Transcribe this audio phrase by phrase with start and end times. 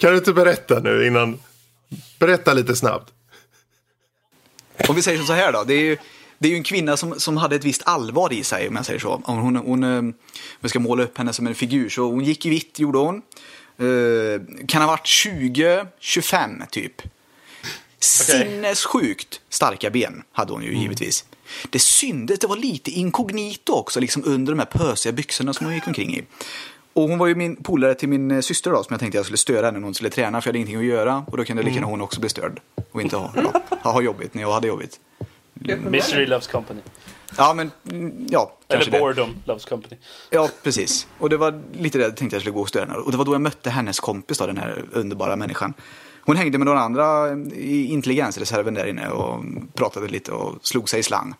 [0.00, 1.40] Kan du inte berätta nu innan?
[2.18, 3.12] Berätta lite snabbt.
[4.88, 5.64] Om vi säger så här då.
[5.64, 5.96] Det är ju,
[6.38, 8.86] det är ju en kvinna som, som hade ett visst allvar i sig om jag
[8.86, 9.22] säger så.
[9.24, 10.14] Hon, hon, eh,
[10.60, 11.88] vi ska måla upp henne som en figur.
[11.88, 13.22] Så hon gick i vitt gjorde hon.
[13.80, 17.02] Uh, kan ha varit 20-25 typ.
[17.98, 20.82] Sinnessjukt starka ben hade hon ju mm.
[20.82, 21.24] givetvis.
[21.70, 25.74] Det syndes, det var lite inkognito också, liksom under de här pösiga byxorna som hon
[25.74, 26.24] gick omkring i.
[26.92, 29.24] Och hon var ju min polare till min eh, syster då, som jag tänkte jag
[29.24, 31.24] skulle störa henne när hon skulle träna, för jag hade ingenting att göra.
[31.26, 31.90] Och då kunde lika gärna mm.
[31.90, 32.60] hon också bli störd.
[32.92, 33.32] Och inte ha,
[33.82, 35.00] ja, ha jobbigt när jag hade jobbigt.
[35.90, 36.80] Misery loves company.
[37.36, 38.52] Ja, men mm, ja.
[38.68, 39.52] Eller boredom det.
[39.52, 39.96] loves company.
[40.30, 41.06] Ja, precis.
[41.18, 42.98] Och det var lite det jag tänkte jag skulle gå och störa henne.
[42.98, 45.74] Och det var då jag mötte hennes kompis då, den här underbara människan.
[46.22, 51.00] Hon hängde med några andra i intelligensreserven där inne och pratade lite och slog sig
[51.00, 51.34] i slang.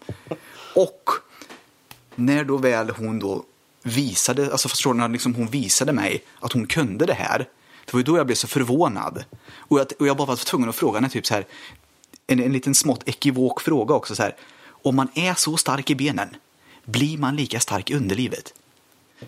[0.75, 1.11] Och
[2.15, 3.45] när då väl hon då
[3.83, 7.39] visade, alltså förstår ni, liksom hon visade mig att hon kunde det här.
[7.85, 9.25] Det var ju då jag blev så förvånad.
[9.57, 11.47] Och jag, och jag bara var tvungen att fråga henne typ så här,
[12.27, 14.37] en, en liten smått ekivok fråga också så här.
[14.83, 16.29] Om man är så stark i benen,
[16.85, 18.55] blir man lika stark i underlivet?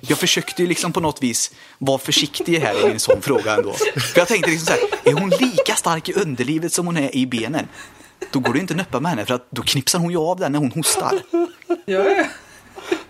[0.00, 3.72] Jag försökte ju liksom på något vis vara försiktig här i en sån fråga ändå.
[3.72, 7.16] För jag tänkte liksom så här, är hon lika stark i underlivet som hon är
[7.16, 7.68] i benen?
[8.30, 10.38] Då går det inte att nöppa med henne för att då knipsar hon ju av
[10.38, 11.22] den när hon hostar.
[11.84, 12.24] Ja,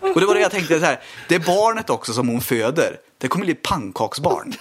[0.00, 3.28] och det var det jag tänkte så här, det barnet också som hon föder, det
[3.28, 4.54] kommer bli pannkaksbarn.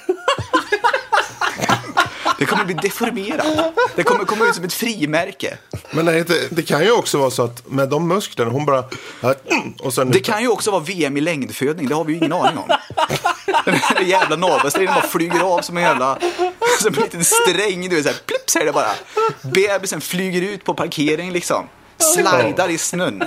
[2.39, 3.73] Det kommer bli deformerat.
[3.95, 5.58] Det kommer komma ut som ett frimärke.
[5.91, 8.83] Men nej, det, det kan ju också vara så att med de musklerna, hon bara...
[9.80, 12.33] Och sen det kan ju också vara VM i längdfödning, det har vi ju ingen
[12.33, 12.69] aning om.
[13.97, 16.17] Den jävla navelsträngen bara flyger av som en jävla...
[16.80, 18.91] Som en liten sträng, du vet såhär, plipp säger det bara.
[19.41, 21.67] Bebisen flyger ut på parkering liksom.
[21.97, 23.23] Slidar i snön.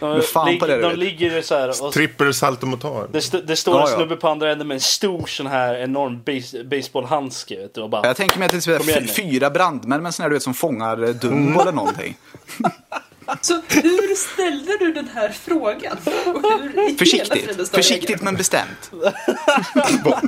[0.00, 1.84] De, fan på det, de ligger så här.
[1.84, 3.08] Och, Trippel saltomotor.
[3.12, 6.22] Det, st det står en snubbe på andra änden med en stor sån här enorm
[6.26, 7.56] base baseballhandske.
[7.56, 10.30] Vet du, bara, jag tänker mig att det är fyra brandmän med en sån här
[10.30, 11.60] du vet, som fångar eh, Dumbo mm.
[11.60, 12.16] eller någonting.
[13.40, 15.96] Så hur ställde du den här frågan?
[16.98, 18.90] Försiktigt, försiktigt men bestämt.
[20.04, 20.20] var,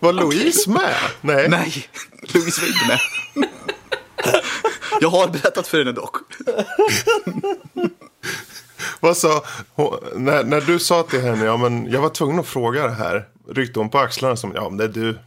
[0.00, 0.94] var Louise med?
[1.20, 1.48] Nej.
[1.48, 1.88] Nej,
[2.20, 3.48] Louise var inte med.
[5.00, 6.16] Jag har berättat för henne dock.
[9.00, 9.44] Vad sa,
[10.14, 13.28] när, när du sa till henne, ja men jag var tvungen att fråga det här.
[13.48, 15.18] Ryckte hon på axlarna som, ja men det är du.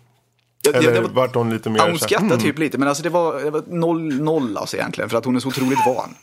[0.74, 2.40] Eller det, det var, vart hon lite mer ja, Hon skrattade mm.
[2.44, 5.10] typ lite, men alltså det var, det var noll, noll alltså egentligen.
[5.10, 6.16] För att hon är så otroligt van.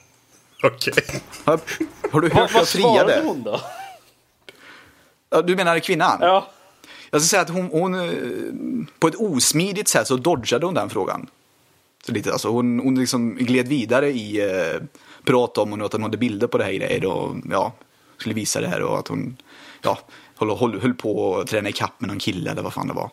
[0.62, 0.92] Okej.
[0.92, 1.20] Okay.
[1.44, 1.60] Har,
[2.10, 2.88] har, du hört vad jag friade?
[2.88, 3.60] Vad svarade hon då?
[5.30, 6.18] Ja, du menar kvinnan?
[6.20, 6.48] Ja.
[7.10, 10.90] Jag ska säga att hon, hon, eh, på ett osmidigt sätt så dodgade hon den
[10.90, 11.26] frågan.
[12.06, 14.40] Så lite, alltså hon, hon liksom gled vidare i
[15.24, 17.72] eh, prat om och att hon hade bilder på det här grejer och ja,
[18.18, 19.36] skulle visa det här och att hon
[19.82, 19.98] ja,
[20.36, 23.10] höll, höll, höll på att träna ikapp med någon kille eller vad fan det var.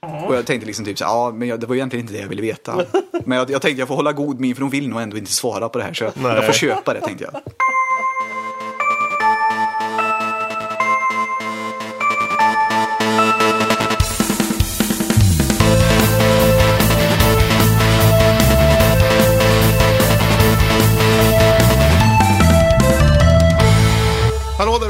[0.00, 2.28] Och jag tänkte liksom typ så ja men jag, det var egentligen inte det jag
[2.28, 2.84] ville veta.
[3.24, 5.32] Men jag, jag tänkte jag får hålla god min för hon vill nog ändå inte
[5.32, 7.42] svara på det här så jag, jag får köpa det tänkte jag.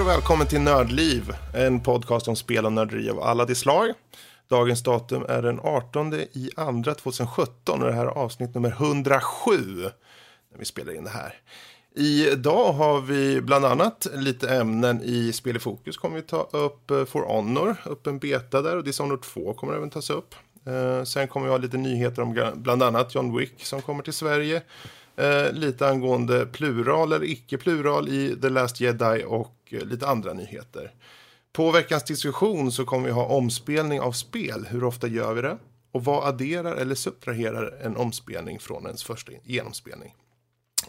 [0.08, 3.92] Välkommen till Nördliv, en podcast om spel och nörderi av alla de slag.
[4.48, 9.56] Dagens datum är den 18 i andra 2017 och det här är avsnitt nummer 107
[10.52, 11.34] när vi spelar in det här.
[11.94, 15.96] Idag har vi bland annat lite ämnen i Spel i fokus.
[15.96, 19.74] Kommer vi ta upp eh, For Honor, upp en beta där och Dishonored 2 kommer
[19.74, 20.34] även tas upp.
[20.66, 24.12] Eh, sen kommer vi ha lite nyheter om bland annat John Wick som kommer till
[24.12, 24.62] Sverige.
[25.18, 30.32] Eh, lite angående plural eller icke-plural i The Last Jedi och och eh, lite andra
[30.32, 30.94] nyheter.
[31.52, 34.66] På veckans diskussion så kommer vi ha omspelning av spel.
[34.70, 35.58] Hur ofta gör vi det?
[35.92, 40.14] Och vad adderar eller subtraherar en omspelning från ens första genomspelning?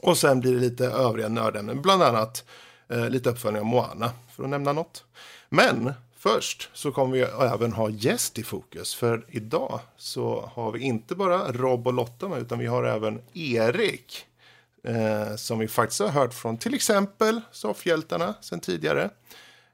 [0.02, 2.46] Och sen blir det lite övriga nördämnen, bland annat
[2.90, 5.04] eh, lite uppföljning av Moana, för att nämna något.
[5.50, 10.80] Men först så kommer vi även ha gäst i fokus, för idag så har vi
[10.80, 14.26] inte bara Rob och Lotta med, utan vi har även Erik.
[14.88, 19.10] Eh, som vi faktiskt har hört från till exempel Soffhjältarna sen tidigare.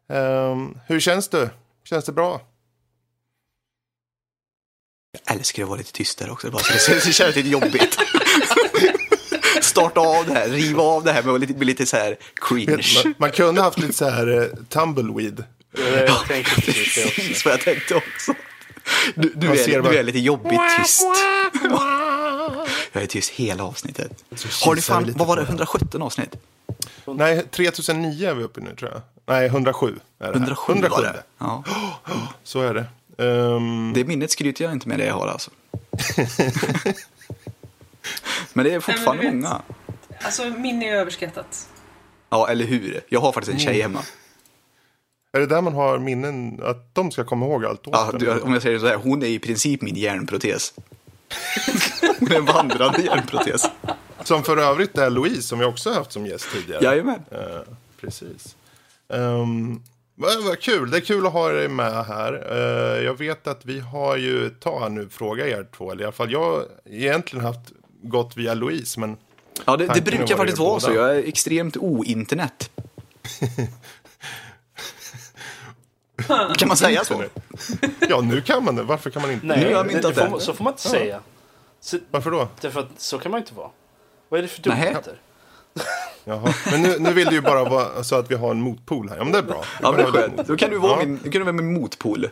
[0.09, 0.55] Eh,
[0.87, 1.49] hur känns det?
[1.83, 2.41] Känns det bra?
[5.25, 7.97] Jag älskar att vara lite tystare också, bara så det känns lite jobbigt.
[9.61, 12.83] Starta av det här, riva av det här med lite, med lite så här cringe.
[13.03, 15.43] Man, man kunde haft lite så här uh, tumbleweed.
[16.07, 17.49] Jag tänkte precis det också.
[17.49, 18.33] vad jag tänkte också.
[19.15, 21.03] Du, du, är, du är lite jobbigt tyst.
[22.95, 24.23] Jag är tyst hela avsnittet.
[24.65, 26.35] Har du fan, vad var det, 117 avsnitt?
[27.05, 29.01] Nej, 3009 är vi uppe nu tror jag.
[29.25, 31.23] Nej, 107 är det 107, 107 var det.
[31.37, 31.63] Ja.
[32.43, 32.85] Så är det.
[33.23, 33.93] Um...
[33.95, 35.51] Det minnet skryter jag inte med det jag har alltså.
[38.53, 39.61] Men det är fortfarande Nej, många.
[40.21, 41.69] Alltså minne är överskattat.
[42.29, 43.01] Ja, eller hur?
[43.09, 43.99] Jag har faktiskt en tjej hemma.
[45.33, 48.53] Är det där man har minnen, att de ska komma ihåg allt Ja, du, om
[48.53, 50.73] jag säger så här, hon är i princip min hjärnprotes.
[52.31, 53.65] Är en vandrande hjärnprotes.
[54.23, 56.83] Som för övrigt är Louise, som vi också haft som gäst tidigare.
[56.83, 57.19] Jajamän.
[57.31, 57.39] Eh,
[58.01, 58.55] precis.
[59.07, 59.83] Um,
[60.15, 62.47] vad, vad kul, det är kul att ha dig med här.
[62.51, 66.11] Eh, jag vet att vi har ju, ta nu, fråga er två, eller i alla
[66.11, 67.71] fall jag har egentligen haft
[68.01, 69.17] gått via Louise, men
[69.65, 70.93] Ja, det, det brukar faktiskt vara så.
[70.93, 72.71] Jag är extremt o-internet.
[76.57, 77.23] kan man säga så?
[78.09, 78.83] ja, nu kan man det.
[78.83, 79.45] Varför kan man inte?
[79.45, 81.19] Nej, Nu har jag det, får, så får man inte säga.
[81.81, 82.47] Så, Varför då?
[82.61, 83.69] därför att så kan man inte vara.
[84.29, 84.79] Vad är det för Nej.
[84.79, 85.13] dumheter?
[86.23, 86.53] Jaha.
[86.71, 89.17] Men nu, nu vill du ju bara vara så att vi har en motpol här.
[89.17, 89.63] Ja, men det är bra.
[89.81, 90.47] Ja, men det är skönt.
[90.47, 90.97] Då kan du vara Ja.
[91.05, 92.29] min, då kan du vara min motpol.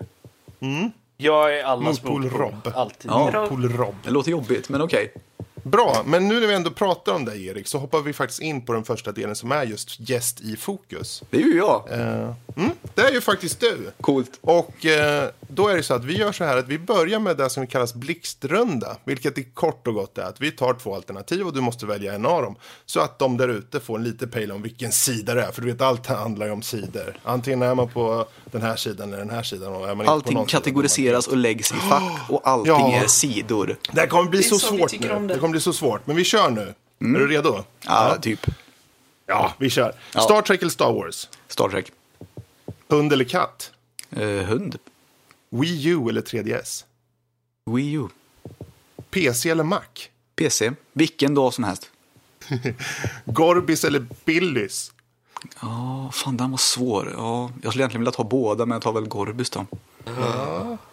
[1.18, 2.40] Jag är allas Motpol motpol.
[2.42, 2.72] Rob.
[2.76, 3.12] Alltid.
[3.12, 3.32] Ja.
[3.42, 3.96] Motpol Rob.
[4.04, 5.14] Det låter jobbigt, men okej.
[5.64, 8.66] Bra, men nu när vi ändå pratar om dig Erik så hoppar vi faktiskt in
[8.66, 11.24] på den första delen som är just gäst i fokus.
[11.30, 11.88] Det är ju jag.
[11.92, 13.92] Eh, mm, det är ju faktiskt du.
[14.02, 14.40] Coolt.
[14.42, 17.38] Och eh, då är det så att vi gör så här att vi börjar med
[17.38, 18.98] det som kallas blixtrunda.
[19.04, 22.14] Vilket i kort och gott är att vi tar två alternativ och du måste välja
[22.14, 22.56] en av dem.
[22.86, 25.52] Så att de där ute får en lite pejl om vilken sida det är.
[25.52, 27.18] För du vet, allt handlar ju om sidor.
[27.24, 29.74] Antingen är man på den här sidan eller den här sidan.
[29.76, 32.74] Och är man inte på Allting någon sida, kategoriseras och läggs i fack och allting
[32.74, 32.94] Ja.
[33.04, 33.78] är sidor.
[33.92, 35.08] Det här kommer bli Det är så, så svårt nu.
[35.08, 35.34] det.
[35.34, 36.08] Det kommer bli så svårt.
[36.08, 36.62] Men vi kör nu.
[37.00, 37.64] Är du redo?
[37.86, 38.46] Ja, typ.
[39.26, 39.96] Ja, vi kör.
[40.14, 40.22] Ja.
[40.22, 41.30] Star Trek eller Star Wars?
[41.48, 41.92] Star Trek.
[42.90, 43.72] Hund eller katt?
[44.16, 44.78] Eh, hund.
[45.54, 46.86] Wii U eller 3DS?
[47.66, 48.08] Wii U.
[49.12, 49.82] PC eller Mac?
[50.36, 50.72] PC.
[50.94, 51.90] Vilken dag som helst.
[53.26, 54.92] Gorbis eller Billys?
[55.62, 57.12] Ja, fan den var svår.
[57.18, 59.66] Ja, jag skulle egentligen vilja ta båda, men jag tar väl Gorbis då.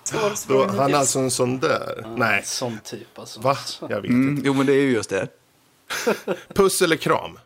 [0.04, 2.14] Svår, svår Då, han är alltså en sån där?
[2.16, 2.42] Nej.
[2.44, 3.40] Sån typ alltså.
[3.40, 3.56] Va?
[3.80, 4.42] Jag vet Mm, inte.
[4.46, 5.28] jo, men det är ju just det.
[6.54, 7.38] Puss eller kram?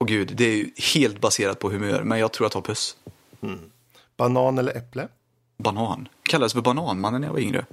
[0.00, 2.96] Och gud, det är ju helt baserat på humör, men jag tror jag tar puss.
[4.16, 5.08] Banan eller äpple?
[5.62, 6.08] Banan.
[6.22, 7.64] Kallades för Bananmannen när jag var yngre.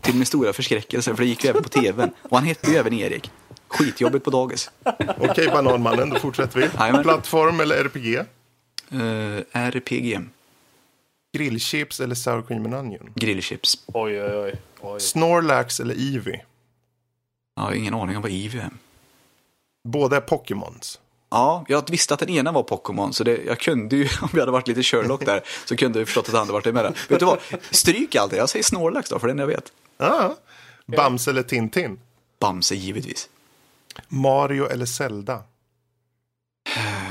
[0.00, 2.10] Till min stora förskräckelse, för det gick ju även på tvn.
[2.22, 3.30] Och han hette ju även Erik.
[3.68, 4.70] Skitjobbigt på dagis.
[5.18, 6.68] Okej, Bananmannen, då fortsätter vi.
[6.78, 7.02] Jajamän.
[7.02, 8.16] Plattform eller RPG?
[8.92, 10.20] Uh, RPG.
[11.32, 13.12] Grillchips eller sour cream and onion?
[13.14, 13.84] Grillchips.
[13.86, 14.54] Oj, oj, oj.
[14.80, 15.00] oj.
[15.00, 16.44] Snorlax eller Eevee?
[17.56, 18.70] Jag har ingen aning om vad Eevee är.
[19.88, 21.00] Båda är Pokémons.
[21.30, 24.40] Ja, jag visste att den ena var Pokémon, så det, jag kunde ju, om jag
[24.40, 26.96] hade varit lite Sherlock där, så kunde jag förstått att det andra varit med.
[27.08, 27.38] Vet du vad?
[27.70, 28.36] Stryk allt det.
[28.36, 29.72] Jag säger Snorlax då, för den jag vet.
[29.96, 30.30] Ah.
[30.86, 32.00] Bamse eller Tintin?
[32.38, 33.28] Bamse, givetvis.
[34.08, 35.42] Mario eller Zelda?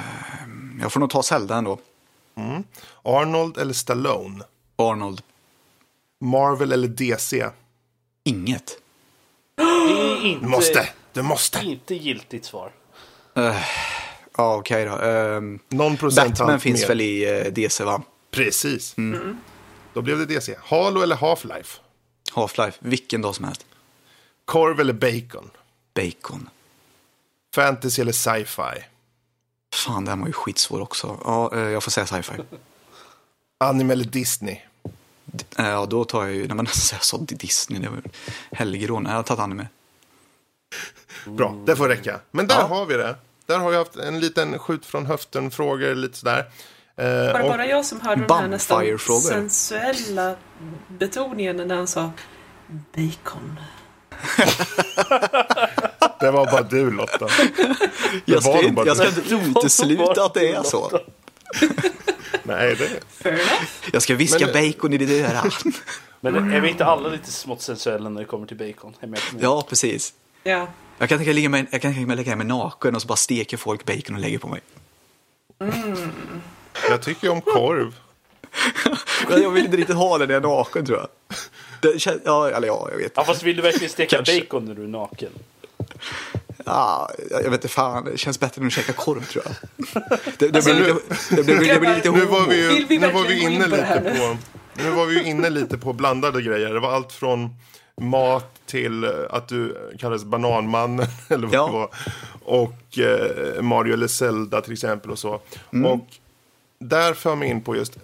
[0.81, 1.79] Jag får nog ta Zelda ändå.
[3.03, 4.43] Arnold eller Stallone?
[4.75, 5.21] Arnold.
[6.19, 7.49] Marvel eller DC?
[8.23, 8.77] Inget.
[9.55, 10.89] Det är inte, Du måste!
[11.13, 11.59] Du måste!
[11.65, 12.71] inte giltigt svar.
[14.37, 14.91] Ja, okej då.
[14.97, 16.87] Ehm, Någon procent Batman finns mer.
[16.87, 18.01] väl i eh, DC, va?
[18.31, 18.95] Precis.
[19.93, 20.55] Då blev det DC.
[20.63, 21.79] Halo eller Half-Life?
[22.33, 22.73] Half-Life.
[22.79, 23.65] Vilken dag som helst.
[24.45, 25.49] Korv eller bacon?
[25.93, 26.49] Bacon.
[27.55, 28.83] Fantasy eller sci-fi?
[29.73, 31.17] Fan, den var ju skitsvår också.
[31.25, 32.33] Ja, eh, jag får säga sci-fi.
[33.57, 34.59] Anime eller Disney?
[35.57, 36.47] Eh, Ja, då tar jag ju...
[36.47, 37.79] Nej, men jag sa Disney.
[37.81, 38.01] Det var
[38.51, 39.05] helgerån.
[39.05, 39.67] Jag har tagit anime.
[41.25, 42.19] Bra, det får räcka.
[42.31, 42.67] Men där Ja.
[42.67, 43.15] har vi det.
[43.47, 46.45] Där har vi haft en liten skjut från höften-frågor, lite sådär.
[46.95, 50.35] Eh, Var det bara jag som hörde den här nästan sensuella
[50.87, 52.11] betoningen när han sa
[52.95, 53.59] bacon?
[56.19, 57.27] Det var bara du Lotta.
[58.25, 59.31] Jag ska, inte, bara jag ska det.
[59.31, 60.99] inte utesluta att det är så.
[62.44, 62.89] Nej, det...
[63.94, 65.51] Jag ska viska Men- bacon i ditt öra.
[66.21, 68.95] Men är vi inte alla lite smått sensuella när det kommer till bacon?
[69.39, 70.13] Ja, precis.
[70.44, 70.68] Ja.
[70.97, 73.57] Jag kan tänka mig, jag kan tänka mig lägga mig naken och så bara steker
[73.57, 74.61] folk bacon och lägger på mig.
[76.89, 77.95] Jag tycker om korv.
[79.30, 81.07] Jag vill inte riktigt ha det när jag är naken tror jag.
[81.81, 83.11] Det kän, ja, eller ja, jag vet.
[83.16, 84.39] Ja, fast vill du verkligen steka Kanske.
[84.39, 85.30] bacon när du är naken?
[86.66, 89.56] Ja, jag vet inte fan, det känns bättre än att käka korv tror jag.
[90.37, 92.49] Det, det, blir, nu- lite, det, blir, det blir lite Nu var homo.
[92.51, 94.37] vi ju, vi nu var vi inne lite på...
[94.83, 96.73] Nu var vi ju inne lite på blandade grejer.
[96.73, 97.49] Det var allt från
[98.01, 101.66] mat till eh, att du kallades bananmannen eller vad Ja.
[101.68, 101.89] det var.
[102.45, 105.39] Och eh, Mario eller Zelda till exempel och så.
[105.73, 105.92] Mm.
[105.92, 106.07] Och
[106.80, 107.97] där för mig in på just,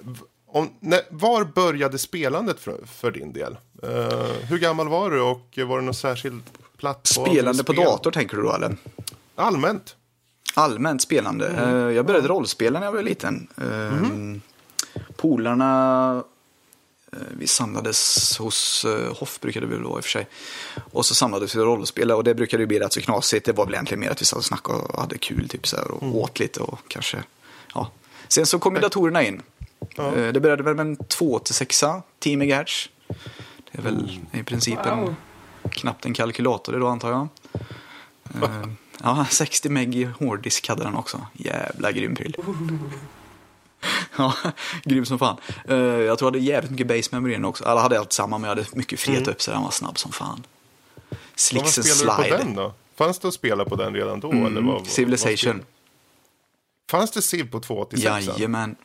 [0.47, 3.57] om, när, var började spelandet för, för din del?
[3.83, 6.41] Eh, hur gammal var du och var det någon särskild
[6.77, 7.25] plattform?
[7.31, 7.85] Spelande på spel?
[7.85, 8.75] dator tänker du då eller?
[9.35, 9.95] Allmänt.
[10.55, 11.47] Allmänt spelande.
[11.50, 13.47] Eh, Jag började rollspela när jag var liten.
[13.57, 14.41] Eh, Mhm.
[15.17, 16.23] Polarna
[17.38, 20.27] Vi samlades hos uh, Hoff, brukade vi väl vara i och för sig.
[20.91, 23.46] Och så samlades vi och rollspelade och det brukade ju bli rätt så knasigt.
[23.46, 25.75] Det var väl egentligen mer att vi satt och snackade och hade kul typ så
[25.77, 27.24] här, och åt lite och kanske,
[27.74, 27.91] ja.
[28.27, 29.41] Sen så kom ju datorerna in.
[29.98, 31.84] Eh, Det började väl med en 2 till 6
[32.20, 32.89] 10 MHz.
[33.72, 35.15] Det är väl i princip en, Wow.
[35.72, 37.27] knappt en kalkylator då antar jag.
[38.43, 38.67] Eh,
[39.03, 41.27] ja, 60 meg i hårddisk hade den också.
[41.34, 42.36] Jävla grym pryl.
[44.17, 44.33] Ja,
[44.83, 45.37] grym som fan.
[45.67, 47.63] Eh, jag tror jag hade jävligt mycket base memory den också.
[47.65, 50.11] Alla hade allt samma men jag hade mycket freta upp så den var snabb som
[50.11, 50.43] fan.
[51.09, 52.37] Vad Slicks spelade du på slide.
[52.37, 52.73] den då?
[52.95, 54.31] Fanns det att spela på den redan då?
[54.31, 55.35] eller vad, Mm, vad- vad Civilization.
[55.37, 55.63] spelade-
[56.91, 58.27] Fanns det Civ på 286?
[58.27, 58.75] Jajamän.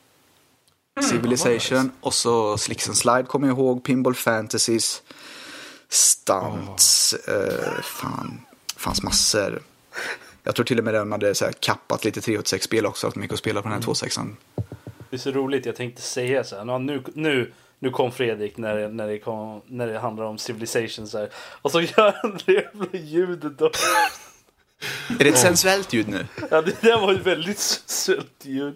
[1.01, 3.83] Civilization och så Slicks and Slide kommer jag ihåg.
[3.83, 5.01] Pinball Fantasies.
[5.89, 7.13] Stunts.
[7.13, 8.41] eh, fan,
[8.77, 9.61] fanns massor.
[10.43, 13.07] Jag tror till och med de hade så här kappat lite 386-spel också.
[13.07, 14.35] Att de gick och spela på den här 26an.
[15.09, 16.65] Det är så roligt, jag tänkte säga så här.
[16.65, 20.37] "Ja, Nu, nu, nu kom Fredrik när det, när, det kom, när det handlar om
[20.37, 21.29] Civilization så här.
[21.61, 23.71] Och så gör han det jävla ljudet då.
[25.19, 26.25] Är det ett sensuellt ljud nu?
[26.51, 28.75] Ja, det där var ett väldigt sött ljud.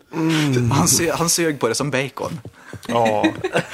[0.72, 2.40] Han, sö- han sög på det som bacon.
[2.88, 3.26] Ja,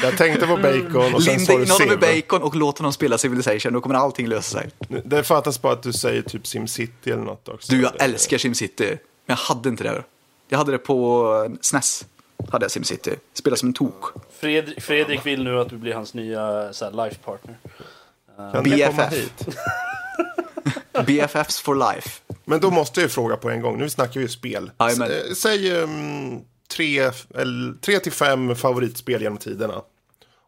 [0.04, 3.18] jag tänkte på bacon och sen sa du honom med bacon och låt honom spela
[3.18, 3.74] Civilization.
[3.74, 4.70] Då kommer allting lösa sig.
[5.06, 7.72] Det fattas bara att du säger typ SimCity eller något också.
[7.72, 8.86] Du, jag älskar SimCity.
[8.88, 10.04] Men jag hade inte det.
[10.50, 12.06] Jag hade det på SNES.
[12.50, 13.12] Hade jag SimCity.
[13.34, 14.05] Spelade som en tok.
[14.39, 17.58] Fredrik, Fredrik vill nu att du blir hans nya så här, life partner.
[18.53, 19.13] Kan BFF.
[19.13, 19.48] hit?
[21.08, 22.22] BFFs for life.
[22.46, 23.77] Men då måste jag ju fråga på en gång.
[23.77, 24.72] Nu snackar vi ju spel.
[24.91, 27.00] S- eh, Säg um, tre,
[27.36, 29.75] eller, tre till fem favoritspel genom tiderna.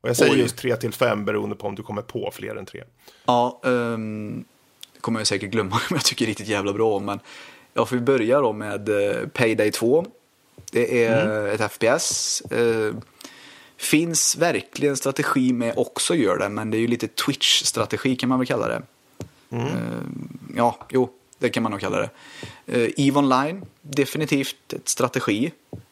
[0.01, 0.39] Och jag säger Oj.
[0.39, 2.83] just tre till fem beroende på om du kommer på fler än tre.
[3.25, 4.45] Ja, um,
[4.93, 7.05] det kommer jag säkert glömma men jag tycker riktigt jävla bra om.
[7.05, 7.19] Men
[7.73, 10.05] jag får börja då med eh, Payday 2.
[10.71, 12.41] Det är ett FPS.
[12.41, 12.93] Eh,
[13.77, 18.39] finns verkligen strategi med också gör det, men det är ju lite Twitch-strategi kan man
[18.39, 18.81] väl kalla det.
[19.51, 20.01] Eh,
[20.55, 22.09] ja, jo, det kan man nog kalla det.
[22.77, 25.51] Uh, EVE Online, definitivt ett strategi.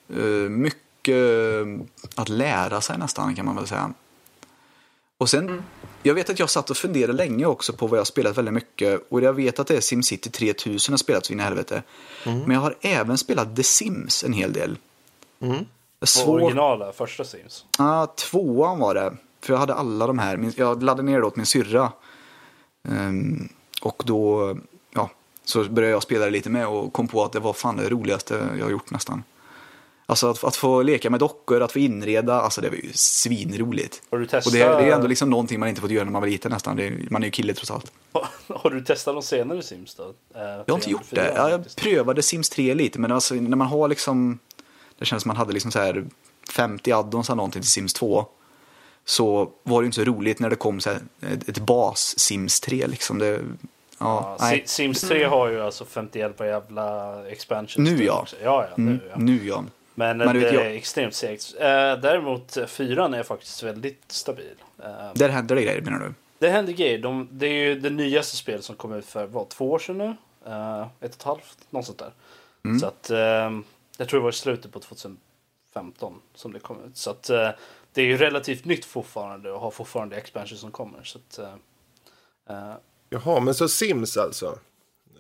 [0.10, 1.86] Eh, mycket eh,
[2.16, 3.94] att lära sig nästan kan man väl säga.
[5.20, 5.64] Och sen,
[6.04, 8.54] jag vet att jag satt och funderade länge också på vad jag har spelat väldigt
[8.54, 9.02] mycket.
[9.10, 11.84] Och jag vet att det är SimCity 3000 jag spelat så in i helvete.
[12.24, 14.78] Men jag har även spelat The Sims en hel del.
[16.00, 16.42] Och Svår...
[16.42, 17.66] originala första Sims.
[17.78, 19.18] Ja, tvåan var det.
[19.42, 20.52] För jag hade alla de här.
[20.56, 21.92] Jag laddade ner det åt min syrra.
[22.90, 23.50] Ehm,
[23.82, 24.58] och då,
[24.92, 25.10] ja,
[25.44, 27.90] så började jag spela det lite med och kom på att det var fan det
[27.90, 29.24] roligaste jag har gjort nästan.
[30.10, 34.02] Alltså att, att få leka med dockor, att få inreda, alltså det var ju svinroligt.
[34.12, 34.46] Har du testat?
[34.46, 36.52] Och det, det är ändå liksom någonting man inte fått göra när man var liten
[36.52, 36.80] nästan.
[36.80, 37.92] Är- man är ju kille trots allt.
[38.48, 40.04] Har du testat de senare Sims då?
[40.04, 41.34] Eh, Jag har inte gjort det.
[41.36, 44.40] Ja, jag prövade Sims 3 lite, men alltså, när man har liksom...
[45.00, 46.06] Det känns som man hade liksom så här
[46.56, 48.26] 50 addons eller någonting till Sims 2.
[49.06, 51.00] Så var det inte så roligt när det kom så här,
[51.34, 53.20] ett, ett bas Sims 3 liksom.
[53.20, 53.42] Det,
[54.00, 57.84] ja, Ja, Sims 3 har ju alltså 51 på jävla expansion.
[57.84, 58.20] Nu ja.
[58.22, 58.36] också.
[58.44, 59.16] Ja, ja, nu Mm, ja.
[59.18, 59.64] nu ja.
[60.00, 61.56] Men, Men det är extremt segt.
[61.60, 61.66] Eh,
[62.02, 64.54] däremot eh, fyran är faktiskt väldigt stabil.
[64.84, 66.14] Eh, Där händer det grejer menar du?
[66.40, 66.98] det händer grejer.
[67.00, 69.98] De, det är ju det nyaste spelet som kom ut för vad, två år sedan
[69.98, 70.06] nu?
[70.10, 70.16] Ett
[71.00, 72.12] och ett halvt, något sånt där.
[72.66, 72.80] Mm.
[72.80, 73.18] Så att, eh,
[73.98, 76.98] jag tror det var i slutet på 2015 som det kom ut.
[76.98, 77.24] Så att,
[77.94, 81.04] det är ju relativt nytt fortfarande och har fortfarande expansion som kommer.
[81.04, 81.40] Så att,
[82.50, 82.74] eh,
[83.10, 84.46] Jaha, men så Sims alltså?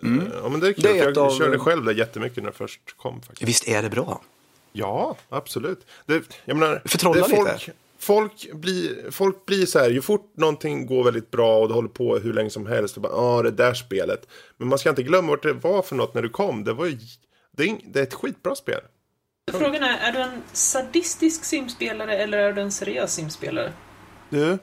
[0.03, 0.09] Eh,
[0.43, 0.83] Ja, men det är kul.
[0.83, 3.21] Det är jag av- körde själv det jättemycket när det först kom.
[3.21, 3.49] Faktiskt.
[3.49, 4.21] Visst är det bra?
[4.71, 5.87] Ja, absolut.
[6.05, 7.77] Det, jag menar, Förtrolla det folk, lite.
[7.99, 11.89] Folk blir, folk blir så här, ju fort någonting går väldigt bra och det håller
[11.89, 12.95] på hur länge som helst.
[12.95, 14.27] Och bara, ja, det där spelet.
[14.57, 16.63] Men man ska inte glömma vart det var för något när du kom.
[16.63, 16.97] Det var ju,
[17.57, 18.79] det är, det är ett skitbra spel.
[19.51, 23.73] Frågan är, är du en sadistisk simspelare eller är du en seriös simspelare?
[24.29, 24.57] Du,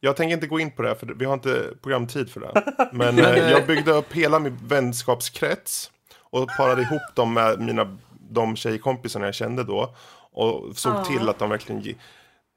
[0.00, 2.88] jag tänker inte gå in på det här för vi har inte programtid för det.
[2.92, 5.90] Men eh, jag byggde upp hela min vänskapskrets
[6.34, 7.98] och parade ihop dem med mina,
[8.30, 9.94] de tjejkompisarna jag kände då.
[10.32, 11.04] Och såg Ja.
[11.04, 11.82] till att de verkligen...
[11.82, 11.96] gi-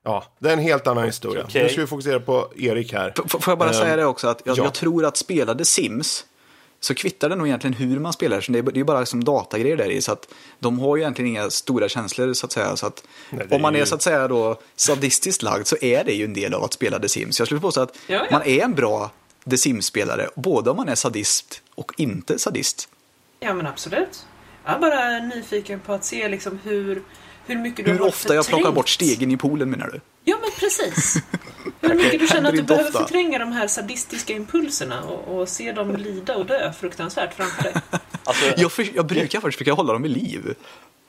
[0.04, 1.44] Ja, det är en helt annan historia.
[1.44, 1.64] Okej.
[1.64, 3.14] Nu ska vi fokusera på Erik här.
[3.26, 4.64] F- Får jag bara Ehm, säga det också att jag, ja.
[4.64, 6.26] jag tror att spelade Sims
[6.80, 8.42] så kvittar det nog egentligen hur man spelar.
[8.42, 10.02] Så det är det är ju bara som datagrejer där i.
[10.02, 10.28] Så att
[10.60, 12.76] de har ju egentligen inga stora känslor så att säga.
[12.76, 15.78] Så att Nej, om man är är ju- så att säga då sadistiskt lagd så
[15.82, 17.40] är det ju en del av att spela The Sims.
[17.40, 18.26] Jag skulle påstå att Ja, ja.
[18.32, 19.12] man är en bra
[19.50, 20.30] The Sims-spelare.
[20.36, 22.90] Både om man är sadist och inte sadist.
[23.40, 24.26] Ja men absolut.
[24.68, 27.04] Jag är bara nyfiken på att se liksom hur,
[27.46, 28.76] hur mycket du Hur har ofta jag plockar förträngt.
[28.76, 30.02] bort stegen i poolen menar du?
[30.24, 31.16] Ja men precis.
[31.82, 33.00] Hur mycket du känner att du behöver ofta.
[33.00, 37.74] förtränga de här sadistiska impulserna och, och se dem lida och dö fruktansvärt framför dig.
[38.24, 40.56] alltså, Jag, för, jag brukar först försöka hålla dem vid liv.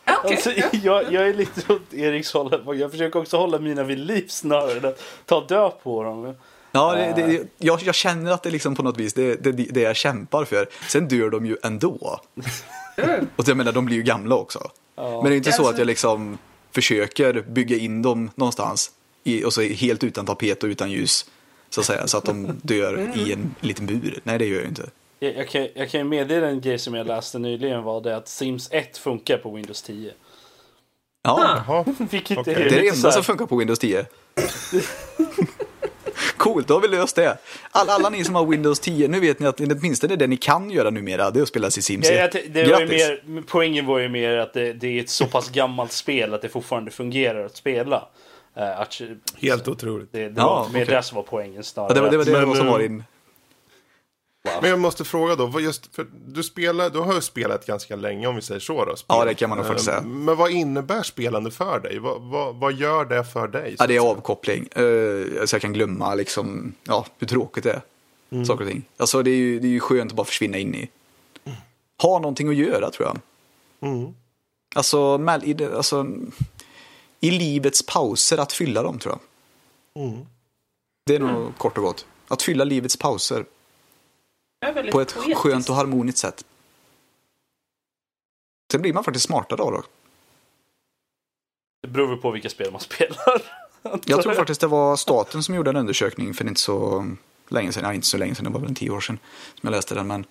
[0.07, 0.37] Okej.
[0.37, 2.77] Alltså, jag, jag är lite åt Eriks håll.
[2.79, 6.35] Jag försöker också hålla mina vid liv snarare än att ta död på dem.
[6.73, 9.53] Ja, det, det, jag, jag känner att det liksom på något vis det är det,
[9.53, 10.69] det jag kämpar för.
[10.89, 12.21] Sen dör de ju ändå.
[13.37, 14.71] Och jag menar, de blir ju gamla också.
[14.97, 16.39] Men det är inte så Alltså- att jag liksom
[16.73, 18.91] försöker bygga in dem någonstans.
[19.25, 21.31] I, och så helt utan tapet och utan ljus.
[21.71, 24.21] Så att säga, så att de dör i en liten bur.
[24.23, 24.91] Nej, det gör jag inte.
[25.19, 28.17] Jag, jag, kan, jag kan ju meddela en grej som jag läste nyligen var det
[28.17, 30.13] att Sims 1 funkar på Windows 10.
[31.23, 31.85] Ja, Jaha.
[32.11, 32.55] Vilket Okej.
[32.55, 34.07] är det är det enda som funkar på Windows 10.
[36.39, 37.39] Coolt, då har vi löst det.
[37.71, 40.71] Alla, alla ni som har Windows 10, nu vet ni att åtminstone det ni kan
[40.71, 42.21] göra numera, det är att spela sig Sims Ja, 1.
[42.21, 45.27] jag, t- det var mer, poängen var ju mer att det, det är ett så
[45.27, 48.05] pass gammalt spel att det fortfarande fungerar att spela.
[48.59, 49.01] Uh, att,
[49.37, 50.13] Helt otroligt.
[50.13, 50.95] det, det Ja, var mer okej.
[50.97, 51.91] det som var poängen snarare.
[51.91, 53.05] Ja, det var det, var det Men, som eh, var din...
[54.43, 58.27] Men jag måste fråga då, just, för du, spelar, du har ju spelat ganska länge
[58.27, 58.95] om vi säger så då.
[59.07, 60.01] Ja, det kan man nog faktiskt säga.
[60.01, 61.99] Men vad innebär spelande för dig?
[61.99, 63.77] Vad, vad, vad gör det för dig?
[63.79, 64.69] Ja, det är avkoppling.
[64.79, 67.83] Uh, så jag kan glömma liksom, ja, hur tråkigt det är.
[68.31, 68.45] Mm.
[68.45, 68.85] Saker och ting.
[68.97, 70.89] Alltså det är, ju, det är ju skönt att bara försvinna in i.
[72.03, 73.19] Ha någonting att göra tror jag.
[73.91, 74.15] Mm.
[74.75, 76.07] Alltså, mell- i, alltså,
[77.21, 80.05] i livets pauser att fylla dem tror jag.
[80.05, 80.27] Mm.
[81.07, 82.07] Det är nog kort och gott.
[82.29, 83.45] Att fylla livets pauser
[84.61, 85.37] på ett poetiskt.
[85.37, 86.45] skönt och harmoniskt sätt.
[88.73, 89.83] Sen blir man faktiskt smartare av det.
[91.83, 93.43] Det beror väl på vilka spel man spelar.
[94.05, 97.07] Jag tror faktiskt det var staten som gjorde en undersökning för inte så
[97.49, 97.85] länge sedan.
[97.85, 99.19] Ja, inte så länge sedan, det var väl en tio år sedan
[99.61, 100.07] som jag läste den.
[100.07, 100.25] Men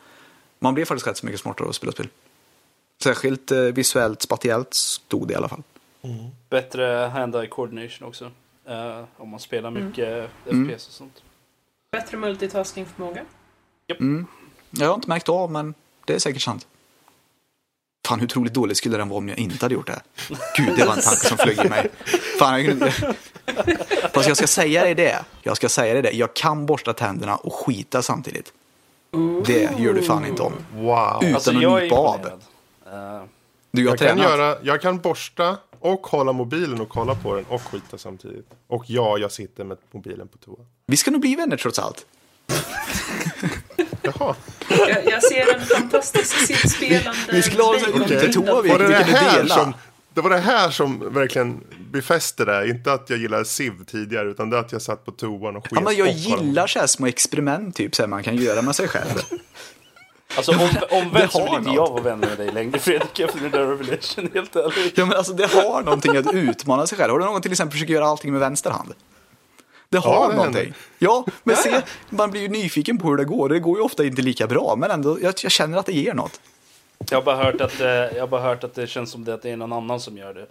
[0.60, 2.08] man blev faktiskt rätt så mycket smartare av att spela spel.
[3.04, 5.64] Särskilt eh, visuellt, spatiellt stod det i alla fall.
[6.50, 8.32] Bättre hand-eye coordination också.
[8.66, 10.70] Eh, om man spelar mycket Mm.
[10.70, 11.24] FPS och sånt.
[11.92, 13.26] Bättre multitaskingförmåga.
[14.72, 15.74] Jag har inte märkt av, men
[16.06, 16.68] det är säkert sant.
[18.08, 20.02] Fan, hur otroligt dåligt skulle den vara om jag inte hade gjort det?
[20.58, 21.90] Gud, det var en tanke som flög i mig.
[22.40, 22.92] Fan, jag kunde...
[24.14, 25.26] Fast jag ska säga dig det.
[25.44, 26.12] Jag ska säga dig det.
[26.12, 28.54] Jag kan borsta tänderna och skita samtidigt.
[29.46, 30.54] Det gör du fan inte om.
[30.74, 31.18] Wow.
[31.22, 32.20] Utan Alltså att jag är nypa av.
[33.72, 37.46] Du har Jag kan, göra, jag kan borsta och hålla mobilen och kolla på den
[37.46, 38.50] och skita samtidigt.
[38.68, 40.66] Och ja, jag sitter med mobilen på toa.
[40.86, 42.06] Vi ska nog bli vänner trots allt.
[44.02, 44.36] Jaha.
[44.70, 47.44] Jag, jag ser en fantastisk simspelande Vi
[48.34, 49.74] toa vi- Var det det här som...
[50.14, 51.60] Det var det här som verkligen
[51.92, 52.70] befäste det.
[52.70, 55.72] Inte att jag gillade Civ tidigare, utan det att jag satt på toan och sket.
[55.76, 58.76] Ja, men jag gillar så här små experiment typ, så här man kan göra med
[58.76, 59.22] sig själv.
[60.38, 63.40] Alltså om, omvänt så har vill inte jag vara vän med dig längre Fredrik efter
[63.40, 64.98] den där revelation, helt ärligt.
[64.98, 67.12] Ja, men alltså det har någonting att utmana sig själv.
[67.12, 68.94] Har du någon till exempel försöker göra allting med vänster hand?
[69.90, 70.62] Det har Ja, det någonting.
[70.62, 70.78] händer.
[71.00, 73.50] Ja, men se, man blir ju nyfiken på hur det går.
[73.50, 76.14] Det går ju ofta inte lika bra, men ändå, jag, jag känner att det ger
[76.14, 76.40] något.
[77.10, 79.34] Jag har bara hört att, eh, jag har bara hört att det känns som det
[79.34, 80.46] att det är någon annan som gör det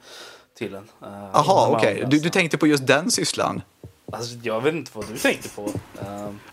[0.58, 0.82] till en.
[1.02, 1.96] Eh, Jaha, någon okej.
[1.98, 2.10] annan.
[2.10, 3.62] Du, du tänkte på just den sysslan.
[4.12, 5.70] Alltså, jag vet inte vad du tänkte på.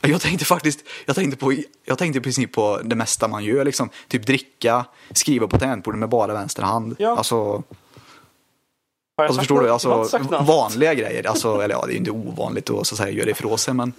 [0.02, 1.54] Eh, Jag tänkte faktiskt, jag tänkte på,
[1.86, 3.90] jag tänkte i princip på det mesta man gör, liksom.
[4.08, 6.96] Typ dricka, skriva på tangentbordet med bara vänster hand.
[7.00, 7.18] Ja.
[7.18, 7.64] Alltså,
[9.18, 9.86] har jag alltså förstår du, något?
[9.86, 11.28] Alltså vanliga grejer.
[11.28, 13.74] Alltså, eller ja, det är ju inte ovanligt att så att säga, göra ifrån sig,
[13.74, 13.94] men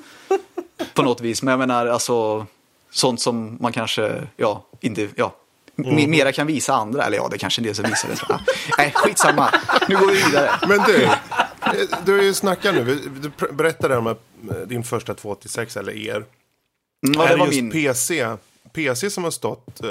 [0.95, 1.43] på något vis.
[1.43, 2.47] Men jag menar, alltså,
[2.91, 5.35] sånt som man kanske, ja, inte, ja,
[5.85, 6.11] mm.
[6.11, 7.05] mera kan visa andra.
[7.05, 8.41] Eller ja, det kanske är det som visar det.
[8.79, 9.51] Nej, skitsamma.
[9.89, 10.51] Nu går vi vidare.
[10.69, 11.09] Men du,
[12.05, 13.01] du har ju snackat nu.
[13.21, 14.15] Du berättade om eh,
[14.67, 16.17] din första 286 eller er.
[16.17, 16.27] Mm,
[17.15, 17.71] ja, är det det var just min.
[17.71, 18.37] PC,
[18.73, 19.89] PC som har stått eh,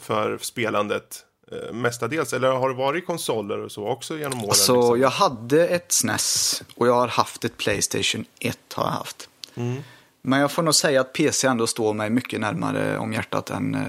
[0.00, 1.25] för spelandet
[1.72, 2.32] mestadels?
[2.32, 4.54] Eller har det varit konsoler och så också genom åren?
[4.54, 5.00] Så liksom?
[5.00, 9.28] jag hade ett SNES och jag har haft ett Playstation 1 har jag haft.
[9.54, 9.82] Mm.
[10.22, 13.74] Men jag får nog säga att PC ändå står mig mycket närmare om hjärtat än
[13.74, 13.80] eh,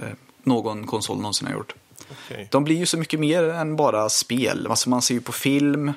[0.43, 1.76] någon konsol någonsin har gjort.
[2.12, 2.48] Okej.
[2.52, 4.67] De blir ju så mycket mer än bara spel.
[4.70, 5.93] Alltså man ser ju på film,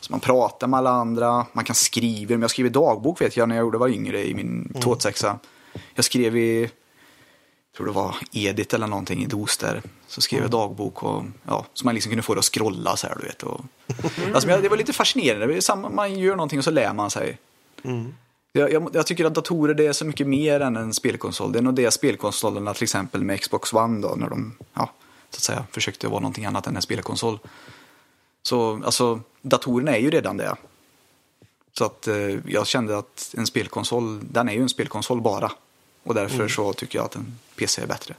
[0.00, 2.30] så man pratar med alla andra, man kan skriva.
[2.30, 5.24] Men jag skrev i dagbok vet jag när jag gjorde var yngre i min 286.
[5.94, 6.70] Jag skrev i,
[7.78, 9.82] tror det var Edit eller någonting i DOS där.
[10.06, 13.06] Så skrev jag dagbok och ja, så man liksom kunde få det att scrolla så
[13.06, 13.42] här du vet.
[13.42, 13.60] Och,
[14.34, 15.60] alltså, men det var lite fascinerande.
[15.90, 17.38] Man gör någonting och så lär man sig.
[18.52, 21.52] Jag, jag, jag tycker att datorer det är så mycket mer än en spelkonsol.
[21.52, 24.90] Det är nog det spelkonsolerna till exempel med Xbox One då, när de ja,
[25.30, 27.38] så att säga, försökte vara någonting annat än en spelkonsol.
[28.42, 30.56] Så alltså, datorerna är ju redan det.
[31.78, 35.52] Så att eh, jag kände att en spelkonsol, den är ju en spelkonsol bara.
[36.08, 38.14] Och därför så tycker jag att en PC är bättre.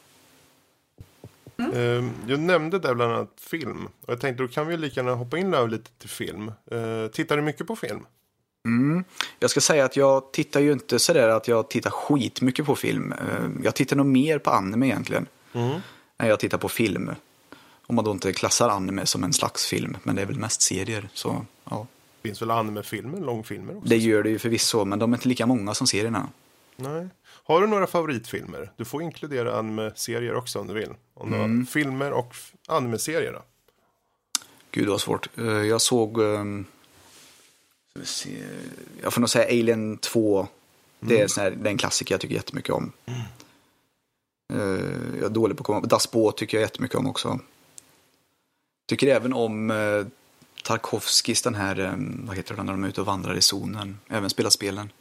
[1.73, 3.85] Eh, Jag nämnde där bland annat film.
[4.01, 6.51] Och jag tänkte då kan vi lika gärna hoppa in över lite till film.
[6.71, 8.05] Eh, Tittar du mycket på film?
[9.39, 13.11] Jag ska säga att jag tittar ju inte sådär att jag tittar skitmycket på film.
[13.13, 15.25] Eh, Jag tittar nog mer på anime egentligen.
[15.53, 17.11] Än jag tittar på film.
[17.87, 20.61] Om man då inte klassar anime som en slags film, men det är väl mest
[20.61, 21.09] serier.
[21.13, 21.87] Så ja,
[22.23, 23.89] Finns väl animefilmer, långfilmer också?
[23.89, 26.27] det gör det ju förvisso, men de är inte lika många som serierna.
[26.75, 27.07] Nej.
[27.49, 28.71] Har du några favoritfilmer?
[28.77, 30.89] Du får inkludera anime-serier också om du vill.
[31.13, 31.57] Om du Mm.
[31.59, 32.35] har filmer och
[32.67, 33.41] anime-serier då?
[34.71, 35.37] Gud vad svårt.
[35.37, 36.65] Eh, Jag såg, ehm,
[39.01, 40.47] jag får nog säga Alien 2.
[40.99, 42.91] Det är, sån här, det är en klassiker jag tycker jättemycket om.
[44.53, 44.59] Eh,
[45.15, 47.39] Jag är dålig på att komma Das Boot tycker jag jättemycket om också.
[48.87, 50.05] Tycker även om eh,
[50.63, 51.93] Tarkovskis den här, eh,
[52.27, 53.99] vad heter den när de är ute och vandrar i zonen.
[54.07, 54.91] Även spelar spelen.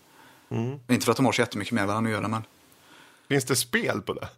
[0.50, 0.78] Mm.
[0.88, 2.42] Inte för att de har så jättemycket med varandra att göra men.
[3.28, 4.28] Finns det spel på det?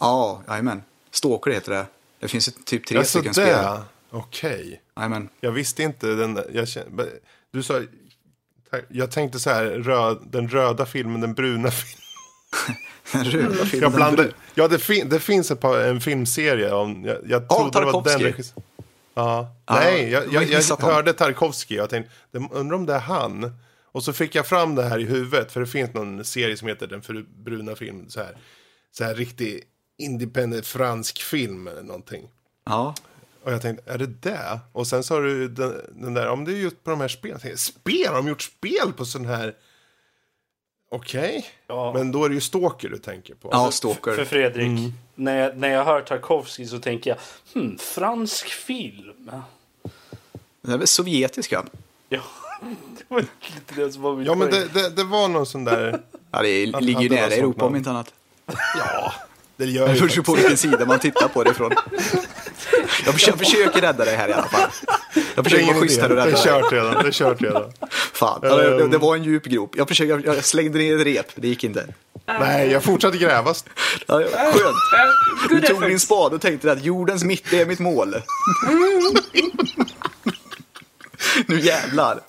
[0.00, 0.82] Ja, jajamän.
[1.10, 1.86] Stalker heter det.
[2.20, 3.62] Det finns typ tre Ja, stycken sådär.
[3.74, 3.80] spel.
[4.10, 4.80] Okej.
[4.96, 5.28] Jajamän.
[5.40, 6.38] Jag visste inte den.
[6.52, 7.06] Jag kände,
[7.52, 7.80] du sa,
[8.88, 12.76] jag tänkte så här, röd, den röda filmen, den bruna filmen.
[13.12, 13.82] Den röda filmen.
[13.82, 17.56] Jag blandade, ja, det, fin, det finns ett par, en filmserie om, jag, jag Ja,
[17.56, 18.24] trodde det var den Tarkovsky.
[18.32, 18.52] regis-
[19.14, 22.98] Ja, Ja, nej, jag, jag jag, hörde Tarkovsky jag tänkte, det- undrar om det är
[23.00, 23.52] han.
[23.92, 26.68] Och så fick jag fram det här i huvudet, för det finns någon serie som
[26.68, 28.36] heter Den bruna filmen, så här,
[28.92, 29.62] så här riktig
[29.98, 32.28] independent fransk film eller någonting.
[32.64, 32.94] Ja,
[33.44, 34.60] Och jag tänkte, är det det?
[34.72, 37.08] Och sen så har du den, den där, om det är just på de här
[37.08, 37.40] spelen.
[37.40, 38.06] Tänkte, Spel?
[38.08, 39.54] Har de gjort spel på sån här?
[40.92, 41.92] Okej, Ja.
[41.92, 43.48] men då är det ju Stalker du tänker på.
[43.52, 44.12] ja Stalker.
[44.12, 44.92] För Fredrik, Mm.
[45.14, 47.18] när, jag, när jag hör Tarkovsky så tänker jag,
[47.54, 49.30] hmm, fransk film.
[50.62, 51.64] Det är väl sovjetiska.
[52.08, 52.20] Ja,
[52.98, 55.64] det var lite det som var min Ja, men det, det, det var någon sån
[55.64, 56.00] där,
[56.32, 58.12] Ja, det ligger ju nära Europa om inte annat.
[58.78, 59.12] ja,
[59.56, 61.72] det gör Det ju beror ju på vilken sida man tittar på det ifrån.
[63.04, 64.60] Jag försöker, försöker rädda dig här i alla fall.
[65.14, 66.44] Jag Det är försöker vara ingen schysst idé, här och det är rädda dig.
[66.62, 67.02] kört redan.
[67.02, 67.72] Det är kört redan.
[68.12, 68.90] Fan, ja, det, det, Ehm.
[68.90, 69.74] det var en djup grop.
[69.76, 71.86] Jag, försöker, jag slängde ner ett rep, det gick inte.
[72.40, 73.54] Nej, jag fortsatte gräva.
[74.06, 74.76] Ja, skönt.
[75.48, 78.14] Du good tog din spade och tänkte att jordens mitt är mitt mål.
[81.46, 82.20] Nu jävlar.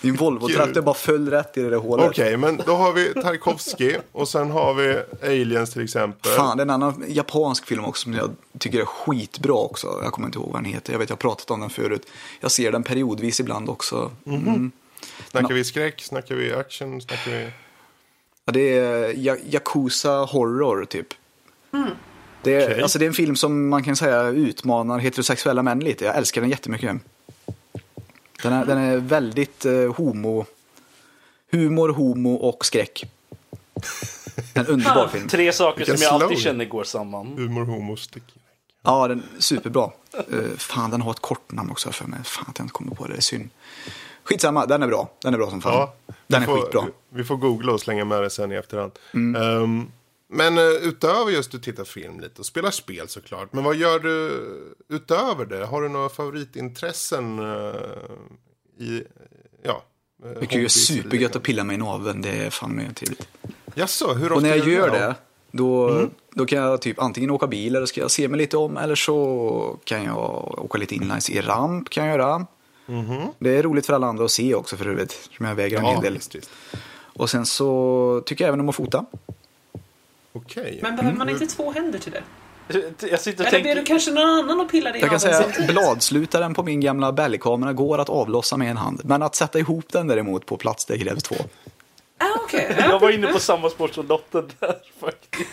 [0.00, 2.06] Din Volvo-traktor bara föll rätt i det där hålet.
[2.06, 6.32] Okej, men då har vi Tarkovsky och sen har vi Aliens till exempel.
[6.32, 10.00] Fan, det är en annan japansk film också som jag tycker är skitbra också.
[10.02, 10.92] Jag kommer inte ihåg vad den heter.
[10.92, 12.06] Jag vet, jag har pratat om den förut.
[12.40, 14.10] Jag ser den periodvis ibland också.
[14.26, 14.72] Mm.
[15.30, 17.50] Snackar vi skräck, snackar vi action, snackar vi...
[18.44, 19.14] Ja, det är
[19.54, 21.06] Yakuza Horror, typ.
[22.42, 22.82] Det, är, Okej.
[22.82, 26.04] alltså, det är en film som man kan säga utmanar heterosexuella män lite.
[26.04, 26.96] Jag älskar den jättemycket.
[28.44, 30.44] Den är, den är väldigt eh, homo...
[31.50, 33.04] Humor, homo och skräck.
[34.54, 35.28] En underbar film.
[35.28, 37.26] Tre saker som jag alltid känner går samman.
[37.26, 38.22] Humor, homo, stick.
[38.82, 39.90] Ja, den är superbra.
[40.32, 42.18] Uh, fan, den har ett kort namn också för mig.
[42.24, 43.50] Fan att jag inte kommer på det, det är synd.
[44.24, 45.10] Skitsamma, den är bra.
[45.22, 45.72] Den är bra som fan.
[45.72, 45.94] Ja,
[46.26, 46.80] den är får, skitbra.
[46.80, 46.92] Mm.
[47.08, 48.92] Vi får googla och slänga med det sen i efterhand.
[49.14, 49.86] Ehm,
[50.34, 53.52] men uh, utöver just du tittar film lite och spelar spel såklart.
[53.52, 54.44] Men vad gör du
[54.88, 55.64] utöver det?
[55.66, 57.74] Har du några favoritintressen eh,
[58.78, 59.02] i,
[59.62, 59.82] ja,
[60.24, 63.28] uh, Det är ju supergött att pilla mig i naveln, det är fan mer trevligt.
[63.74, 65.14] Jaså, hur ofta Och när jag gör det,
[65.50, 66.10] då, Mm.
[66.34, 68.76] då kan jag typ antingen åka bil eller ska jag se mig lite om.
[68.76, 70.18] Eller så kan jag
[70.64, 72.46] åka lite inlines i ramp kan jag göra.
[73.38, 75.84] Det är roligt för alla andra att se också för övrigt, som jag en Mhm.
[75.84, 76.12] Ja, hel del.
[76.14, 76.50] visst, visst.
[77.16, 79.06] Och sen så tycker jag även om att fota.
[80.34, 80.78] Okej.
[80.82, 82.22] Men behöver man inte två händer till det?
[83.10, 85.20] Jag sitter och Eller ber du kanske någon annan att pilla dig i Jag kan
[85.20, 85.70] säga samtidigt?
[85.70, 89.00] bladslutaren på min gamla Belly-kamera går att avlossa med en hand.
[89.04, 91.34] Men att sätta ihop den däremot på plats, det krävs två.
[92.18, 92.76] Ah, okej.
[92.78, 95.50] Jag var inne på samma sport som dottern där faktiskt.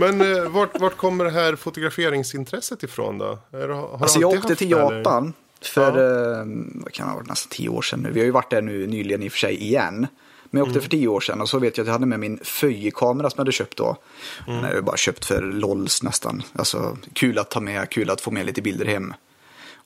[0.00, 3.38] Men uh, vart, vart kommer det här fotograferingsintresset ifrån då?
[3.52, 4.96] Är, det- har du Alltså jag åkte till det, eller?
[4.98, 6.44] Japan för, eh,
[6.74, 8.10] vad kan det ha varit, nästan tio år sedan nu.
[8.12, 10.06] Vi har ju varit där nu nyligen i och för sig igen.
[10.50, 10.82] Men jag åkte Mm.
[10.82, 13.36] för tio år sedan och så vet jag att jag hade med min Föje-kamera som
[13.36, 13.84] jag hade köpt då.
[13.86, 13.96] Mm.
[14.54, 16.42] Den hade jag bara köpt för LOLs nästan.
[16.52, 19.14] Alltså kul att ta med, kul att få med lite bilder hem.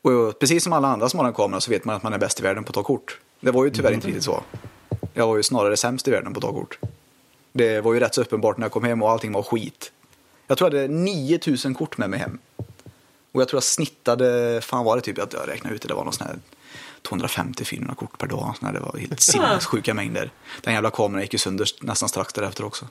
[0.02, 2.18] Och precis som alla andra som har en kamera så vet man att man är
[2.18, 3.18] bäst i världen på att ta kort.
[3.40, 3.94] Det var ju tyvärr Mm.
[3.98, 4.42] inte riktigt så.
[5.14, 6.78] Jag var ju snarare sämst i världen på att ta kort.
[7.52, 9.92] Det var ju rätt så uppenbart när jag kom hem och allting var skit.
[10.46, 12.38] Jag tror jag hade 9000 kort med mig hem.
[13.32, 15.94] Och jag tror jag snittade, fan var det typ att jag räknade ut det, det
[15.94, 16.36] var någon sån här
[17.08, 18.54] 250-400 kort per dag.
[18.60, 20.30] Det var helt sinnessjuka mängder.
[20.62, 22.88] Den jävla kameran gick ju sönder nästan strax därefter också.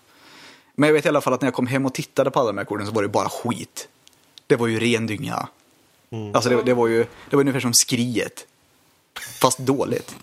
[0.76, 2.52] Men jag vet i alla fall att när jag kom hem och tittade på alla
[2.52, 3.88] de här korten så var det bara skit.
[4.48, 5.48] Det var ju ren dynga.
[6.34, 8.46] Alltså det, det var ju det var ungefär som skriet.
[9.42, 10.16] Fast dåligt.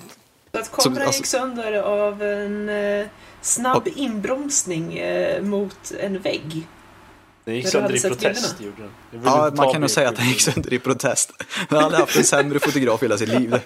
[0.52, 3.06] Så att kameran alltså- gick sönder av en eh,
[3.40, 6.66] snabb inbromsning eh, mot en vägg.
[7.44, 8.56] Den gick sönder hade i protest.
[9.24, 11.32] Ja, man kan nog säga att den gick sönder i protest.
[11.70, 13.60] Har aldrig haft en sämre fotograf i hela sitt liv.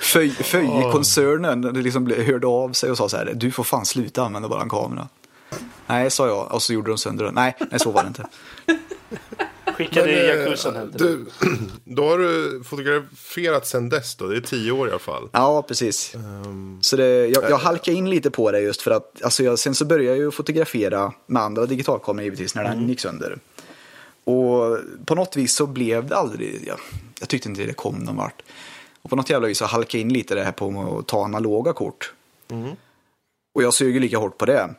[0.00, 4.48] Föj- Föj-koncernen liksom hörde av sig och sa så här, du får fan sluta använda
[4.48, 5.08] bara en kamera.
[5.86, 7.34] Nej, sa jag, och så gjorde de sönder den.
[7.34, 8.26] Nej, nej så var det inte.
[9.76, 11.26] Skickade Men, eh, Yakuzan hem till du,
[11.84, 14.26] Då har du fotograferat sen dess då?
[14.26, 15.28] Det är tio år i alla fall.
[15.32, 16.14] Ja, precis.
[16.14, 19.58] Ehm, Så det, jag, jag halkade in lite på det just för att alltså jag,
[19.58, 23.38] sen så började jag ju fotografera med andra digitalkameror givetvis när den gick sönder.
[24.24, 26.78] Och på något vis så blev det aldrig, jag,
[27.20, 28.42] jag tyckte inte det kom någon vart.
[29.02, 31.24] Och på något jävla vis så halkade jag in lite det här på att ta
[31.24, 32.12] analoga kort.
[33.54, 34.74] Och jag sög ju lika hårt på det.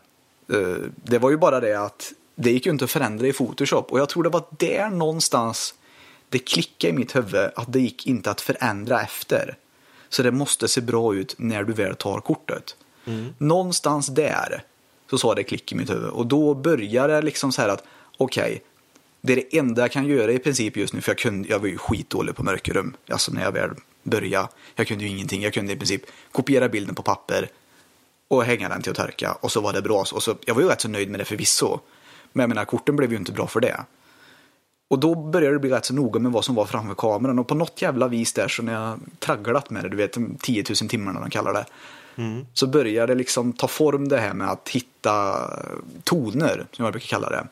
[0.53, 3.91] Eh, Det var ju bara det att det gick ju inte att förändra i Photoshop.
[3.91, 5.73] Och jag tror det var där någonstans
[6.29, 9.57] det klickade i mitt huvud att det gick inte att förändra efter.
[10.09, 12.75] Så det måste se bra ut när du väl tar kortet.
[13.37, 14.63] Någonstans där
[15.09, 16.09] så sa det klick i mitt huvud.
[16.09, 17.83] Och då började det liksom så här att
[18.17, 18.61] okej,
[19.21, 21.01] det är det enda jag kan göra i princip just nu.
[21.01, 22.95] För jag, kunde, jag var ju skitdålig på mörkerrum.
[23.09, 23.69] Alltså när jag väl
[24.03, 24.47] började.
[24.75, 25.41] Jag kunde ju ingenting.
[25.41, 27.49] Jag kunde i princip kopiera bilden på papper
[28.27, 29.37] och hänga den till att torka.
[29.41, 30.05] Och så var det bra.
[30.13, 31.79] Och så, jag var ju rätt så nöjd med det förvisso.
[32.33, 33.85] Men jag menar, korten blev ju inte bra för det.
[34.87, 37.39] Och då började det bli rätt så noga med vad som var framför kameran.
[37.39, 40.37] Och på något jävla vis där så när jag tragglat med det, du vet de
[40.41, 41.65] 10 000 timmarna de kallar det.
[42.53, 45.49] Så började det liksom ta form det här med att hitta
[46.03, 47.47] toner, som jag brukar kalla det.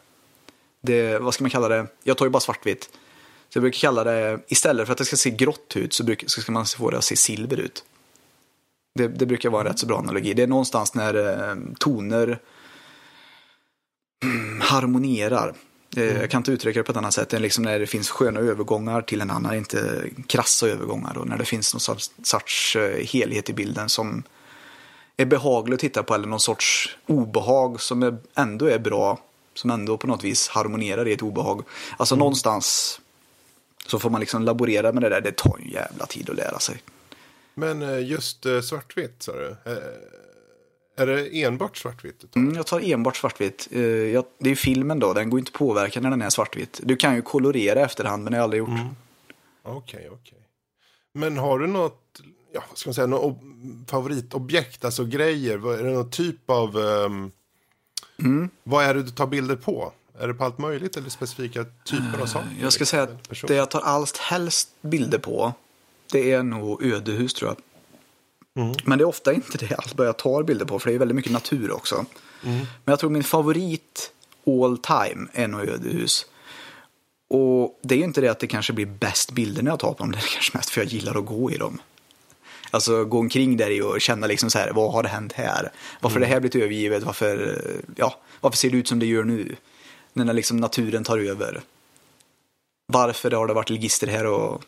[0.81, 1.19] det.
[1.19, 1.87] Vad ska man kalla det?
[2.03, 2.89] Jag tar ju bara svartvitt.
[3.49, 6.27] Så jag brukar kalla det, istället för att det ska se grått ut så, brukar,
[6.27, 7.83] så ska man få det att se silver ut.
[8.95, 10.33] Det, det brukar vara en rätt så bra analogi.
[10.33, 12.37] Det är någonstans när eh, toner mm,
[14.61, 15.53] harmonierar.
[15.97, 18.09] Eh, Jag kan inte uttrycka det på ett annat sätt än liksom när det finns
[18.09, 21.17] sköna övergångar till en annan, inte krassa övergångar.
[21.17, 24.23] Och när det finns någon sorts, eh, helhet i bilden som
[25.17, 29.19] är behaglig att titta på eller någon sorts obehag som är, ändå är bra.
[29.53, 31.63] Som ändå på något vis harmonierar i ett obehag.
[31.97, 32.99] Alltså någonstans
[33.87, 35.21] så får man liksom laborera med det där.
[35.21, 36.81] Det tar ju jävla tid att lära sig.
[37.53, 39.55] Men eh, just svartvitt sa du?
[40.97, 42.35] Eh, Är det enbart svartvitt?
[42.35, 43.67] Mm, jag tar enbart svartvitt.
[43.71, 46.79] Eh, det är ju filmen då, den går inte att påverka när den är svartvitt.
[46.83, 48.69] Du kan ju kolorera efterhand, men det har jag aldrig gjort.
[49.63, 50.37] Okej, okej.
[51.13, 52.21] Men har du något,
[52.53, 55.73] ja, ska man säga, något ob- favoritobjekt, alltså grejer?
[55.79, 57.31] Är det någon typ av, ehm,
[58.19, 58.49] Mm.
[58.63, 59.93] vad är det du tar bilder på?
[60.19, 62.47] Är det på allt möjligt eller specifika typer av saker?
[62.61, 65.53] Jag ska säga att det jag tar allt helst bilder på,
[66.11, 67.57] det är nog ödehus tror jag.
[68.59, 68.73] Mm.
[68.85, 71.15] Men det är ofta inte det allt jag tar bilder på, för det är väldigt
[71.15, 72.05] mycket natur också.
[72.43, 72.57] Mm.
[72.57, 74.11] Men jag tror min favorit
[74.47, 76.25] all time är nog ödehus.
[77.29, 79.93] Och det är ju inte det att det kanske blir bäst bilder när jag tar
[79.93, 81.81] på dem, det är kanske mest för jag gillar att gå i dem.
[82.71, 85.71] Alltså gå omkring där i och känna liksom så här, vad har det hänt här?
[85.99, 87.03] Varför har det här blivit övergivet?
[87.03, 87.61] Varför,
[87.95, 89.55] ja, varför ser det ut som det gör nu?
[90.13, 91.61] När liksom naturen tar över.
[92.87, 94.63] Varför har det varit ligister här och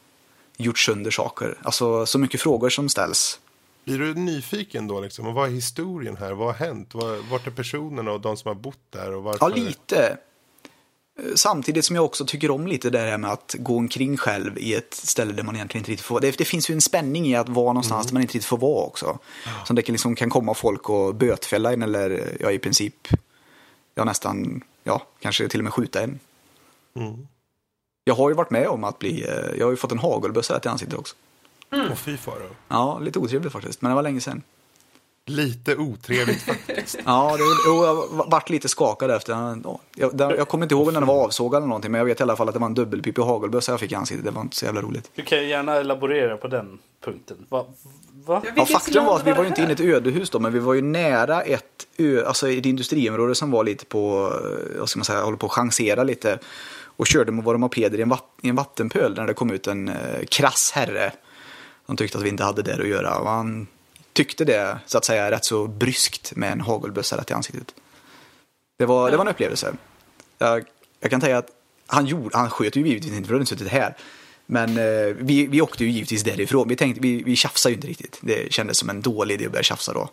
[0.58, 1.58] gjort sönder saker?
[1.64, 3.40] Alltså så mycket frågor som ställs.
[3.86, 5.28] Blir du nyfiken då liksom?
[5.28, 6.34] Och vad är historien här?
[6.34, 6.96] Vad har hänt?
[7.32, 9.14] Vart är personerna och de som har bott där?
[9.14, 9.50] Och varför?
[9.50, 10.18] Ja, lite.
[11.36, 14.74] Samtidigt som jag också tycker om lite det här med att gå omkring själv i
[14.74, 16.20] ett ställe där man egentligen inte riktigt får.
[16.20, 18.58] Det, det finns ju en spänning i att vara någonstans där man inte riktigt får
[18.58, 19.20] vara också.
[19.66, 23.08] Som det kan, liksom, kan komma folk och bötfälla en eller ja, i princip,
[23.96, 26.20] ja nästan, ja kanske till och med skjuta en.
[26.96, 27.28] Mm.
[28.04, 30.62] Jag har ju varit med om att bli, eh, jag har ju fått en hagelbössa
[30.64, 31.16] i ansiktet också.
[31.92, 32.50] Och fy faro.
[32.68, 34.42] Ja, lite otrevligt faktiskt, men det var länge sedan.
[35.26, 37.00] Lite otrevligt faktiskt.
[37.06, 39.34] Ja, det, jo, jag vart lite skakad efter.
[39.34, 42.20] Ja, jag, jag kommer inte ihåg när den var avsågad eller någonting, men jag vet
[42.20, 44.26] i alla fall att det var en dubbelpipig hagelbössa jag fick i ansiktet.
[44.26, 45.12] Det var inte så jävla roligt.
[45.16, 47.38] Du kan ju gärna elaborera på den punkten.
[47.50, 47.66] Va?
[48.26, 48.42] Va?
[48.56, 50.60] Ja, faktum var att vi var ju inte inne i ett ödehus då, men vi
[50.60, 55.00] var ju nära ett, ö, alltså ett industriområde som var lite på, eh, vad ska
[55.00, 56.40] man säga, håller på att chansera lite.
[56.96, 59.68] Och körde med våra mopeder i en, vatt, i en vattenpöl när det kom ut
[59.68, 59.96] en eh,
[60.30, 61.12] krass herre.
[61.94, 63.18] Han tyckte att vi inte hade där att göra.
[63.18, 63.68] Och han
[64.14, 67.76] tyckte det, så att säga, rätt så bryskt med en hagelbössa rätt i ansiktet.
[68.78, 69.74] Det var, det var en upplevelse.
[70.38, 70.64] Jag,
[71.00, 71.48] jag kan säga att
[71.88, 73.98] han, gjorde, han sköt ju givetvis inte för han suttit här.
[74.46, 76.68] Men eh, vi, vi åkte ju givetvis därifrån.
[76.68, 78.20] Vi, tänkte, vi, vi tjafsade ju inte riktigt.
[78.22, 80.10] Det kändes som en dålig idé att börja tjafsa då.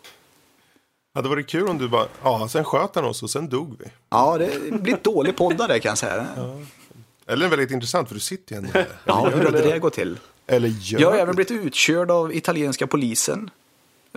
[1.15, 3.85] Hade varit kul om du bara, ja, sen sköt han oss och sen dog vi.
[4.09, 6.27] Ja, det blir dålig podd där kan jag säga.
[7.27, 8.87] Eller väldigt intressant för du sitter ju ändå där.
[9.05, 10.17] Ja, hur hade det gått till?
[10.51, 13.49] Eller gör Jag har även blivit utkörd av italienska polisen.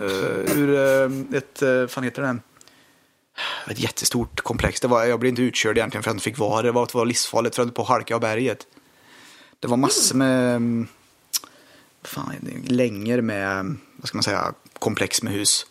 [0.01, 0.09] Uh,
[0.57, 2.39] ur uh, ett, uh, fan heter det?
[3.71, 4.79] Ett jättestort komplex.
[4.79, 6.85] Det var, jag blev inte utkörd egentligen för att jag inte fick vara Det var
[6.85, 8.67] det var livsfarligt för att jag på att halka av berget.
[9.59, 10.87] Det var massor med mm,
[12.03, 12.33] fan,
[12.67, 15.65] längor med, vad ska man säga, komplex med hus.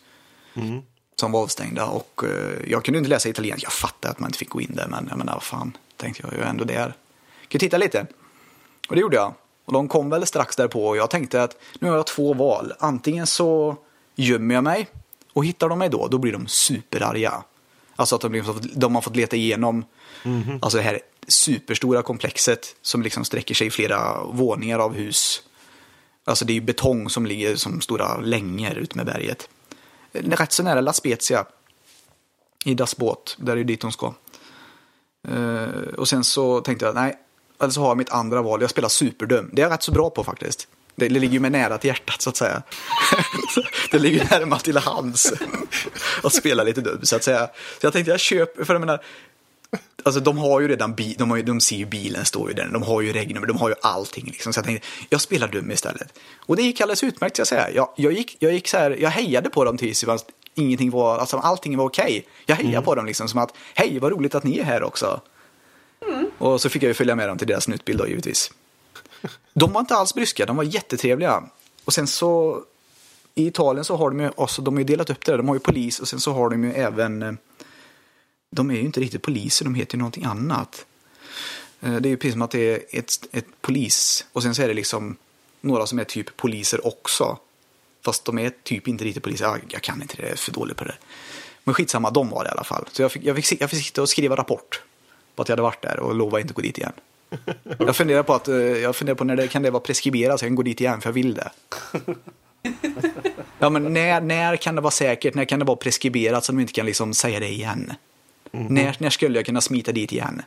[1.17, 3.67] Som var avstängda och eh, jag kunde inte läsa italienska.
[3.67, 6.23] Jag fattade att man inte fick gå in där men jag menar vad fan, tänkte
[6.23, 6.95] jag, jag är ändå där.
[7.49, 8.07] Kan titta lite.
[8.89, 9.35] Och det gjorde jag.
[9.65, 12.73] Och de kom väl strax därpå och jag tänkte att nu har jag två val.
[12.79, 13.77] Antingen så
[14.15, 14.89] gömmer jag mig
[15.33, 17.45] och hittar de mig då, då blir de superarga.
[17.97, 19.85] Alltså att de, blir, de har fått leta igenom.
[20.63, 25.43] Alltså det här, superstora komplexet som liksom sträcker sig i flera våningar av hus.
[26.25, 29.49] Alltså det är ju betong som ligger som stora längor ut med berget.
[30.13, 31.47] Rätt så nära La Spezia.
[32.65, 34.15] I Das båt, där är det dit de ska.
[35.29, 37.19] Eh, och sen så tänkte jag, nej,
[37.65, 38.61] eller så har jag mitt andra val.
[38.61, 39.51] Jag spelar superdum.
[39.53, 40.69] Det är jag rätt så bra på faktiskt.
[40.97, 42.63] Det ligger ju mig nära till hjärtat så att säga.
[43.91, 45.33] det ligger närmast till hands
[46.23, 47.47] att spela lite dum så att säga.
[47.81, 49.01] Så jag tänkte jag köper, för jag menar,
[50.03, 52.55] Alltså de har ju redan bil, de, har ju, de ser ju bilen står ju
[52.55, 54.53] där, de har ju regnummer, de har ju allting liksom.
[54.53, 56.19] Så jag tänkte, jag spelar dum istället.
[56.39, 57.71] Och det gick alldeles utmärkt ska jag säga.
[57.71, 60.05] Jag, jag, gick, jag gick så här, jag hejade på dem tills
[60.55, 62.05] ingenting var, alltså allting var okej.
[62.05, 62.23] Okay.
[62.47, 62.85] Jag hejade mm.
[62.85, 65.21] på dem liksom som att, hej vad roligt att ni är här också.
[66.09, 66.31] Mm.
[66.39, 68.51] Och så fick jag ju följa med dem till deras snutbild då givetvis.
[69.55, 71.43] De var inte alls bryska, de var jättetrevliga.
[71.85, 72.63] Och sen så
[73.35, 75.49] i Italien så har de ju, också, de har ju delat upp det där, de
[75.49, 77.33] har ju polis och sen så har de ju även eh,
[78.51, 80.87] de är ju inte riktigt poliser, de heter ju någonting annat.
[81.81, 84.63] Eh, det är ju precis som att det är ett, ett polis och sen så
[84.63, 85.17] är det liksom
[85.61, 87.39] några som är typ poliser också.
[88.05, 89.45] Fast de är typ inte riktigt poliser.
[89.45, 90.95] Jag, jag kan inte det, jag är för dålig på det.
[91.65, 92.85] Men skitsamma, de var det i alla fall.
[92.93, 94.83] Så jag fick, jag fick, jag fick sitta och skriva rapport
[95.35, 96.93] på att jag hade varit där och lova inte gå dit igen.
[97.79, 100.45] Jag funderar på att, eh, jag funderar på när det kan det vara preskriberat så
[100.45, 101.51] jag kan gå dit igen för jag vill det.
[103.59, 106.61] Ja men när, när kan det vara säkert, när kan det vara preskriberat så de
[106.61, 107.93] inte kan liksom säga det igen?
[108.53, 108.75] Mm.
[108.75, 110.43] När, när skulle jag kunna smita dit igen?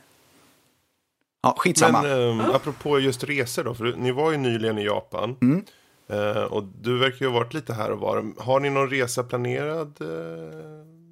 [1.42, 2.02] Ja, skitsamma.
[2.02, 5.36] Men um, apropå just resor då, för ni var ju nyligen i Japan.
[5.40, 5.64] Mm.
[6.12, 8.24] Uh, och du verkar ju ha varit lite här och var.
[8.38, 9.96] Har ni någon resa planerad?
[9.98, 10.06] Ja,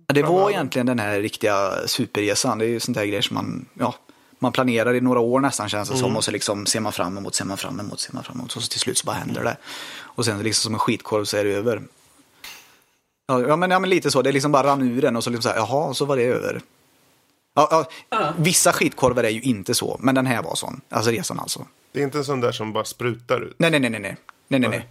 [0.07, 2.59] det var egentligen den här riktiga superresan.
[2.59, 3.95] Det är ju sånt där grejer som man, ja,
[4.39, 6.07] man planerar i några år nästan känns det mm.
[6.07, 6.17] som.
[6.17, 8.57] Och så liksom ser man fram emot, ser man fram emot, ser man fram emot.
[8.57, 9.57] Och så till slut så bara händer det.
[9.99, 11.83] Och sen liksom som en skitkorv så är det över.
[13.27, 14.23] Ja, men, ja, men lite så.
[14.23, 16.25] Det liksom bara rann ur den och så liksom så här, jaha, så var det
[16.25, 16.61] över.
[17.55, 20.81] Ja, ja, Vissa skitkorvar är ju inte så, men den här var sån.
[20.89, 21.67] Alltså resan alltså.
[21.93, 23.55] Det är inte en sån där som bara sprutar ut?
[23.59, 24.17] Nej, nej, nej, nej, nej,
[24.49, 24.71] nej, nej.
[24.71, 24.89] nej.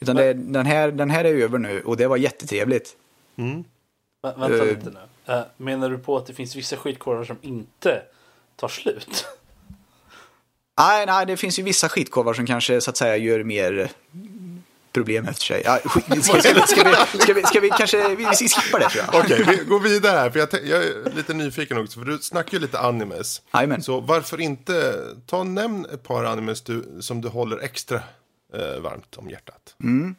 [0.00, 2.96] Utan det, den, här, den här är över nu och det var jättetrevligt.
[3.36, 3.64] Mm.
[4.22, 5.34] Vä vänta uh, lite nu.
[5.34, 8.02] Uh, menar du på att det finns vissa skitkorvar som inte
[8.56, 9.26] tar slut?
[10.78, 13.90] Nej, nej, det finns ju vissa skitkorvar som kanske så att säga gör mer
[14.92, 15.62] problem efter sig.
[15.64, 19.04] Ja, ska, ska, ska, vi, ska, vi, ska vi kanske vi, vi skippar det tror
[19.04, 19.24] jag.
[19.24, 20.30] Okej, okay, vi går vidare här.
[20.30, 21.98] För jag, jag, är lite nyfiken också.
[21.98, 23.42] För du snackar ju lite animes.
[23.50, 23.82] Amen.
[23.82, 24.94] Så varför inte
[25.26, 28.00] ta och nämn ett par animes du, som du håller extra
[28.54, 29.74] eh, varmt om hjärtat.
[29.82, 30.14] Mm.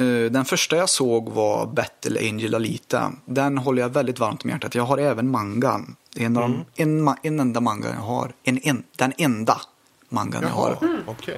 [0.00, 3.12] Uh, den första jag såg var Battle Angel Alita.
[3.24, 4.74] Den håller jag väldigt varmt om hjärtat.
[4.74, 5.96] Jag har även mangan.
[6.14, 6.60] Det är en, mm.
[6.74, 8.32] en, en enda manga jag har.
[8.42, 9.60] En, en, den enda
[10.08, 10.88] mangan Jaha, jag har.
[10.90, 11.08] Mm.
[11.08, 11.36] Okay.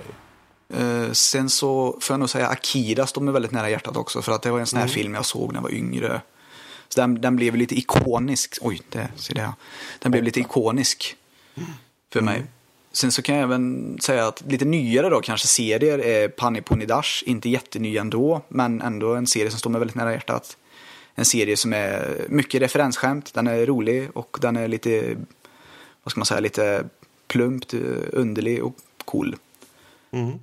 [0.74, 4.22] Eh, sen så får jag nog säga Akira står mig väldigt nära hjärtat också.
[4.22, 4.94] För att det var en sån här mm.
[4.94, 6.20] film jag såg när jag var yngre.
[6.88, 8.58] Så den, den blev lite ikonisk.
[8.60, 9.52] Oj, det ser det.
[9.98, 11.16] Den blev lite ikonisk
[12.12, 12.44] för mig.
[12.92, 17.22] Sen så kan jag även säga att lite nyare då kanske serier är Pani Ponidash.
[17.26, 20.56] Inte jätteny ändå, men ändå en serie som står mig väldigt nära hjärtat.
[21.14, 23.34] En serie som är mycket referensskämt.
[23.34, 25.16] Den är rolig och den är lite,
[26.02, 26.84] vad ska man säga, lite
[27.28, 27.74] plumpt,
[28.12, 28.74] underlig och
[29.04, 29.36] cool.
[30.10, 30.38] Mm.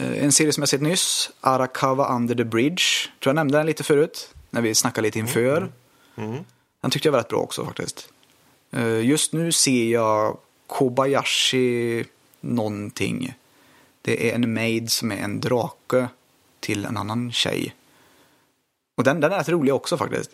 [0.00, 2.82] Eh, en serie som jag sett nyss, Arakawa Under the Bridge.
[3.22, 5.56] Tror jag nämnde den lite förut, när vi snackade lite inför.
[6.16, 6.30] Mm.
[6.30, 6.44] Mm.
[6.80, 8.08] Den tyckte jag var rätt bra också faktiskt.
[8.72, 12.04] Eh, just nu ser jag Kobayashi
[12.40, 13.34] någonting.
[14.02, 16.08] Det är en maid som är en drake
[16.60, 17.74] till en annan tjej.
[18.96, 20.30] Och den, den är rätt rolig också faktiskt.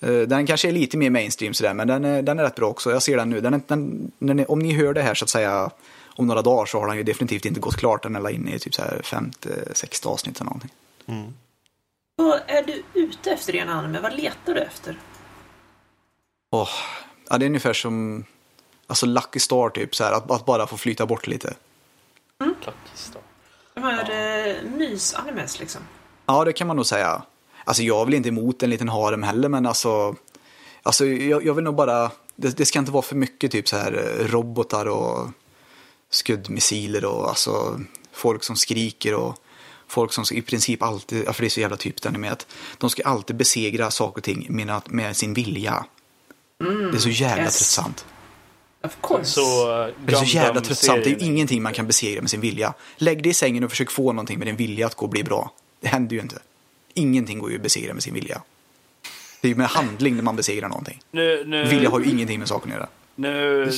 [0.00, 2.68] Eh, den kanske är lite mer mainstream sådär, men den är, den är rätt bra
[2.68, 2.90] också.
[2.90, 3.40] Jag ser den nu.
[3.40, 5.70] Den, den, den om ni hör det här så att säga
[6.16, 8.02] om några dagar så har han ju definitivt inte gått klart.
[8.02, 10.70] Den är inne i typ så här femte, sexte avsnitt eller någonting.
[11.06, 11.34] Mm.
[12.16, 14.00] Vad är du ute efter i en anime?
[14.00, 14.98] Vad letar du efter?
[16.50, 16.68] Oh,
[17.30, 18.24] ja, det är ungefär som
[18.88, 21.54] alltså Lucky Star typ, så här, att, att bara få flyta bort lite.
[22.40, 22.54] Mm.
[22.60, 23.22] Lucky Star.
[23.74, 24.14] De här ja.
[24.14, 25.80] Eh, mys-animes liksom.
[26.26, 27.22] Ja, det kan man nog säga.
[27.64, 30.14] Alltså jag är väl inte emot en liten harem heller, men alltså,
[30.82, 33.76] alltså jag, jag vill nog bara, det, det, ska inte vara för mycket typ så
[33.76, 35.28] här eh, robotar och
[36.10, 37.80] skuddmissiler och alltså
[38.12, 39.36] folk som skriker och
[39.86, 42.46] folk som i princip alltid, för det är så jävla typiskt med att
[42.78, 45.84] de ska alltid besegra saker och ting med, med sin vilja.
[46.60, 47.58] Mm, det är så jävla yes.
[47.58, 48.04] tröttsamt.
[48.84, 49.24] Of course.
[49.24, 51.04] Så, uh, det är så jävla tröttsamt.
[51.04, 52.74] Det är ju ingenting man kan besegra med sin vilja.
[52.96, 55.24] Lägg dig i sängen och försök få någonting med din vilja att gå och bli
[55.24, 55.52] bra.
[55.80, 56.38] Det händer ju inte.
[56.94, 58.42] Ingenting går ju att besegra med sin vilja.
[59.40, 61.00] Det är ju med handling när man besegrar någonting.
[61.10, 62.88] Nu, nu, vilja har ju ingenting med saken att göra.
[63.14, 63.70] Nu,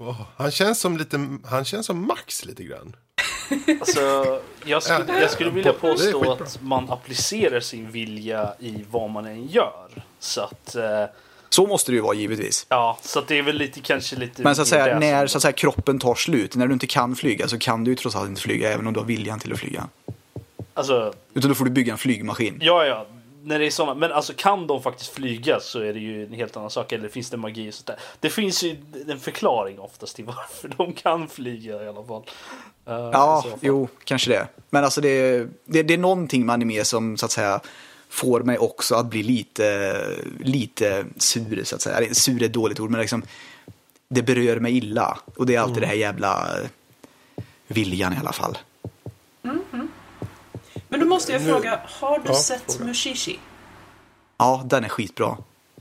[0.00, 2.96] Oh, han känns som lite, han känns som Max lite grann.
[3.80, 9.26] Alltså, jag skulle, jag skulle vilja påstå att man applicerar sin vilja i vad man
[9.26, 10.04] än gör.
[10.18, 11.04] Så att, eh,
[11.48, 12.66] Så måste det ju vara givetvis.
[12.68, 14.42] Ja, så det är väl lite kanske lite...
[14.42, 17.16] Men så att säga, när så att säga, kroppen tar slut, när du inte kan
[17.16, 19.52] flyga så kan du ju trots allt inte flyga även om du har viljan till
[19.52, 19.88] att flyga.
[20.74, 22.58] Alltså, Utan då får du bygga en flygmaskin.
[22.60, 23.06] ja, ja.
[23.42, 26.32] När det är såna, men alltså kan de faktiskt flyga så är det ju en
[26.32, 26.92] helt annan sak.
[26.92, 27.96] Eller finns det magi och sånt där.
[28.20, 28.76] Det finns ju
[29.08, 32.22] en förklaring oftast till varför de kan flyga i alla fall.
[32.22, 32.30] I
[32.86, 33.58] Ja, fall.
[33.60, 34.48] jo, kanske det.
[34.70, 37.60] Men alltså det, det, det är någonting med anime som så att säga
[38.10, 40.00] får mig också att bli lite,
[40.40, 42.14] lite sur så att säga.
[42.14, 43.22] Sur är ett dåligt ord, men liksom
[44.08, 45.18] det berör mig illa.
[45.36, 46.68] Och det är alltid det här jävla eh,
[47.66, 48.58] viljan i alla fall.
[50.88, 52.84] Men då måste jag fråga, har du Ja, sett fråga.
[52.84, 53.38] Mushishi?
[54.36, 55.36] Ja, den är skitbra.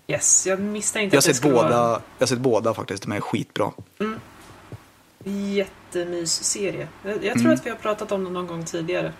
[0.07, 3.03] Yes, jag misstänkte Jag att det sett skulle båda, vara jag har sett båda faktiskt,
[3.03, 3.71] de är skitbra.
[3.99, 4.19] en
[5.53, 6.87] jättemys-serie.
[7.03, 7.53] Jag, jag tror Mm.
[7.53, 9.13] att vi har pratat om den någon gång tidigare.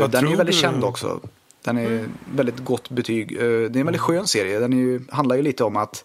[0.00, 0.60] Vad den är ju väldigt du?
[0.60, 1.20] känd också.
[1.62, 2.12] Den är Mm.
[2.34, 3.32] väldigt gott betyg.
[3.32, 4.58] Eh, det är en väldigt skön serie.
[4.58, 6.04] Den är ju, handlar ju lite om att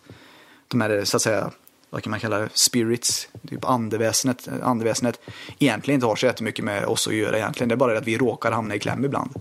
[0.67, 1.51] de här, så att säga,
[1.89, 5.19] vad kan man kalla det, spirits, typ andeväsenet, andeväsenet
[5.59, 7.69] egentligen inte har så jättemycket med oss att göra egentligen.
[7.69, 9.31] Det är bara det att vi råkar hamna i kläm ibland.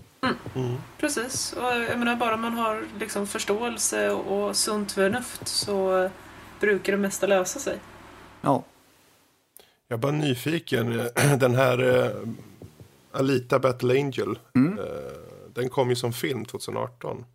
[0.99, 6.09] Precis, och jag menar bara man har liksom förståelse och sunt förnuft så
[6.59, 7.77] brukar det mesta lösa sig.
[8.41, 8.63] Ja,
[9.87, 11.01] Jag är bara nyfiken.
[11.39, 12.11] Den här eh,
[13.11, 14.39] Alita Battle Angel.
[14.55, 14.79] Mm.
[15.53, 17.25] Den kom ju som film 2018.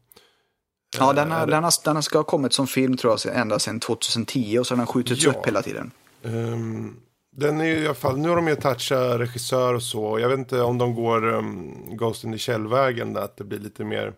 [0.98, 3.58] ja Eh, den, har, den, har, den ska ha kommit som film tror jag ända
[3.58, 5.30] sedan 2010 och så har den skjutits Ja.
[5.30, 5.90] upp hela tiden.
[6.22, 6.96] Ehm,
[7.36, 10.18] den är ju i alla fall, nu har de ju touchat regissör och så.
[10.18, 13.58] Jag vet inte om de går um, Ghost in the Shell-vägen där att det blir
[13.58, 14.12] lite mer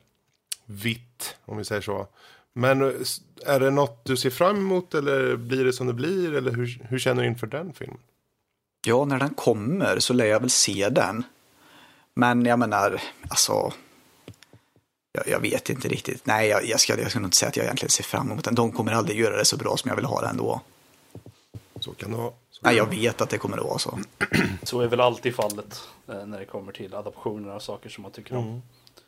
[0.67, 2.07] vitt, om vi säger så.
[2.53, 2.91] Men eh,
[3.47, 6.35] är det något du ser fram emot eller blir det som det blir?
[6.35, 7.99] Eller hur, hur känner du inför den filmen?
[8.87, 11.25] Ja, när den kommer så lär jag väl se den.
[12.17, 13.73] Men jag menar, alltså.
[15.13, 16.27] Jag, jag vet inte riktigt.
[16.27, 18.45] Nej, jag, jag, ska, jag ska nog inte säga att jag egentligen ser fram emot
[18.45, 18.55] den.
[18.55, 20.61] De kommer aldrig göra det så bra som jag vill ha det ändå.
[21.81, 22.33] Så kan det vara.
[22.51, 23.99] Så Nej, jag vet att det kommer att vara så.
[24.63, 28.13] Så är väl alltid fallet eh, när det kommer till adaptioner av saker som man
[28.13, 28.63] tycker om.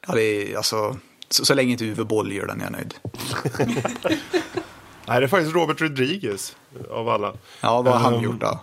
[0.06, 0.96] Ja, det är alltså.
[1.28, 2.94] Så, så länge inte Uwe Boll gör den är jag nöjd.
[5.06, 6.56] Nej, det är faktiskt Robert Rodriguez
[6.90, 7.34] av alla.
[7.60, 8.60] Ja, vad har han gjort då?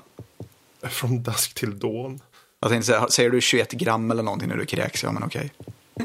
[0.87, 2.19] Från Dusk till Dawn.
[2.65, 5.03] Jag tänkte säga, säger du 21 gram eller någonting när du kräks?
[5.03, 5.51] Ja, men okej.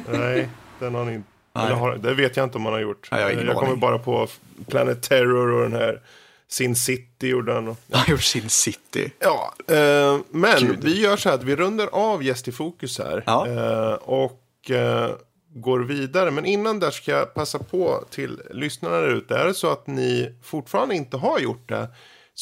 [0.09, 0.49] Nej,
[0.79, 1.29] den har ni inte.
[1.53, 1.67] Nej.
[1.67, 3.09] Eller har, det vet jag inte om han har gjort.
[3.13, 4.29] Nej, jag har jag kommer bara på
[4.69, 6.01] Planet Terror och den här
[6.49, 7.65] Sin City gjorde han.
[7.67, 9.13] Han har gjort sin city.
[9.19, 10.85] Ja, eh, men Gud.
[10.85, 13.23] vi gör så här att vi rundar av Gäst i fokus här.
[13.27, 13.47] Ja.
[13.49, 15.11] Eh, och eh,
[15.55, 16.31] går vidare.
[16.31, 19.37] Men innan där ska jag passa på till lyssnarna där ute.
[19.37, 21.89] Är det så att ni fortfarande inte har gjort det.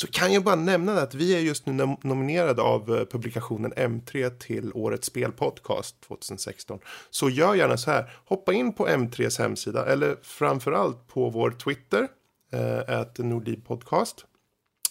[0.00, 3.72] Så kan jag bara nämna att vi är just nu nom- nominerade av eh, publikationen
[3.72, 6.78] M3 till Årets spelpodcast 2016.
[7.10, 8.12] Så gör gärna så här.
[8.24, 9.86] Hoppa in på M3s hemsida.
[9.86, 12.08] Eller framförallt på vår Twitter.
[12.52, 13.18] Eh, at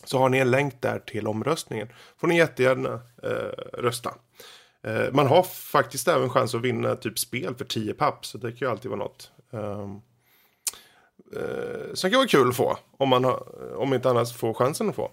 [0.05, 1.87] så har ni en länk där till omröstningen.
[2.17, 2.93] får ni jättegärna
[3.23, 4.13] eh, rösta.
[4.83, 8.51] Eh, man har faktiskt även chans att vinna typ spel för 10 papp, så det
[8.51, 9.31] kan ju alltid vara något.
[9.51, 10.01] Um,
[11.35, 13.43] eh, som kan vara kul att få, om man har,
[13.77, 15.11] om inte annars får chansen att få.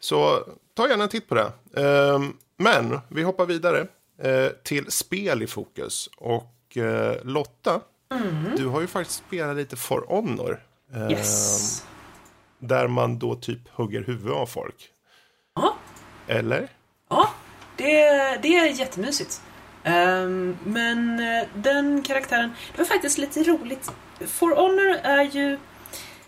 [0.00, 0.38] Så
[0.74, 1.52] ta gärna en titt på det.
[1.82, 3.86] Ehm, men vi hoppar vidare
[4.22, 6.08] eh, till spel i fokus.
[6.16, 7.80] Och eh, Lotta,
[8.56, 10.62] du har ju faktiskt spelat lite For Honor.
[10.94, 11.84] Ehm, Yes.
[12.58, 14.90] där man då typ hugger huvudet av folk.
[15.54, 15.76] Ja.
[16.26, 16.68] Eller?
[17.10, 17.30] Ja,
[17.76, 17.94] det,
[18.42, 19.42] det är jättemysigt.
[19.84, 23.92] Ehm, men eh, den karaktären, det var faktiskt lite roligt.
[24.20, 25.58] For Honor är ju...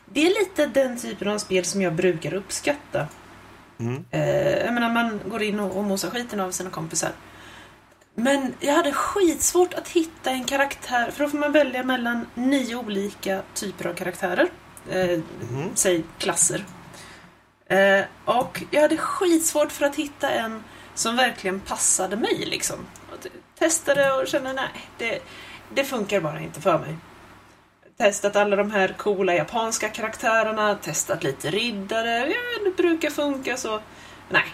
[0.05, 3.07] Det är lite den typen av spel som jag brukar uppskatta.
[3.81, 4.05] Mm.
[4.11, 7.11] Eh, jag menar, man går in och, och mosar skiten av sina kompisar.
[8.15, 12.77] Men jag hade skitsvårt att hitta en karaktär, för då får man välja mellan nio
[12.77, 14.49] olika typer av karaktärer.
[14.91, 15.19] Eh,
[15.51, 15.71] Mhm.
[15.75, 16.65] Säg klasser.
[17.67, 20.65] Eh, och jag hade skitsvårt för att hitta en
[20.95, 22.77] som verkligen passade mig liksom.
[23.13, 23.27] Och
[23.59, 24.69] testade och kände nej,
[24.99, 25.19] det,
[25.75, 26.97] det funkar bara inte för mig.
[27.99, 33.81] Testat alla de här coola japanska karaktärerna, testat lite riddare, ja det brukar funka så.
[34.29, 34.45] Nej.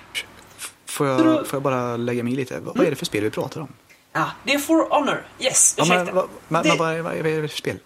[0.86, 2.60] Får Så då- jag, får jag bara lägga mig lite?
[2.60, 3.68] Vad, vad är det för spel vi pratar om?
[4.12, 5.26] Ja, det är For Honor.
[5.40, 6.04] Yes, Ja, ursäkta.
[6.04, 7.78] men, vad, men, Det- vad, är- vad är det för spel?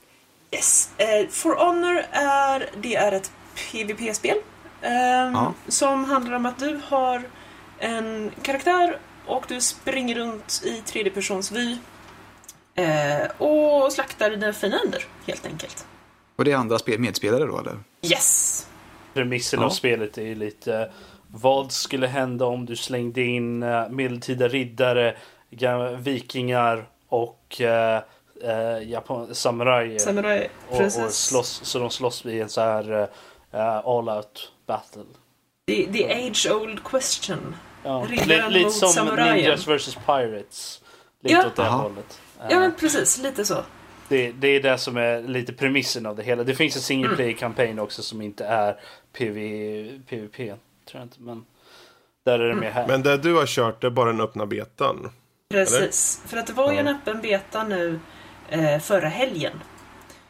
[0.50, 0.90] Yes.
[0.96, 4.36] Eh, For Honor är, det är ett PVP-spel.
[4.82, 5.54] ehm, Ja.
[5.68, 7.22] Som handlar om att du har
[7.78, 11.72] en karaktär och du springer runt i tredjepersonsvy.
[11.72, 11.78] Eh,
[13.38, 15.86] och slaktar dina fiender, helt enkelt.
[16.36, 17.76] Och det är andra spel, medspelare då eller?
[18.02, 18.66] Yes!
[19.14, 19.66] Premissen Ja.
[19.66, 20.90] av spelet är ju lite
[21.28, 25.16] vad skulle hända om du slängde in eh, medeltida riddare,
[25.98, 28.02] vikingar och eh,
[28.42, 29.98] eh, Japan, samurajer.
[29.98, 33.08] Samurai, och, och slåss, så de slåss i en så här
[33.52, 35.02] eh, all out battle.
[35.66, 37.56] The, the age old question.
[37.84, 38.06] Ja.
[38.08, 39.36] Riddaren Lite mot som samurajen.
[39.36, 40.82] Ninjas vs Pirates.
[41.22, 41.46] Lite Ja.
[41.46, 42.20] åt det hållet.
[42.40, 43.64] Eh, Ja men precis, lite så.
[44.08, 46.44] det, det är det som är lite premissen av det hela.
[46.44, 47.16] Det finns en single Mm.
[47.16, 48.76] player campaign också som inte är
[49.12, 50.36] PV, PVP.
[50.36, 50.54] Tror
[50.92, 51.20] jag inte.
[51.20, 51.44] Men
[52.24, 52.86] där är det mer här.
[52.88, 55.10] Men det du har kört, det är bara den öppna betan.
[55.50, 56.22] Precis.
[56.26, 58.00] För att det var ju en öppen beta nu
[58.48, 59.52] eh, förra helgen.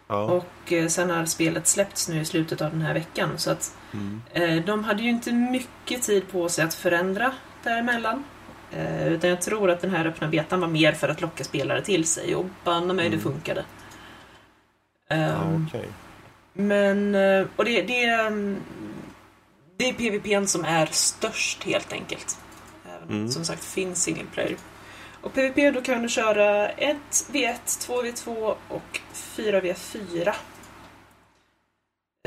[0.06, 0.22] Ja.
[0.24, 3.30] Och eh, sen har spelet släppts nu i slutet av den här veckan.
[3.38, 4.22] Så att Mm.
[4.32, 7.32] eh, de hade ju inte mycket tid på sig att förändra
[7.62, 8.24] däremellan.
[8.72, 11.82] Eh, utan jag tror att den här öppna betan var mer för att locka spelare
[11.82, 12.34] till sig.
[12.34, 13.22] Och banne mig, det Mm.
[13.24, 13.64] funkade.
[15.08, 15.88] Ja, Ehm, okej.
[16.52, 18.56] Men, eh, och det, det, mm,
[19.76, 22.38] det är PVPn som är störst helt enkelt.
[23.08, 23.26] Mm.
[23.26, 24.56] det som sagt finns single player.
[25.20, 30.34] Och PVP då kan du köra 1v1, 2v2 och 4v4.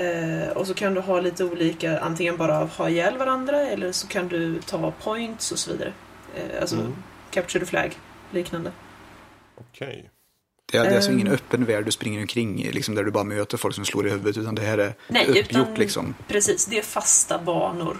[0.01, 4.07] Eh, och så kan du ha lite olika, antingen bara ha ihjäl varandra eller så
[4.07, 5.93] kan du ta points och så vidare.
[6.35, 6.95] Eh, alltså Mm.
[7.31, 7.97] capture the flag,
[8.31, 8.71] liknande.
[9.57, 10.09] Okej.
[10.71, 11.19] Det är, det är alltså Ehm.
[11.19, 14.07] ingen öppen värld du springer omkring i, liksom, där du bara möter folk som slår
[14.07, 16.15] i huvudet, utan det här är Nej, uppgjort utan- liksom.
[16.27, 17.97] Precis, det är fasta banor.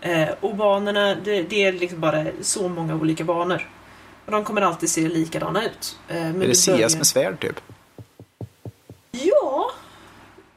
[0.00, 3.68] Eh, och banorna, det, det är liksom bara så många olika banor.
[4.24, 5.98] Och de kommer alltid se likadana ut.
[6.08, 7.60] Eh, men är det CS börjar- med svärd typ?
[9.10, 9.70] Ja,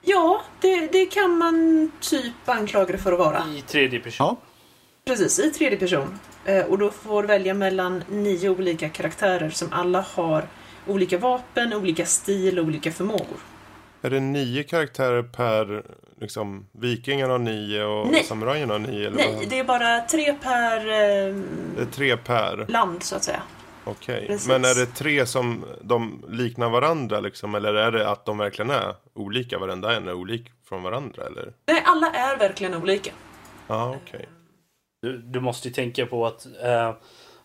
[0.01, 3.43] ja det, det kan man typ anklaga det för att vara.
[3.57, 4.26] I tredje person.
[4.28, 4.38] Ja.
[5.05, 6.19] Precis, i tredje person.
[6.46, 10.44] Eh, och då får du välja mellan nio olika karaktärer som alla har
[10.88, 13.38] olika vapen, olika stil och olika förmågor.
[14.02, 15.84] Är det nio karaktärer per,
[16.22, 18.24] liksom, vikingarna har nio och Nej.
[18.24, 19.08] samurajerna har nio?
[19.08, 19.50] Eller Nej, vad?
[19.50, 21.36] det är bara tre per eh,
[21.76, 23.42] det är tre per, land så att säga.
[23.84, 24.28] okej.
[24.28, 24.48] Precis.
[24.48, 27.56] Men är det tre som de liknar varandra liksom?
[27.56, 29.60] Eller är det att de verkligen är olika?
[29.60, 31.54] Varenda en är olik från varandra eller?
[31.68, 33.12] Nej, alla är verkligen olika.
[33.68, 34.28] Ja, okej.
[35.02, 36.93] Du, du måste ju tänka på att eh,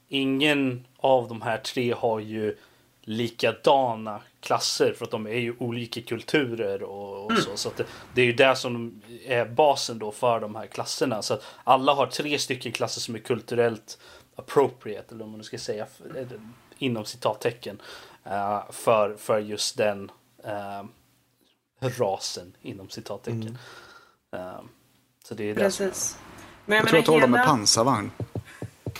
[0.08, 2.56] ingen av de här tre har ju
[3.00, 7.56] likadana klasser för att de är ju olika kulturer och, och så.
[7.56, 7.84] Så att det,
[8.14, 11.22] det är ju det som är basen då för de här klasserna.
[11.22, 13.98] Så att alla har tre stycken klasser som är kulturellt
[14.36, 15.86] appropriate, eller om man nu ska säga
[16.16, 16.26] eh,
[16.78, 17.82] inom citattecken,
[18.24, 20.10] eh, för, för just den
[20.44, 20.84] eh,
[21.80, 23.58] rasen inom citattecken.
[24.32, 24.60] Eh,
[25.24, 26.18] så det är det som är- Precis.
[26.66, 27.50] Men jag, Jag tror du menar håller med hela...
[27.50, 28.10] pansarvagn.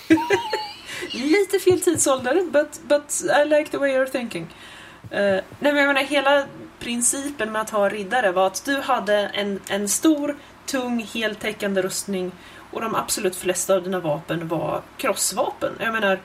[1.11, 4.43] Lite fel tidsålder, but, but I like the way you're thinking.
[4.43, 6.45] Uh, nej men jag menar, hela
[6.79, 12.31] principen med att ha riddare var att du hade en, en stor, tung, heltäckande rustning
[12.71, 15.73] och de absolut flesta av dina vapen var krossvapen.
[15.79, 16.19] Jag menar,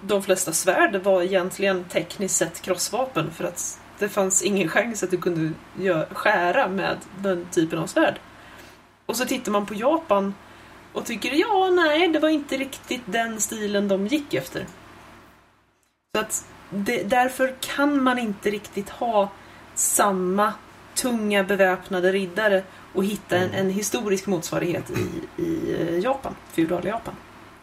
[0.00, 5.10] de flesta svärd var egentligen tekniskt sett krossvapen för att det fanns ingen chans att
[5.10, 5.52] du kunde
[6.12, 8.18] skära med den typen av svärd.
[9.06, 10.34] Och så tittar man på Japan
[10.94, 14.66] och tycker ja, nej, det var inte riktigt den stilen de gick efter.
[16.16, 19.30] Så att det, därför kan man inte riktigt ha
[19.74, 20.52] samma
[20.94, 27.14] tunga beväpnade riddare och hitta en, en historisk motsvarighet i, i eh, Japan, feodala Japan.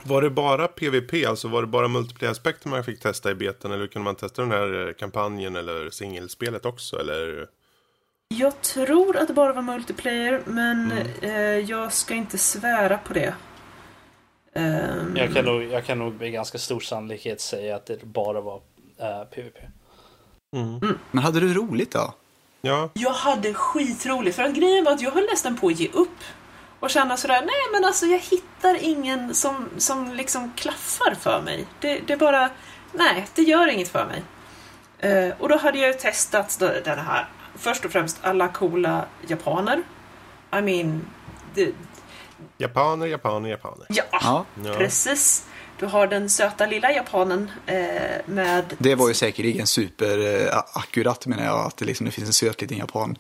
[0.03, 3.71] Var det bara PVP, alltså var det bara multiplayer-aspekten man fick testa i beten?
[3.71, 6.99] Eller kunde man testa den här eh, kampanjen eller singelspelet också?
[6.99, 7.47] Eller?
[8.39, 11.07] Jag tror att det bara var multiplayer, men Mm.
[11.21, 11.31] eh,
[11.69, 13.33] jag ska inte svära på det.
[14.53, 18.41] Ehm, Jag kan, nog, jag kan nog med ganska stor sannolikhet säga att det bara
[18.41, 18.61] var
[18.97, 19.57] eh, PVP.
[21.11, 22.13] Men hade du roligt då?
[22.61, 25.89] Ja, Jag hade skitroligt, för att grejen var att jag höll nästan på att ge
[25.93, 26.17] upp.
[26.79, 31.65] Och känna sådär, nej men alltså jag hittar ingen som, som liksom klaffar för mig.
[31.79, 32.49] Det, det bara,
[32.91, 34.23] nej, det gör inget för mig.
[34.99, 37.27] Eh, och då hade jag ju testat den här,
[37.61, 39.83] först och främst alla coola japaner.
[40.57, 41.05] I mean,
[41.53, 41.71] det,
[42.57, 43.85] japaner, japaner, japaner.
[43.89, 44.73] ja, Ja.
[44.77, 45.45] Precis.
[45.79, 47.75] Du har den söta lilla japanen eh,
[48.25, 48.63] med...
[48.77, 52.77] Det var ju säkerligen superakkurat menar jag, att det, liksom, det finns en söt liten
[52.77, 53.17] japan.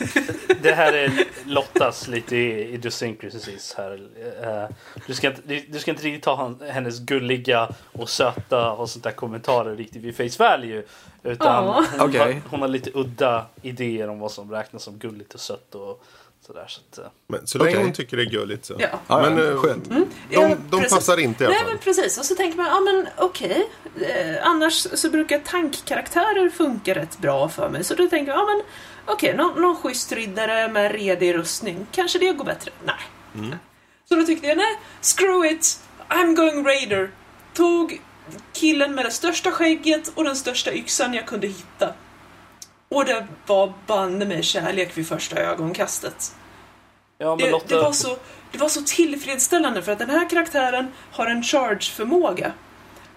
[0.62, 1.12] Det här är
[1.44, 4.08] Lottas lite i idiosyncrasies här.
[4.42, 4.76] Eh,
[5.06, 9.10] Du ska, inte, du- ska inte riktigt ta hennes gulliga och söta och sånt där
[9.12, 10.82] kommentarer riktigt vid face value.
[11.22, 11.84] Utan Ja.
[11.98, 12.20] hon, Okej.
[12.20, 16.04] har, hon har lite udda idéer om vad som räknas som gulligt och sött och
[16.46, 16.64] sådär.
[16.68, 17.82] Så att, eh, Men, så länge Okej.
[17.84, 18.74] hon tycker det är gulligt så.
[18.78, 18.88] Ja.
[19.08, 19.88] Men, ja, eh, skönt.
[19.90, 20.92] De, Ja, de precis.
[20.94, 21.70] passar inte i alla Nej fall.
[21.72, 23.68] men precis, och så tänker man, ja men okej.
[24.00, 27.84] Eh, annars så brukar tankkaraktärer funka rätt bra för mig.
[27.84, 28.62] Så då tänker jag, ja men
[29.14, 31.86] okej, någon, någon schysst riddare med redig rustning.
[31.92, 32.70] Kanske det går bättre?
[32.84, 33.50] Nej.
[34.08, 35.80] Så då tyckte jag, nej, screw it.
[36.08, 37.10] I'm going raider.
[37.54, 38.00] Tog
[38.52, 41.94] killen med det största skägget och den största yxan jag kunde hitta.
[42.88, 46.34] Och det var banne med kärlek vid första ögonkastet.
[47.18, 48.16] Ja, men Det, Lotta, det, var så,
[48.52, 52.52] det var så tillfredsställande för att den här karaktären har en charge-förmåga.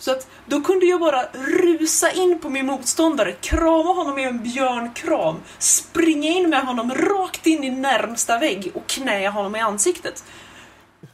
[0.01, 4.43] Så att då kunde jag bara rusa in på min motståndare, krama honom med en
[4.43, 10.23] björnkram, springa in med honom rakt in i närmsta vägg och knä honom i ansiktet.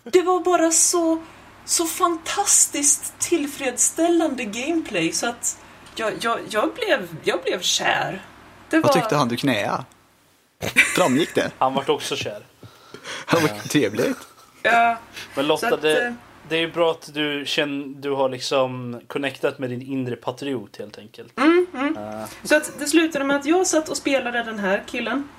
[0.04, 1.22] Det var bara så,
[1.68, 5.58] så fantastiskt tillfredsställande gameplay så att
[5.96, 8.22] jag, jag, jag, blev, jag blev kär.
[8.70, 8.84] Det var...
[8.84, 9.86] Vad tyckte han du knäa?
[10.96, 11.52] Framgick det?
[11.58, 12.42] han vart också kär.
[13.26, 14.18] Han var trevligt.
[14.64, 14.98] Ja,
[15.36, 16.14] Men Lotta, att, det, eh,
[16.50, 20.78] det är ju bra att du, känner, du har liksom connectat med din inre patriot
[20.78, 21.38] helt enkelt.
[21.40, 25.30] Mm, Eh, Så att det slutade med att jag satt och spelade den här killen.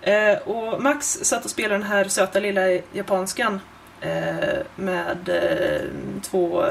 [0.00, 2.62] Eh, och Max satt och spelade den här söta lilla
[2.92, 3.60] japanskan.
[4.00, 5.80] Eh, med eh,
[6.22, 6.64] två...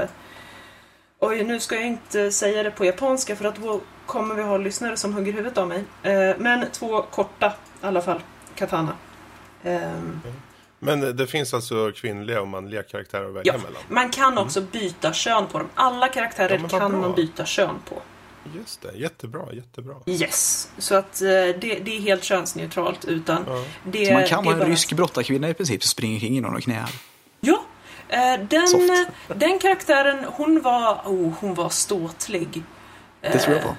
[1.20, 4.58] Oj, nu ska jag inte säga det på japanska för att då kommer vi ha
[4.58, 5.84] lyssnare som hugger huvudet av mig.
[6.04, 7.54] Eh, men två korta
[7.84, 8.22] i alla fall.
[8.56, 8.94] Katana.
[10.80, 13.82] Men det finns alltså kvinnliga och manliga karaktärer att välja ja, mellan.
[13.90, 15.70] man kan också byta kön på dem.
[15.76, 17.02] Alla karaktärer Ja, kan bra.
[17.02, 17.96] man byta kön på.
[18.56, 19.96] Just det, jättebra, jättebra.
[20.06, 20.70] Yes.
[20.78, 23.64] Så att det, det är helt könsneutralt utan Ja.
[23.84, 26.42] det, Så man kan vara en bara- rysk brottarkvinna i princip som springer kring i
[26.42, 26.90] någon och knäar.
[27.48, 27.64] Ja.
[28.10, 28.84] Eh, den, Soft.
[29.28, 32.64] den karaktären, hon var, oh, hon var ståtlig.
[33.22, 33.76] Det tror jag Eh, på.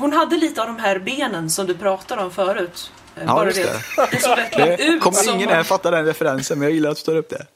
[0.00, 2.92] Hon hade lite av de här benen som du pratade om förut.
[3.16, 3.56] Eh, Ja, just
[3.96, 4.08] det.
[4.10, 5.34] det såg Det ut kommer som...
[5.34, 7.46] ingen här fatta den referensen, men jag gillar att du tar upp det.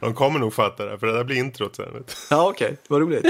[0.00, 2.04] De kommer nog fatta det, för det där blir introt sen.
[2.30, 2.76] Ja, okej.
[2.88, 3.26] Vad roligt.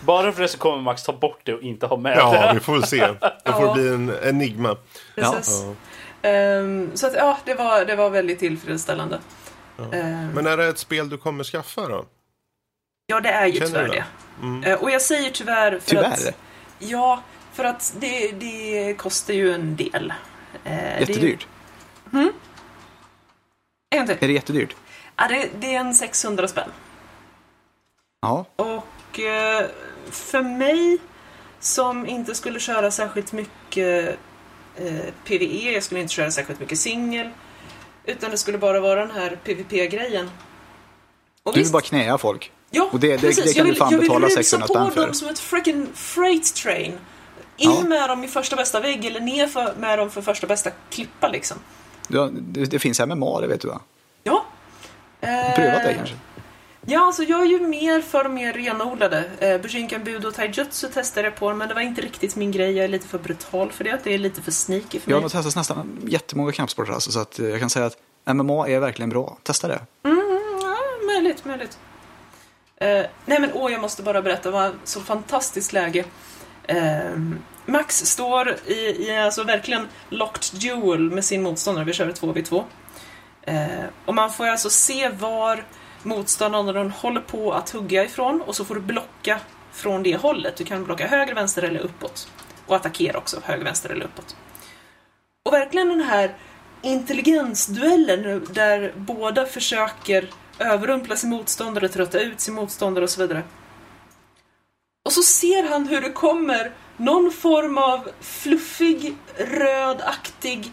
[0.00, 2.54] bara för det så kommer Max ta bort det och inte ha med Ja, det.
[2.54, 3.06] vi får väl se.
[3.44, 3.74] Det får Ja.
[3.74, 4.76] bli en enigma.
[5.14, 5.62] Precis.
[6.22, 6.28] Ja.
[6.28, 9.18] Ehm, så att, ja, det var, det var väldigt tillfredsställande.
[9.92, 12.04] Ehm, Men är det ett spel du kommer skaffa då?
[13.06, 13.94] ja, det är ju Känner tyvärr det.
[14.40, 14.46] det?
[14.46, 14.64] Mm.
[14.64, 16.10] Eh, och jag säger tyvärr för Tyvärr.
[16.12, 16.34] att...
[16.78, 17.22] Ja,
[17.52, 20.10] för att det, det kostar ju en del.
[20.64, 21.46] Eh, det är ju- Jättedyrt.
[23.90, 24.16] En till.
[24.20, 24.76] Är det jättedyrt?
[25.16, 26.68] Ja, det, det är en 600 spänn.
[28.22, 28.44] Ja.
[28.56, 29.66] Och eh,
[30.10, 30.98] för mig
[31.60, 34.18] som inte skulle köra särskilt mycket
[34.76, 37.30] eh, PVE, jag skulle inte köra särskilt mycket singel.
[38.06, 40.30] Utan det skulle bara vara den här PVP-grejen.
[41.44, 42.52] Du vill bara knäa folk.
[42.70, 43.44] ja, och det- det- precis.
[43.44, 45.38] det kan jag du vill, fan jag vill betala rusa 600 på dem som ett
[45.38, 46.92] freaking freight train.
[47.56, 47.80] In Ja.
[47.88, 51.28] med dem i första bästa vägg eller ner för, med dem för första bästa klippa
[51.28, 51.56] liksom.
[52.08, 53.80] Ja, det, det finns MMA, det vet du va?
[54.24, 54.44] Ja.
[55.20, 56.14] Eh, Prövat det kanske?
[56.86, 59.24] Ja, alltså jag är ju mer för de mer renodlade.
[59.38, 62.72] Eh, Bushinkan Budo och Taijutsu testade jag på, men det var inte riktigt min grej.
[62.72, 63.98] Jag är lite för brutal för det.
[64.04, 65.30] Det är lite för sneaky för Jag har mig.
[65.30, 67.96] testat nästan jättemånga kampsporter alltså, så att eh, jag kan säga att
[68.34, 69.36] MMA är verkligen bra.
[69.42, 69.80] Testa det.
[70.04, 70.76] Mm, ja,
[71.06, 71.78] möjligt, möjligt.
[72.76, 72.88] Eh,
[73.26, 74.48] nej men åh, jag måste bara berätta.
[74.50, 76.04] Det var så fantastiskt läge.
[76.64, 77.00] Eh,
[77.66, 81.84] Max står i, i alltså verkligen locked duel med sin motståndare.
[81.84, 82.64] Vi kör ett 2v2.
[83.42, 85.64] Eh, och man får alltså se var
[86.04, 89.40] motståndaren håller på att hugga ifrån och så får du blocka
[89.72, 90.56] från det hållet.
[90.56, 92.28] Du kan blocka höger, vänster eller uppåt.
[92.66, 94.36] Och attackera också, höger, vänster eller uppåt.
[95.44, 96.34] Och verkligen den här
[96.82, 100.28] intelligensduellen där båda försöker
[100.58, 103.42] överrumpla sin motståndare, trötta ut sin motståndare och så vidare.
[105.04, 110.72] Och så ser han hur det kommer någon form av fluffig, rödaktig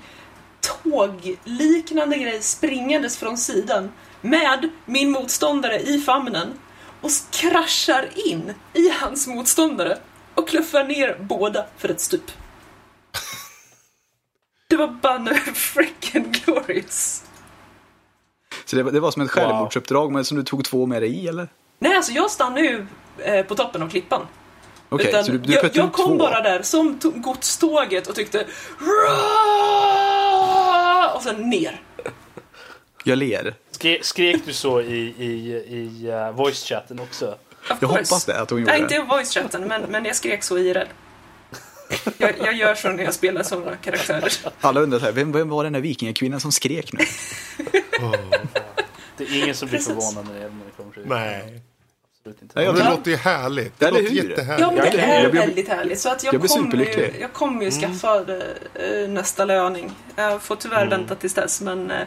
[0.61, 3.91] tågliknande grej springandes från sidan
[4.21, 6.47] med min motståndare i famnen
[7.01, 9.97] och kraschar in i hans motståndare
[10.35, 12.31] och kluffar ner båda för ett stup.
[14.69, 17.23] Det var banne freaking glorious.
[18.65, 21.09] Så det, var- det var som ett självmordsuppdrag men som du tog två med dig
[21.23, 21.47] i eller?
[21.79, 22.85] Nej, alltså jag stannade ju
[23.17, 24.27] eh, på toppen av klippan.
[24.89, 26.17] Okej, Utan så du, du jag, jag kom två?
[26.17, 28.45] bara där som godståget och tyckte
[29.79, 31.81] "Rah!" och sen ner.
[33.03, 33.55] Jag ler.
[33.79, 37.35] Skre, skrek du så i, i, i uh, voice-chatten också?
[37.81, 38.83] Jag hoppas det, att hon gjorde Nej, det.
[38.83, 40.87] inte i voice-chatten, men, men jag skrek så IRL.
[42.17, 44.31] Jag, jag gör så när jag spelar sådana karaktärer.
[44.61, 46.99] Alla undrar så här, vem, vem var den där vikingakvinnan som skrek nu?
[49.17, 49.93] Det är ingen som blir Precis.
[49.93, 51.61] förvånad när det, när det kommer till Nej,
[52.19, 52.53] Absolut inte.
[52.55, 52.89] Nej, jag det Ja.
[52.89, 53.79] låter ju härligt.
[53.79, 54.29] Det Eller låter hur?
[54.29, 54.61] jättehärligt.
[54.61, 55.99] Ja, men det är jag blir- väldigt härligt.
[55.99, 57.21] Så att jag, jag blir kommer ju, superlycklig.
[57.21, 59.91] jag kommer ju skaffa eh, nästa löning.
[60.15, 61.97] Jag får tyvärr vänta tills dess, men eh,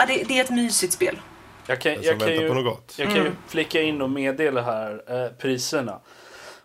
[0.00, 1.20] ja, det, det är ett mysigt spel.
[1.66, 6.00] Jag kan, jag kan, ju, jag kan ju flika in och meddela här eh, priserna.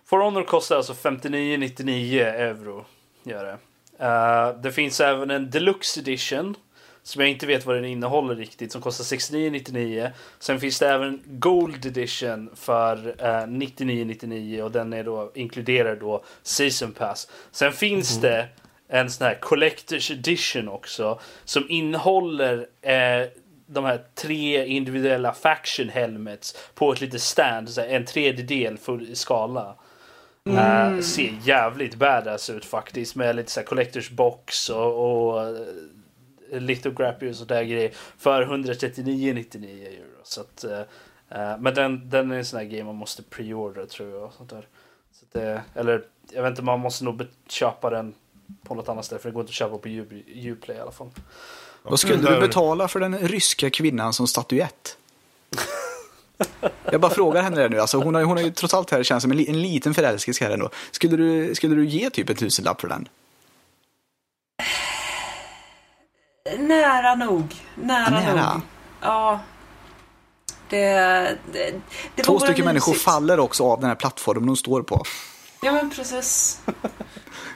[0.05, 2.85] For Honor kostar alltså 59,99 euro.
[3.23, 3.57] Gör det.
[4.05, 6.55] Eh, det finns även en Deluxe Edition.
[7.03, 8.71] Som jag inte vet vad den innehåller riktigt.
[8.71, 10.11] Som kostar 69,99.
[10.39, 14.61] Sen finns det även Gold Edition för eh, 99,99.
[14.61, 17.27] Och den är då, inkluderar då Season Pass.
[17.51, 18.47] Sen finns det
[18.87, 21.19] en sån här Collector's Edition också.
[21.45, 23.27] Som innehåller eh,
[23.67, 27.69] de här tre individuella faction helmets på ett litet stand.
[27.69, 29.75] Så här, en tredjedel full skala.
[30.49, 33.15] Eh, ser jävligt badass ut faktiskt.
[33.15, 35.47] Med lite så här collectors box och, och
[36.51, 37.91] eh, lithography och sådär grejer.
[38.17, 40.05] För 139,99 euro.
[40.23, 44.19] Så att, eh, men den, den är en sån här grej man måste preordra tror
[44.19, 44.33] jag.
[44.33, 44.67] Sånt där.
[45.11, 48.13] Så att det, eller jag vet inte, man måste nog köpa den
[48.67, 49.21] på något annat ställe.
[49.21, 51.09] För det går inte att köpa på Uplay i alla fall.
[51.83, 54.97] Vad skulle Där- du betala för den ryska kvinnan som statyett?
[56.91, 57.79] Jag bara frågar henne det nu.
[57.79, 59.93] Alltså, hon, har, hon har ju trots allt här känns som en, li- en liten
[59.93, 60.69] förälskelse här ändå.
[60.91, 63.07] Skulle du, skulle du ge typ en tusenlapp för den?
[66.57, 67.55] Nära nog.
[67.75, 68.53] Nära, Nära.
[68.53, 68.61] nog.
[69.01, 69.39] Ja.
[70.69, 70.79] Det,
[71.53, 71.73] det,
[72.15, 75.03] det Två stycken människor faller också av den här plattformen de står på.
[75.65, 76.61] Ja men precis.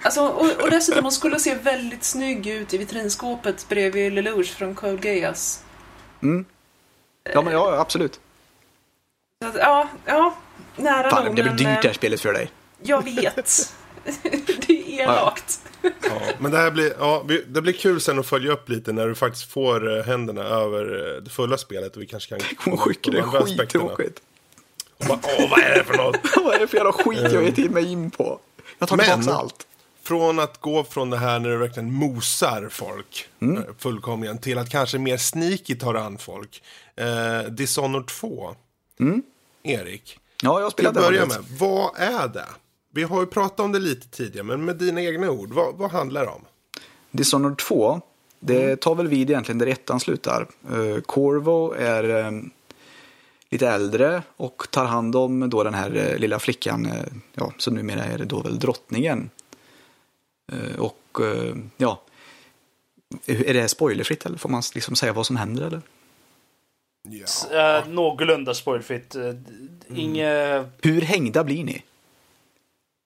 [0.04, 4.76] Alltså, och, och dessutom hon skulle se väldigt snygg ut i vitrinskåpet bredvid Lelouch från
[4.76, 5.64] Code Geass.
[7.34, 8.20] Ja, men ja, absolut.
[9.44, 10.36] Så att, ja, ja.
[10.76, 11.36] Nära Fan, nog.
[11.36, 12.52] det blir men, dyrt det här eh, spelet för dig.
[12.82, 13.76] Jag vet.
[14.68, 15.62] det är elakt.
[15.82, 19.08] Ja, men det här blir, ja, det blir kul sen att följa upp lite när
[19.08, 22.40] du faktiskt får eh, händerna över eh, det fulla spelet och vi kanske kan...
[22.66, 24.22] Hon skickar det skittråkigt.
[25.00, 26.18] Och bara, Åh, vad är det för något?
[26.36, 28.40] Vad är det för jävla skit jag ger till mig in på?
[28.80, 29.66] Jag tar Men- tillbaka allt.
[30.04, 33.58] Från att gå från det här när du verkligen mosar folk Mm.
[33.58, 36.64] eh, fullkomligen till att kanske mer sneaky tar an folk.
[36.96, 38.56] Eh, Dishonored 2.
[39.64, 40.90] Erik, Ja, jag har Mm.
[40.90, 41.02] att det.
[41.02, 42.46] börja med, vad är det?
[42.94, 45.92] Vi har ju pratat om det lite tidigare, men med dina egna ord, vad, vad
[45.92, 46.42] handlar det om?
[47.12, 48.02] Dishonored 2,
[48.40, 50.48] det tar väl vid egentligen där ettan slutar.
[50.74, 52.32] Uh, Corvo är eh,
[53.52, 57.76] lite äldre och tar hand om då den här eh, lilla flickan, eh, ja, som
[57.76, 59.30] numera är då väl drottningen.
[60.52, 60.96] Eh, och
[61.78, 62.02] ja,
[63.26, 65.82] är det här spoilerfritt eller får man liksom säga vad som händer eller?
[67.10, 67.80] Ja.
[67.82, 69.16] Uh, någorlunda spoilfritt.
[69.16, 69.36] Uh,
[69.96, 70.66] Inget...
[70.82, 71.84] Hur hängda blir ni?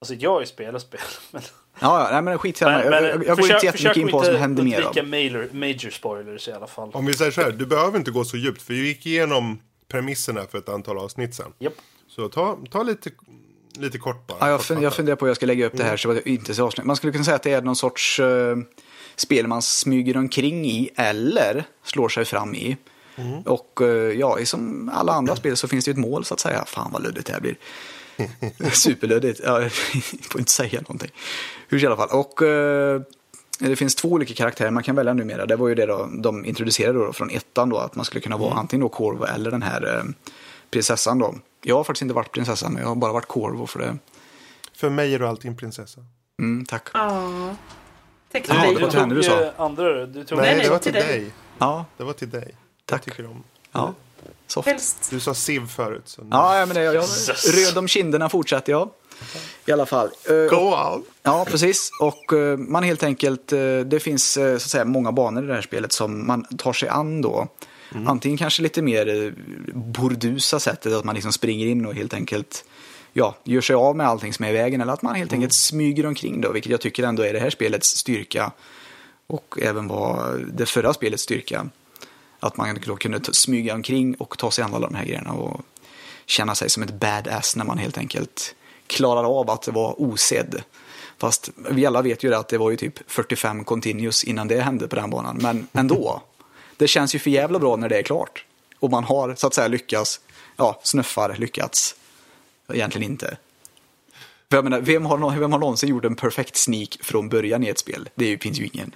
[0.02, 1.00] Alltså jag har ju spelat spel.
[1.32, 1.41] Men,
[1.80, 4.26] Ja, ja nej, men skit men, Jag, jag, jag går inte jättemycket in på vad
[4.26, 4.82] som händer mer.
[4.82, 5.08] undvika Av.
[5.08, 6.91] major, major spoilers i alla fall.
[6.94, 9.60] Om vi säger så här, du behöver inte gå så djupt, för vi gick igenom
[9.88, 11.54] premisserna för ett antal avsnitt sen.
[11.60, 11.74] Japp.
[12.08, 13.10] Så ta, ta lite,
[13.78, 14.38] lite kort bara.
[14.40, 16.16] Ja, jag, fun- jag funderar på hur jag ska lägga upp det här så att
[16.16, 16.86] jag inte så avslöjar.
[16.88, 18.58] Man skulle kunna säga att det är någon sorts eh,
[19.16, 22.78] spel man smyger omkring i eller slår sig fram i.
[23.46, 23.88] Och eh,
[24.20, 26.66] ja, i som alla andra spel så finns det ju ett mål så att säga.
[26.68, 27.56] Fan vad luddigt det här blir.
[28.72, 29.42] Superluddigt.
[29.44, 29.72] Ja, jag
[30.22, 31.12] får inte säga någonting.
[31.68, 32.10] Hur i alla fall.
[32.20, 33.02] Och eh,
[33.70, 35.45] det finns två olika karaktärer man kan välja numera.
[35.45, 37.78] Det var ju det då, de introducerade då från ettan då.
[37.78, 40.03] Att man skulle kunna vara antingen då Corvo eller den här eh,
[40.72, 41.36] prinsessan då.
[41.64, 43.97] Jag har faktiskt inte varit prinsessan, jag har bara varit Corvo för det.
[44.76, 46.01] För mig är du alltid en prinsessa.
[46.39, 46.88] Mm, tack.
[46.93, 47.55] Ja.
[48.32, 49.51] Täck Ja, det var till henne du sa.
[49.57, 50.05] andra.
[50.05, 51.32] Du tog Nej, det var till dig.
[51.59, 52.55] Ja, Det var till dig.
[52.86, 53.07] Tack.
[53.07, 53.43] Jag tycker om.
[53.72, 53.93] ja.
[54.47, 55.09] Soft.
[55.09, 56.01] Du sa Siv förut.
[56.05, 57.55] Så Ja, ja, men det, jag Jesus.
[57.68, 58.89] röd om kinderna fortsätter jag.
[59.65, 60.09] I alla fall.
[60.30, 61.03] Eh, Go on!
[61.24, 61.91] Ja, precis.
[61.99, 65.53] Och eh, man helt enkelt, eh, det finns så att säga många banor i det
[65.53, 67.47] här spelet som man tar sig an då.
[68.07, 69.34] Antingen kanske lite mer
[69.74, 72.65] burdusa sättet, att man liksom springer in och helt enkelt
[73.13, 74.82] ja, gör sig av med allting som är i vägen.
[74.82, 77.49] Eller att man helt enkelt smyger omkring då, vilket jag tycker ändå är det här
[77.49, 78.51] spelets styrka.
[79.28, 81.69] Och även var det förra spelets styrka.
[82.39, 85.61] Att man då kunde smyga omkring och ta sig an alla de här grejerna och
[86.26, 88.55] känna sig som ett badass när man helt enkelt
[88.94, 90.64] klarar av att vara osedd.
[91.18, 94.88] Fast vi alla vet ju att det var ju typ 45 continuous innan det hände
[94.88, 95.38] på den banan.
[95.41, 96.22] Men ändå.
[96.78, 98.46] Det känns ju för jävla bra när det är klart.
[98.80, 100.20] Och man har så att säga lyckats,
[100.58, 101.96] ja, snuffar lyckats.
[102.74, 103.38] Egentligen inte.
[104.50, 107.68] För jag menar, vem har, vem har någonsin gjort en perfekt sneak från början i
[107.68, 108.10] ett spel?
[108.16, 108.96] Det är ju- finns ju ingen.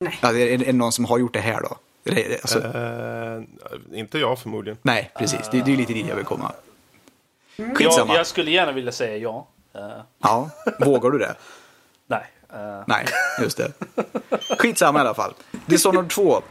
[0.00, 0.18] Nej.
[0.22, 1.76] Ja, är, är det någon som har gjort det här då?
[2.02, 4.78] Det- Alltså, Eh, inte jag förmodligen.
[4.82, 5.40] Nej, precis.
[5.50, 6.52] Det, det är ju lite dit jag vill komma.
[7.60, 8.14] Jag, Skitsamma.
[8.14, 9.48] jag skulle gärna vilja säga ja.
[9.74, 9.80] Eh,
[10.22, 10.50] Ja,
[10.80, 11.34] vågar du det?
[12.06, 12.26] nej.
[12.52, 13.06] eh, Nej,
[13.42, 13.72] just det.
[14.58, 15.34] Skitsamma i alla fall.
[15.66, 16.42] Dishonored 2.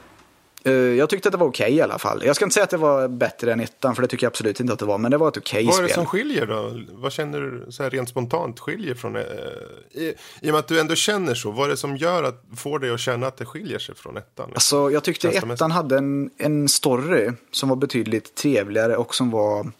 [0.63, 2.21] Eh, jag tyckte att det var okej i alla fall.
[2.25, 4.59] Jag ska inte säga att det var bättre än ettan, för det tycker jag absolut
[4.59, 4.97] inte att det var.
[4.97, 5.95] Men det var ett okej Vad är det spel.
[5.95, 6.79] som skiljer då?
[6.91, 9.15] Vad känner du så här rent spontant skiljer från...
[9.15, 9.21] Eh,
[9.91, 12.43] i, I och med att du ändå känner så, vad är det som gör att,
[12.57, 14.49] får dig att känna att det skiljer sig från ettan?
[14.53, 19.71] Alltså, jag tyckte ettan hade en, en story som var betydligt trevligare och som var...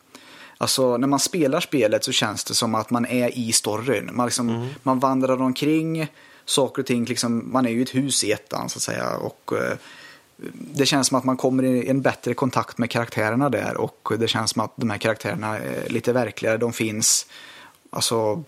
[0.58, 4.10] Alltså, när man spelar spelet så känns det som att man är i storyn.
[4.14, 6.08] Man, liksom, man vandrar omkring,
[6.46, 9.18] saker och ting, liksom, man är ju i ett hus i ettan så att säga.
[9.18, 9.78] Och, eh,
[10.56, 14.28] det känns som att man kommer i en bättre kontakt med karaktärerna där och det
[14.28, 17.26] känns som att de här karaktärerna är lite verkligare, de finns.
[17.90, 18.44] Alltså,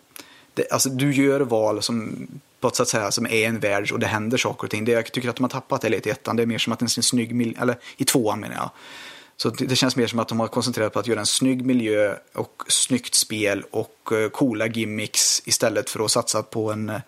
[0.54, 2.28] det, alltså du gör val som
[2.60, 4.86] på ett sätt säga, som är en värld och det händer saker och ting.
[4.86, 6.36] Det, jag tycker att de har tappat det lite i ettan.
[6.36, 8.70] Det är mer som att det är en snygg miljö, eller i tvåan menar jag.
[9.42, 12.16] Så det, känns mer som att de har koncentrerat på att göra en snygg miljö
[12.34, 17.00] och snyggt spel och uh, coola gimmicks istället för att satsa på en uh,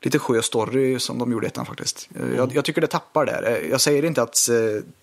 [0.00, 2.08] lite skö story som de gjorde i ettan faktiskt.
[2.16, 2.36] Uh, mm.
[2.36, 3.66] jag, jag, tycker det tappar där.
[3.70, 4.48] Jag säger inte att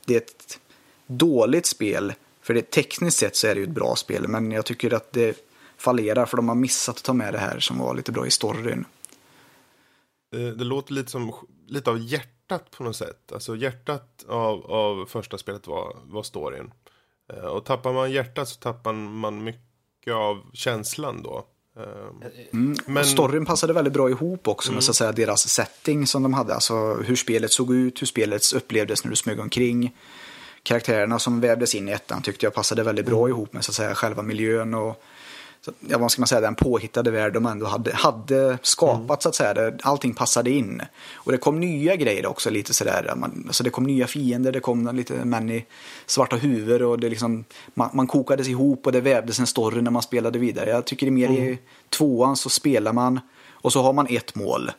[0.06, 0.60] det är ett
[1.08, 4.66] dåligt spel, för det, tekniskt sett så är det ju ett bra spel, men jag
[4.66, 5.38] tycker att det
[5.78, 8.32] fallerar för de har missat att ta med det här som var lite bra i
[8.32, 8.86] storyn.
[10.32, 11.34] Det, låter lite som
[11.68, 11.98] lite av
[12.52, 13.32] hjärtat på något sätt.
[13.34, 16.72] Alltså hjärtat av, av första spelet var, var storyn.
[17.34, 21.48] Eh, och tappar man hjärtat så tappar man mycket av känslan då.
[22.54, 23.06] Mm, men...
[23.06, 24.76] storyn passade väldigt bra ihop också mm.
[24.76, 26.54] med så att säga, deras setting som de hade.
[26.54, 29.96] Alltså hur spelet såg ut, hur spelet upplevdes när du smög omkring.
[30.64, 33.30] Karaktärerna som vävdes in i ettan tyckte jag passade väldigt bra mm.
[33.30, 35.04] ihop med så att säga, själva miljön och
[35.80, 39.18] ja, vad ska man säga, den påhittade värld de ändå hade, hade skapat mm.
[39.20, 39.54] så att säga.
[39.54, 40.82] Där allting passade in.
[41.14, 43.14] Och det kom nya grejer också lite sådär.
[43.16, 45.66] Man, alltså det kom nya fiender, det kom lite män i
[46.06, 49.92] svarta huvud och det liksom, man, man kokades ihop och det vävdes en story när
[49.92, 50.70] man spelade vidare.
[50.70, 51.44] Jag tycker det är mer mm.
[51.44, 51.60] i
[51.90, 53.20] tvåan så spelar man
[53.52, 54.72] och så har man ett mål.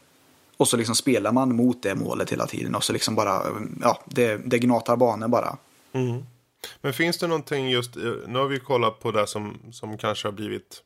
[0.56, 3.42] Och så liksom spelar man mot det målet hela tiden och så liksom bara,
[3.80, 5.56] ja, det, det gnatar banor bara.
[5.92, 6.22] Mm.
[6.80, 10.28] Men finns det någonting just, eh, nu har vi kollat på det som, som kanske
[10.28, 10.82] har blivit,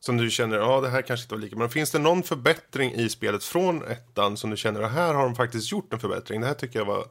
[0.00, 2.92] som du känner, ja det här kanske inte var lika, men finns det någon förbättring
[2.92, 6.40] i spelet från ettan som du känner, att här har de faktiskt gjort en förbättring,
[6.40, 7.06] det här tycker jag var,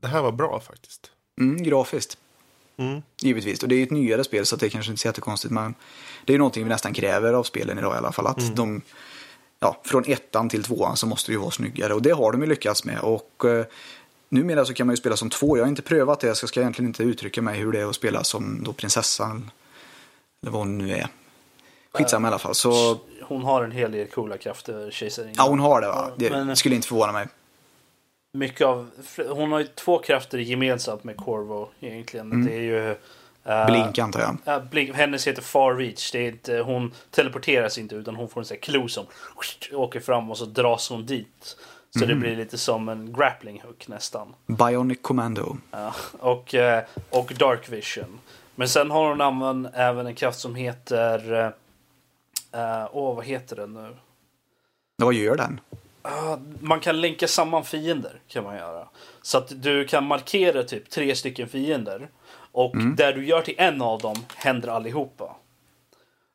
[0.00, 1.10] det här var bra faktiskt.
[1.40, 2.18] Mm, grafiskt.
[2.78, 3.02] Mm.
[3.22, 5.52] Givetvis, och det är ju ett nyare spel så det är kanske inte så jättekonstigt,
[5.54, 5.74] men
[6.24, 8.54] det är ju någonting vi nästan kräver av spelen idag i alla fall, att mm.
[8.54, 8.82] de,
[9.60, 12.42] ja, från ettan till tvåan så måste det ju vara snyggare och det har de
[12.42, 13.66] ju lyckats med och eh,
[14.28, 15.56] Numera så kan man ju spela som två.
[15.56, 17.86] Jag har inte prövat det så jag ska egentligen inte uttrycka mig hur det är
[17.86, 19.50] att spela som då prinsessan.
[20.42, 21.08] Eller vad hon nu är.
[21.92, 22.54] Skitsamma i alla fall.
[22.54, 22.98] Så...
[23.22, 25.34] Hon har en hel del coola krafter, kejsarinnan.
[25.36, 26.10] Ja, hon har det va?
[26.16, 26.56] Det Men...
[26.56, 27.26] skulle inte förvåna mig.
[28.32, 28.90] Mycket av,
[29.28, 32.32] hon har ju två krafter gemensamt med Corvo egentligen.
[32.32, 32.46] Mm.
[32.46, 32.94] Det är ju...
[33.48, 34.56] Uh, blink antar jag.
[34.56, 36.10] Uh, blink, hennes heter Far Reach.
[36.12, 39.06] Det är inte, hon teleporteras inte utan hon får en sån här klo som
[39.72, 41.56] åker fram och så dras hon dit.
[41.90, 42.08] Så mm.
[42.08, 44.34] det blir lite som en grappling hook nästan.
[44.46, 45.56] Bionic Commando.
[45.70, 48.18] Ja, och, eh, och Dark Vision.
[48.54, 51.32] Men sen har hon även en kraft som heter...
[51.32, 51.50] Eh,
[52.52, 53.96] åh, uh, oh, vad heter den nu?
[54.96, 55.60] Vad gör den?
[56.06, 58.88] Uh, man kan länka samman fiender kan man göra.
[59.22, 62.08] Så att du kan markera typ tre stycken fiender.
[62.52, 62.96] Och mm.
[62.96, 65.36] där du gör till en av dem händer allihopa.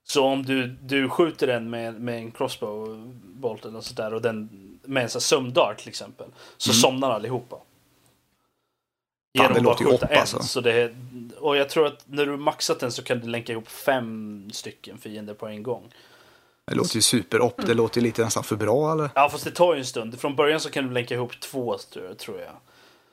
[0.04, 4.50] Så om du, du skjuter den med, med en crossbow bolt eller sådär och den
[4.84, 6.28] med en sån sömndart till exempel.
[6.58, 6.76] Så mm.
[6.76, 7.58] somnar allihopa.
[9.34, 10.20] Genom att bara skjuta en.
[10.20, 10.40] Alltså.
[10.40, 10.94] Så det,
[11.40, 14.98] och jag tror att när du maxat den så kan du länka ihop fem stycken
[14.98, 15.94] fiender på en gång.
[16.68, 17.66] Det låter ju superopp.
[17.66, 19.10] Det låter ju lite nästan för bra eller?
[19.16, 20.20] Ja fast det tar ju en stund.
[20.20, 21.78] Från början så kan du länka ihop två
[22.18, 22.54] tror jag.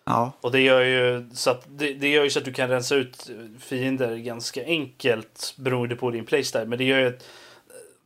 [0.05, 0.33] Ja.
[0.41, 2.95] Och det gör ju så att, det, det, gör ju så att du kan rensa
[2.95, 6.67] ut fiender ganska enkelt beroende på din playstyle.
[6.67, 7.29] Men det gör ju att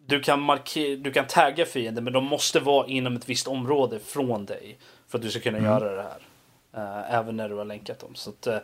[0.07, 3.99] du kan, markera, du kan tagga fiender men de måste vara inom ett visst område
[3.99, 4.79] från dig.
[5.09, 5.71] För att du ska kunna mm.
[5.71, 6.21] göra det här.
[6.77, 8.15] Uh, även när du har länkat dem.
[8.15, 8.57] Så att, uh,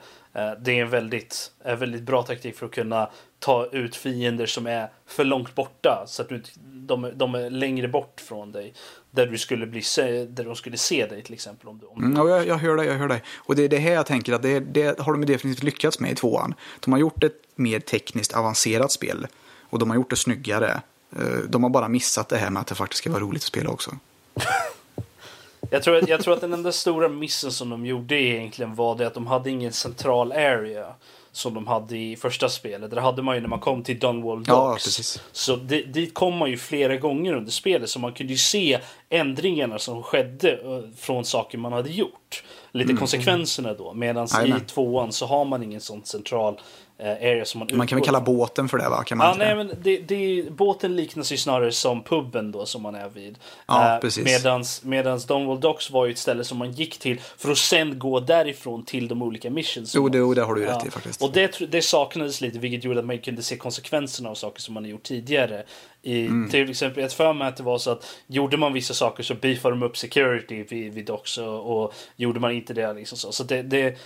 [0.61, 4.67] det är en väldigt, uh, väldigt bra taktik för att kunna ta ut fiender som
[4.67, 6.05] är för långt borta.
[6.07, 8.75] Så att du, de, de är längre bort från dig.
[9.11, 9.83] Där, du skulle bli,
[10.29, 11.69] där de skulle se dig till exempel.
[11.69, 13.23] Om du, om mm, jag, jag hör dig, jag hör dig.
[13.37, 16.11] Och det är det här jag tänker att det, det har de definitivt lyckats med
[16.13, 16.55] i tvåan.
[16.81, 19.27] De har gjort ett mer tekniskt avancerat spel.
[19.71, 20.81] Och de har gjort det snyggare.
[21.17, 23.47] Eh, de har bara missat det här med att det faktiskt ska vara roligt att
[23.47, 23.91] spela också.
[25.71, 28.97] jag, tror att, jag tror att den enda stora missen som de gjorde egentligen var
[28.97, 30.95] det att de hade ingen central area
[31.33, 32.91] som de hade i första spelet.
[32.91, 35.17] Det hade man ju när man kom till Dunwall Docks.
[35.17, 35.23] Ja.
[35.33, 39.79] Så dit kom man ju flera gånger under spelet så man kunde ju se ändringarna
[39.79, 42.45] som skedde eh, från saker man hade gjort.
[42.73, 42.99] Lite mm.
[42.99, 43.95] konsekvenserna då.
[43.95, 46.61] Medan i tvåan så har man ingen sån central
[47.03, 49.05] area som man Man kan väl kalla båten för det va?
[49.05, 52.83] Kan man ja, nej, men det, det, båten liknas ju snarare som puben då som
[52.83, 53.39] man är vid.
[53.67, 54.25] Ja, uh, precis.
[54.25, 57.99] Medans, medans Donwall Docks var ju ett ställe som man gick till för att sen
[57.99, 59.95] gå därifrån till de olika missions.
[59.95, 61.23] Jo, det, jo det har du ju rätt i faktiskt.
[61.23, 64.75] Och det, det saknades lite vilket gjorde att man kunde se konsekvenserna av saker som
[64.75, 65.65] man har gjort tidigare.
[66.03, 66.51] I, mm.
[66.51, 69.35] Till exempel, jag för mig att det var så att gjorde man vissa saker så
[69.35, 73.33] beefade de upp security vid, vid Docks och, och gjorde man inte det liksom så.
[73.33, 73.97] Så det, det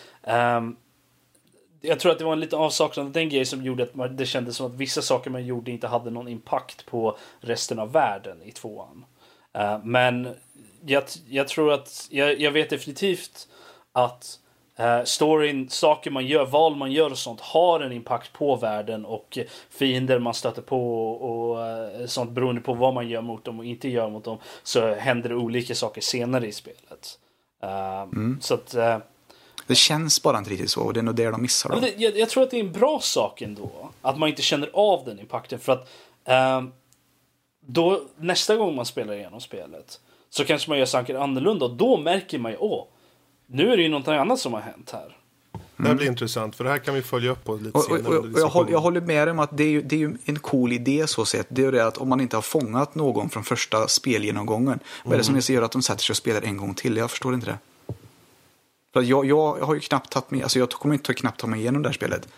[0.56, 0.76] um,
[1.84, 4.16] jag tror att det var en liten avsaknad av den grejen som gjorde att man,
[4.16, 7.92] det kändes som att vissa saker man gjorde inte hade någon impact på resten av
[7.92, 9.04] världen i tvåan.
[9.58, 10.28] Uh, men
[10.86, 13.48] jag, jag tror att, jag, jag vet definitivt
[13.92, 14.40] att
[14.80, 19.04] Uh, storyn, saker man gör, val man gör och sånt har en impact på världen
[19.04, 23.44] och uh, fiender man stöter på och uh, sånt beroende på vad man gör mot
[23.44, 27.18] dem och inte gör mot dem så händer det olika saker senare i spelet.
[27.62, 28.38] Mm.
[28.40, 28.74] Så att...
[29.66, 31.70] det känns bara inte riktigt så och det är nog det de missar.
[31.70, 31.80] Då.
[31.80, 33.70] Det, jag, jag, tror att det är en bra sak ändå.
[34.02, 35.88] Att man inte känner av den impacten för att
[37.66, 40.00] då nästa gång man spelar igenom spelet
[40.30, 42.84] så kanske man gör saker annorlunda och då märker man ju åh
[43.46, 45.16] nu är det ju något annat som har hänt här.
[45.76, 48.18] Det här blir intressant, för det här kan vi följa upp på lite och, senare.
[48.18, 49.98] Och, och, jag, håller, jag, håller, med dig om att det är, ju, det är
[49.98, 51.46] ju en cool idé så sett.
[51.48, 54.80] Det är det att om man inte har fångat någon från första spelgenomgången, mm.
[55.04, 56.96] vad är det som gör att de sätter sig och spelar en gång till?
[56.96, 57.58] Jag förstår inte det.
[58.94, 61.46] För jag, jag, jag har ju knappt tagit mig, alltså jag kommer inte knappt ta
[61.46, 62.28] mig igenom det här spelet.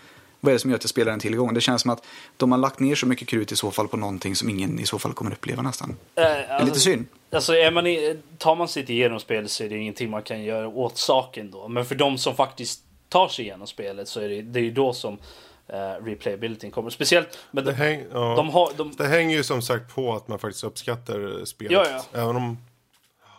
[0.41, 1.55] Vad är det som gör att jag spelar en till gång?
[1.55, 2.05] Det känns som att
[2.37, 4.87] de har lagt ner så mycket krut i så fall på någonting som ingen i
[4.87, 5.91] så fall kommer uppleva nästan.
[5.91, 7.07] Äh, det är alltså, lite synd.
[7.31, 10.23] Alltså är man i, tar man sig inte igenom spelet så är det ingenting man
[10.23, 11.69] kan göra åt saken då.
[11.69, 14.73] Men för de som faktiskt tar sig igenom spelet så är det, det är ju
[14.73, 16.91] då som uh, replayabilityn kommer.
[16.91, 18.35] Speciellt med det, häng, ja.
[18.37, 21.73] de har, de, det hänger ju som sagt på att man faktiskt uppskattar spelet.
[21.73, 22.21] Ja, ja.
[22.21, 22.59] Även om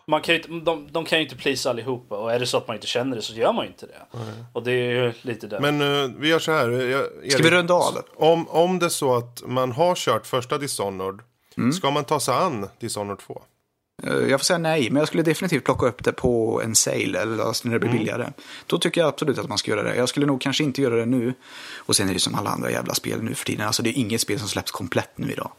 [0.07, 2.57] man kan ju inte, de, de kan ju inte please allihopa och är det så
[2.57, 4.17] att man inte känner det så gör man ju inte det.
[4.17, 4.45] Mm.
[4.53, 5.59] Och det är ju lite där.
[5.59, 6.69] Men uh, vi gör så här.
[6.69, 7.97] Jag, Erik, Ska vi runda av?
[8.15, 11.19] Om, om det är så att man har kört första Dishonored,
[11.57, 11.73] mm.
[11.73, 13.41] ska man ta sig an Dishonored 2?
[14.03, 17.19] Eh, jag får säga nej, men jag skulle definitivt plocka upp det på en sale
[17.19, 17.99] eller alltså när det blir mm.
[17.99, 18.29] billigare.
[18.65, 19.95] Då tycker jag absolut att man ska göra det.
[19.95, 21.33] Jag skulle nog kanske inte göra det nu.
[21.75, 23.67] Och sen är det som alla andra jävla spel nu för tiden.
[23.67, 25.51] Alltså det är inget spel som släpps komplett nu idag.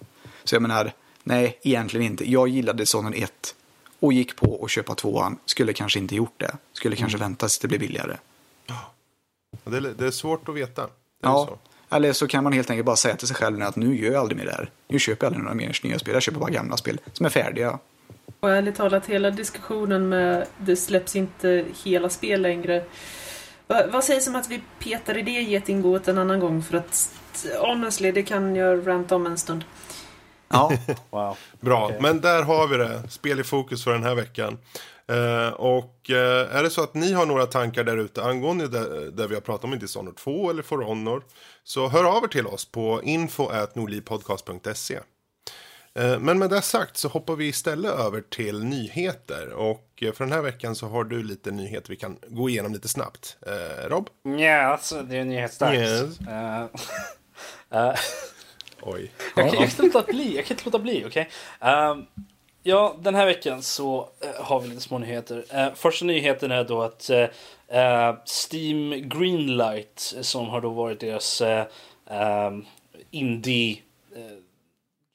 [0.44, 0.92] Så jag menar,
[1.22, 2.30] nej, egentligen inte.
[2.30, 3.54] Jag gillade Dishonored 1
[4.00, 5.38] och gick på att köpa tvåan.
[5.44, 6.56] Skulle kanske inte gjort det.
[6.72, 7.28] Skulle kanske mm.
[7.28, 8.16] vänta tills det blir billigare.
[9.64, 10.86] Det är, det är svårt att veta.
[11.22, 11.96] Ja, så.
[11.96, 14.20] eller så kan man helt enkelt bara säga till sig själv att nu gör jag
[14.20, 14.70] aldrig mer det här.
[14.88, 16.14] Nu köper jag aldrig några mer nya spel.
[16.14, 17.78] Jag köper bara gamla spel som är färdiga.
[18.40, 22.84] Och ärligt talat, hela diskussionen med det släpps inte hela spel längre.
[23.66, 26.62] vad sägs om att vi petar i det getingboet en annan gång?
[26.62, 27.10] För att
[27.60, 29.64] honestly, det kan jag ranta om en stund.
[30.48, 30.72] Ja.
[31.10, 31.36] wow.
[31.60, 32.00] Bra, okay.
[32.00, 33.02] men där har vi det.
[33.08, 34.58] Spel i fokus för den här veckan.
[35.12, 36.16] Uh, och uh,
[36.56, 39.40] är det så att ni har några tankar där ute angående det, där vi har
[39.40, 41.22] pratat om i Dishonored 2 eller For Honor
[41.64, 44.98] så hör av er till oss på info.nordlivpodcast.se.
[45.98, 49.84] Uh, men med det sagt så hoppar vi istället över till nyheter och
[50.14, 53.36] för den här veckan så har du lite nyheter vi kan gå igenom lite snabbt.
[53.86, 54.08] Rob?
[54.38, 55.74] Ja, alltså, det är nyhetsdags.
[55.74, 56.18] Yes.
[58.94, 59.10] Oj.
[59.36, 61.06] Jag, kan, jag kan inte låta bli, jag kan inte låta bli, okej?
[61.06, 61.72] Okay?
[61.72, 62.06] Um, ehm,
[62.62, 65.44] ja, den här veckan så uh, har vi lite små nyheter.
[65.54, 71.42] Uh, första nyheten är då att uh, Steam Greenlight, som har då varit deras
[72.10, 72.66] um,
[73.10, 73.82] indie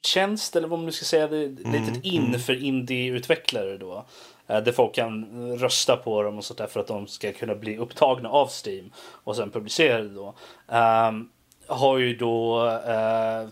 [0.06, 2.40] tjänst eller vad man nu ska säga, det är mm, litet in mm.
[2.40, 4.04] för indie-utvecklare då.
[4.46, 5.26] Där folk kan
[5.58, 8.92] rösta på dem och sånt där för att de ska kunna bli upptagna av Steam
[8.96, 10.34] och sen publicerade då.
[10.68, 11.30] Um,
[11.66, 13.48] har ju då eh,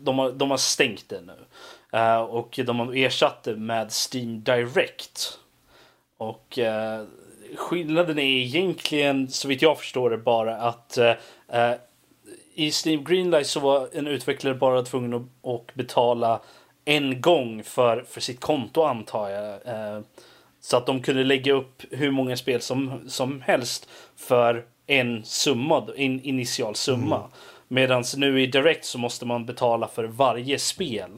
[0.00, 1.36] de, har, de har stängt det nu.
[1.98, 5.38] Eh, och de har ersatt det med Steam Direct.
[6.18, 7.04] Och eh,
[7.56, 11.14] skillnaden är egentligen, så vitt jag förstår det, bara att eh,
[11.48, 11.74] eh,
[12.54, 16.40] i Steam Greenlight så var en utvecklare bara tvungen att, att betala
[16.84, 19.54] en gång för, för sitt konto antar jag.
[19.66, 20.00] Eh,
[20.60, 25.88] så att de kunde lägga upp hur många spel som, som helst för en summa,
[25.96, 27.16] en initial summa.
[27.16, 27.30] Mm.
[27.68, 31.10] Medan nu i Direct så måste man betala för varje spel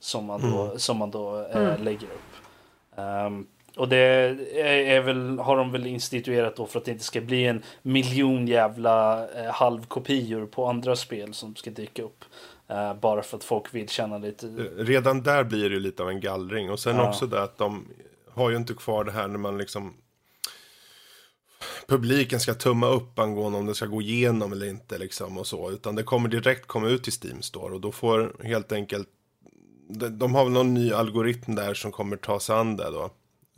[0.00, 0.78] som man då, mm.
[0.78, 1.82] som man då eh, mm.
[1.82, 2.98] lägger upp.
[2.98, 3.46] Um,
[3.76, 7.20] och det är, är, väl, har de väl instituerat då för att det inte ska
[7.20, 12.24] bli en miljon jävla eh, halvkopior på andra spel som ska dyka upp.
[12.70, 14.46] Uh, bara för att folk vill känna lite.
[14.76, 16.70] Redan där blir det lite av en gallring.
[16.70, 17.08] Och sen ja.
[17.08, 17.88] också det att de
[18.30, 19.94] har ju inte kvar det här när man liksom
[21.86, 25.70] publiken ska tumma upp angående om det ska gå igenom eller inte liksom och så.
[25.70, 29.08] Utan det kommer direkt komma ut till Steam Store och då får helt enkelt
[30.10, 33.10] de har väl någon ny algoritm där som kommer ta sig an det då.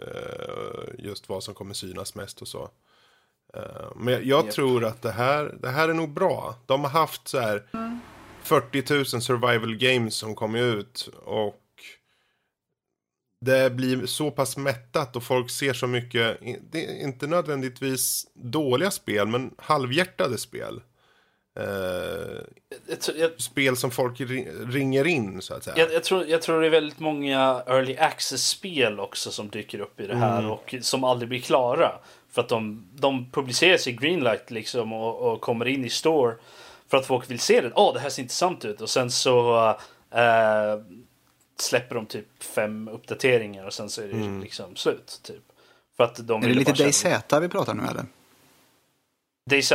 [0.02, 2.70] Eh, just vad som kommer synas mest och så.
[3.54, 4.54] Eh, men jag yep.
[4.54, 6.54] tror att det här, det här är nog bra.
[6.66, 7.62] De har haft så här
[8.42, 11.08] 40 000 survival games som kom ut.
[11.24, 11.60] Och
[13.44, 16.38] det blir så pass mättat och folk ser så mycket,
[16.70, 20.80] det är inte nödvändigtvis dåliga spel, men halvhjärtade spel.
[21.60, 21.64] Eh,
[22.86, 24.20] jag, jag, spel som folk
[24.66, 25.76] ringer in så att säga.
[25.78, 30.00] Jag, jag, tror, jag tror det är väldigt många early access-spel också som dyker upp
[30.00, 30.50] i det här mm.
[30.50, 31.92] och som aldrig blir klara.
[32.32, 36.34] För att de, de publiceras i Greenlight liksom och, och kommer in i store
[36.90, 37.72] för att folk vill se det.
[37.74, 39.68] Åh, oh, det här ser intressant ut och sen så
[40.14, 40.82] uh,
[41.56, 44.40] släpper de typ fem uppdateringar och sen så är det mm.
[44.40, 45.20] liksom slut.
[45.22, 45.42] Typ.
[45.96, 47.04] För att de är det lite DayZ
[47.40, 48.04] vi pratar nu eller?
[49.50, 49.72] DayZ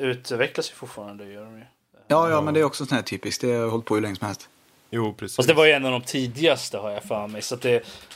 [0.00, 1.64] utvecklas ju fortfarande, gör de ju.
[2.08, 3.40] Ja, ja, men det är också sån här typiskt.
[3.40, 4.48] Det har hållit på hur länge som helst.
[4.90, 5.36] Jo, precis.
[5.36, 7.42] Fast det var ju en av de tidigaste har jag för mig.
[7.42, 7.74] Så att det,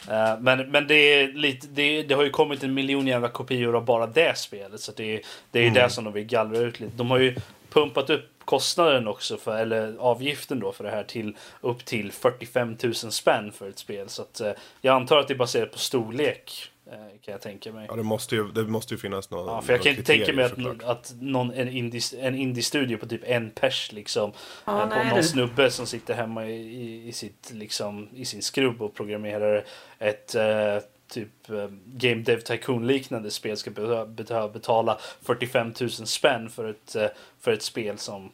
[0.08, 3.76] eh, men men det, är lite, det, det har ju kommit en miljon jävla kopior
[3.76, 4.80] av bara det spelet.
[4.80, 6.96] Så att det, det är ju det som de vill gallra ut lite.
[6.96, 7.36] De har ju
[7.70, 12.76] pumpat upp kostnaden också, för, eller avgiften då för det här till upp till 45
[12.82, 14.08] 000 spänn för ett spel.
[14.08, 16.70] Så att, eh, jag antar att det är baserat på storlek.
[16.86, 16.92] eh,
[17.24, 17.86] Kan jag tänka mig.
[17.90, 20.32] Ja, det måste ju, det måste ju finnas någon Ja, för jag kan inte tänka
[20.32, 24.32] mig att, att någon, en indie- en indie-studio på typ en pers liksom.
[24.64, 28.42] Ja, eh, på någon snubbe som sitter hemma i, i, i, sitt, liksom, i sin
[28.42, 29.64] skrubb och programmerar
[29.98, 30.76] ett eh,
[31.12, 36.96] typ eh, Game Dev Tycoon liknande spel ska behöva betala 45 000 spänn för ett,
[36.96, 37.06] eh,
[37.40, 38.32] för ett spel som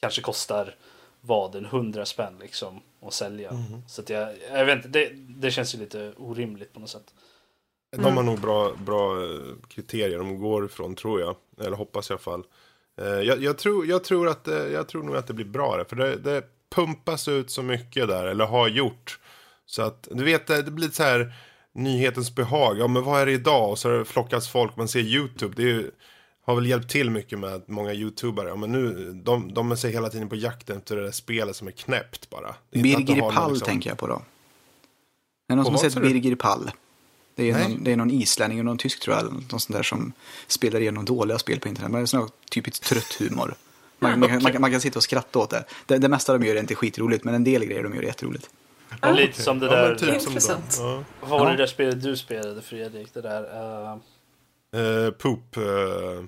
[0.00, 0.74] kanske kostar
[1.20, 3.52] vad, en 100 spänn liksom att sälja.
[3.52, 3.82] Mhm.
[3.88, 7.14] Så att jag, jag vet inte, det, det känns ju lite orimligt på något sätt.
[7.90, 11.36] De har nog bra, bra eh, kriterier de går ifrån, tror jag.
[11.60, 12.44] Eller hoppas i alla fall.
[13.00, 15.84] Jag, jag, tror, jag, tror att, jag tror nog att det blir bra där.
[15.84, 19.18] För det, det pumpas ut så mycket där, eller har gjort.
[19.66, 21.32] Så att, du vet, det blir så här
[21.78, 22.78] nyhetens behag.
[22.78, 23.70] Ja, men vad är det idag?
[23.70, 25.54] Och så har det flockats folk, man ser YouTube.
[25.56, 25.90] Det är ju,
[26.46, 29.76] har väl hjälpt till mycket med att många YouTubare, ja men nu, de, de är
[29.76, 32.54] sig hela tiden på jakten efter det där spelet som är knäppt bara.
[32.70, 34.14] Är Birger någon Pall liksom- tänker jag på då.
[34.14, 34.20] Är
[35.48, 36.00] det någon som har sett du?
[36.00, 36.70] Birger Pall?
[37.34, 37.68] Det är, Nej.
[37.68, 40.12] någon, det är någon islänning och någon tysk tror jag, eller någon sån där som
[40.46, 41.90] spelar igenom dåliga spel på internet.
[41.90, 43.54] Men det är sån här typiskt trött humor.
[43.98, 45.64] Man, man, kan- man, kan- man kan sitta och skratta åt det.
[45.86, 45.98] det.
[45.98, 48.50] Det mesta de gör är inte skitroligt, men en del grejer de gör är jätteroligt.
[49.00, 49.94] Ah, Lite som det Ja, där...
[49.94, 50.78] typ som Intressant.
[50.78, 50.86] dem.
[50.88, 51.02] Ja.
[51.28, 51.58] Vad var det Ja.
[51.58, 53.14] där spelet du spelade Fredrik?
[53.14, 53.42] Det där...
[53.42, 53.96] eh,
[54.72, 55.56] Eh, poop.
[55.56, 55.62] eh,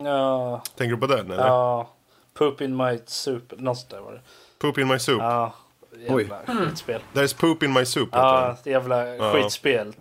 [0.06, 1.46] Ja, tänker du på den eller?
[1.46, 1.90] ja.
[2.34, 3.52] Poop in my soup.
[3.58, 4.20] Något sånt där var det.
[4.58, 5.18] Poop in my soup.
[5.22, 5.52] Ja,
[6.08, 7.00] jävla skitspel.
[7.14, 8.08] There's poop in my soup.
[8.12, 9.32] Ja, det jävla Ja.
[9.32, 9.92] skitspel.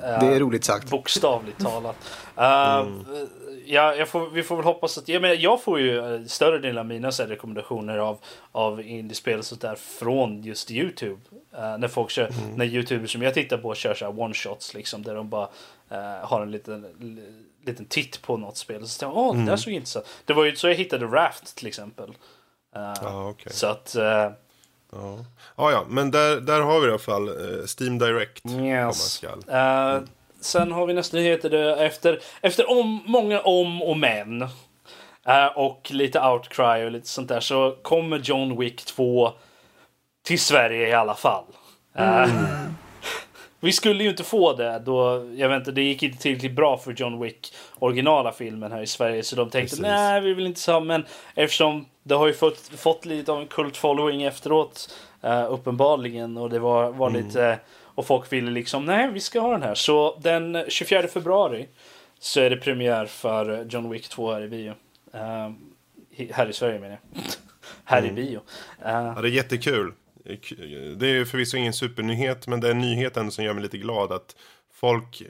[0.00, 0.90] Det är roligt sagt.
[0.90, 1.96] Bokstavligt talat.
[2.38, 2.42] Uh,
[3.66, 5.08] ja, jag får, vi får väl hoppas att...
[5.08, 8.18] Jag, menar, jag får ju eh, större delen av mina här, rekommendationer av,
[8.52, 11.20] av indiespel och där från just YouTube.
[11.56, 15.14] Eh, när folk kör, när YouTubers som jag tittar på kör så one-shots liksom där
[15.14, 15.48] de bara
[15.90, 18.82] eh, har en liten, li- liten titt på något spel.
[18.82, 21.06] Och så tänker jag, åh, det där såg intressant Det var ju så jag hittade
[21.06, 22.08] Raft till exempel.
[22.76, 23.52] Eh, Ja, okej.
[23.52, 23.96] Så att...
[24.92, 25.18] Ja.
[25.56, 27.28] ja, ja, men där, där har vi i alla fall
[27.78, 28.46] Steam Direct.
[28.50, 29.22] Yes.
[30.36, 31.50] Eh, sen har vi nästa nyheter.
[31.50, 34.42] Det, efter efter om, många om och men
[35.26, 39.32] eh, och lite outcry och lite sånt där så kommer John Wick 2
[40.24, 41.44] till Sverige i alla fall.
[41.94, 42.28] Eh,
[43.60, 46.78] vi skulle ju inte få det då, jag vet inte, det gick inte tillräckligt bra
[46.78, 50.60] för John Wick originala filmen här i Sverige så de tänkte nej vi vill inte
[50.60, 55.52] så men eftersom det har ju fått, fått lite av en kult following efteråt uh,
[55.52, 57.58] uppenbarligen och det var, var lite
[57.96, 61.68] och folk ville liksom nej vi ska ha den här så den 24 februari
[62.18, 64.74] så är det premiär för John Wick 2 här i bio.
[66.10, 67.22] I- här i Sverige menar jag.
[67.84, 68.40] här i bio.
[68.84, 69.92] Eh, Ja, det är jättekul.
[70.96, 74.36] Det är förvisso ingen supernyhet, men det är nyheten som gör mig lite glad att
[74.74, 75.20] folk...
[75.20, 75.26] Eh,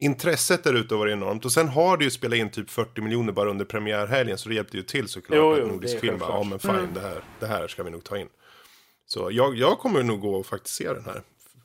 [0.00, 1.44] intresset där ute var enormt.
[1.44, 4.54] Och sen har det ju spelat in typ 40 miljoner bara under premiärhelgen, så det
[4.54, 5.36] hjälpte ju till såklart.
[5.36, 7.82] Jo, att jo, det Nordisk film bara, ja men fine, det, här, det här ska
[7.82, 8.28] vi nog ta in.
[9.06, 11.22] Så jag, jag kommer nog gå och faktiskt se den här.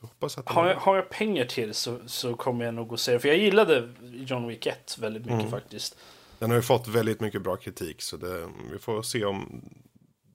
[0.08, 3.00] Hoppas att Har jag, har jag pengar till så, så kommer jag nog gå och
[3.00, 3.20] se det.
[3.20, 5.98] För jag gillade John Wick 1 väldigt mycket faktiskt.
[6.40, 9.62] Den har ju fått väldigt mycket bra kritik, så det, vi får se om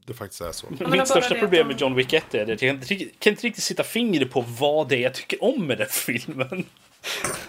[0.06, 0.66] det faktiskt är så.
[0.80, 3.20] är Mitt största problem att med John Wick 1 är att jag kan inte, riktigt-
[3.20, 6.64] kan inte riktigt sätta fingret på vad det är jag tycker om med den filmen.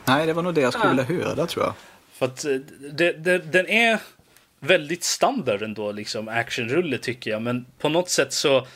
[0.06, 1.04] Nej, det var nog det jag skulle Ja.
[1.08, 1.74] vilja höra tror jag.
[2.12, 2.52] För att eh,
[2.92, 4.00] det, det, den är
[4.60, 7.42] väldigt standard ändå, liksom actionrulle tycker jag.
[7.42, 8.68] Men på något sätt så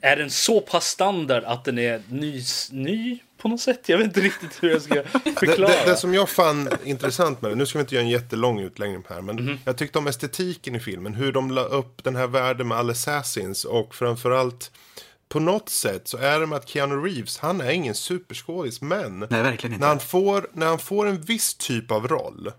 [0.00, 3.88] är den så pass standard att den är ny, ny på något sätt.
[3.88, 4.94] Jag vet inte riktigt hur jag ska
[5.24, 5.68] Det, förklara.
[5.84, 8.60] det, det som jag fann intressant med det, nu ska vi inte göra en jättelång
[8.60, 9.58] utläggning här, men Mhm.
[9.64, 12.92] jag tyckte om estetiken i filmen, hur de la upp den här världen med alla
[12.92, 14.70] assassins och framförallt
[15.28, 19.18] på något sätt så är det med att Keanu Reeves, han är ingen superskådis, men
[19.30, 19.80] Nej, verkligen inte.
[19.84, 22.52] när han, får, när han får en viss typ av roll,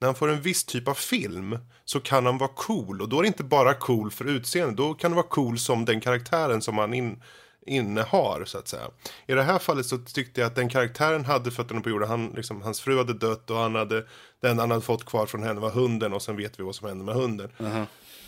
[0.00, 3.00] när han får en viss typ av film, så kan han vara cool.
[3.00, 5.84] Och då är det inte bara cool för utseende, då kan det vara cool som
[5.84, 7.22] den karaktären som han in,
[7.66, 8.90] innehar, så att säga.
[9.26, 12.08] I det här fallet så tyckte jag att den karaktären hade fötterna på jorden.
[12.08, 14.06] Han, liksom, hans fru hade dött och han hade,
[14.42, 16.88] den han hade fått kvar från henne var hunden och sen vet vi vad som
[16.88, 17.50] hände med hunden.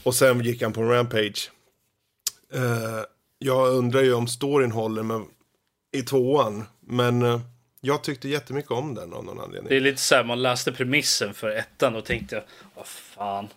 [0.03, 1.51] Och sen gick han på en rampage.
[2.55, 3.03] Eh,
[3.39, 5.23] jag undrar ju om storyn håller med,
[5.93, 7.41] i tvåan, men eh,
[7.85, 9.69] jag tyckte jättemycket om den av någon anledning.
[9.69, 12.43] Det är lite så här, man läste premissen för ettan och tänkte,
[12.75, 13.49] vad fan.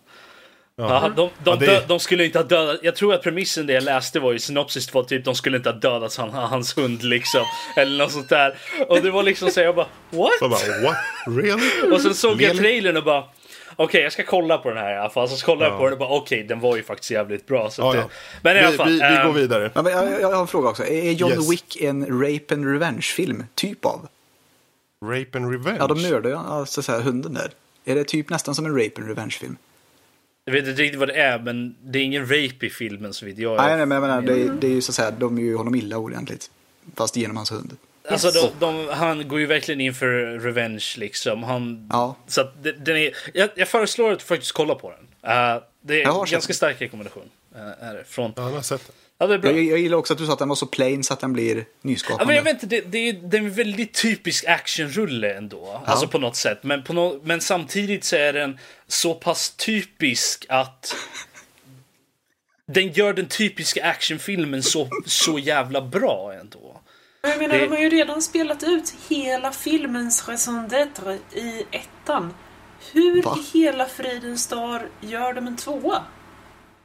[0.80, 3.72] Ja, de, de, Ja, det- de skulle inte ha dödat, jag tror att premissen det
[3.72, 7.02] jag läste var ju synopsis var typ de skulle inte ha dödat han, hans hund
[7.02, 7.40] liksom.
[7.76, 8.58] Eller något sånt där.
[8.88, 10.30] Och det var liksom så jag bara what?
[10.40, 10.96] Jag bara, what?
[11.26, 11.92] Really?
[11.94, 13.24] Och sen såg jag trailern och bara
[13.76, 15.28] okej jag ska kolla på den här i alla fall.
[15.28, 15.78] Så kollar jag Ja.
[15.78, 17.70] på den och bara okej, den var ju faktiskt jävligt bra.
[17.70, 18.08] Så Ja, att det, ja.
[18.42, 18.88] Men i alla Vi, fall.
[18.88, 19.70] vi, vi eh, går vidare.
[19.74, 20.84] Ja, men jag, jag, jag har en fråga också.
[20.86, 21.50] Är John Yes.
[21.50, 23.44] Wick en rape and revenge-film?
[23.54, 24.08] Typ av?
[25.04, 25.78] Rape and revenge.
[25.78, 27.50] Ja, de mördar ju alltså, så här, hunden där.
[27.84, 29.56] Är det typ nästan som en rape and revenge-film?
[30.44, 33.26] Jag vet inte riktigt vad det är, men det är ingen rape i filmen så
[33.26, 35.38] vitt jag Nej, nej, men jag menar, det, det är ju så att säga, de
[35.38, 36.50] ju honom illa ordentligt.
[36.96, 37.76] Fast genom hans hund.
[38.08, 41.42] Alltså de, de, han går ju verkligen in för revenge liksom.
[41.42, 42.16] Han, Ja.
[42.26, 45.30] Så att den är, jag, jag föreslår att du faktiskt kollar på den.
[45.32, 46.54] Eh, det är Jag en ganska den.
[46.54, 47.30] stark rekommendation.
[47.56, 48.92] Uh, är det, från, Ja, han har sett det.
[49.18, 49.50] Ja, det är bra.
[49.50, 51.32] Jag, jag gillar också att du sa att den var så plain så att den
[51.32, 52.26] blir Ja, nyskapande.
[52.26, 55.82] men jag vet inte, det, det, är, det är en väldigt typisk actionrulle ändå.
[55.86, 56.58] Alltså på något sätt.
[56.62, 60.96] Men, på no, men samtidigt så är den så pass typisk att
[62.66, 66.80] den gör den typiska actionfilmen så, så jävla bra ändå.
[67.22, 71.64] Men Jag menar, Det- de har ju redan spelat ut hela filmens raison d'être i
[71.70, 72.34] ettan.
[72.92, 73.38] Hur Va?
[73.38, 76.02] i hela fridens dag gör de en tvåa?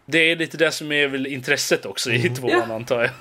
[0.06, 2.76] Det är lite det som är väl intresset också i tvåan Ja.
[2.76, 3.12] antar jag.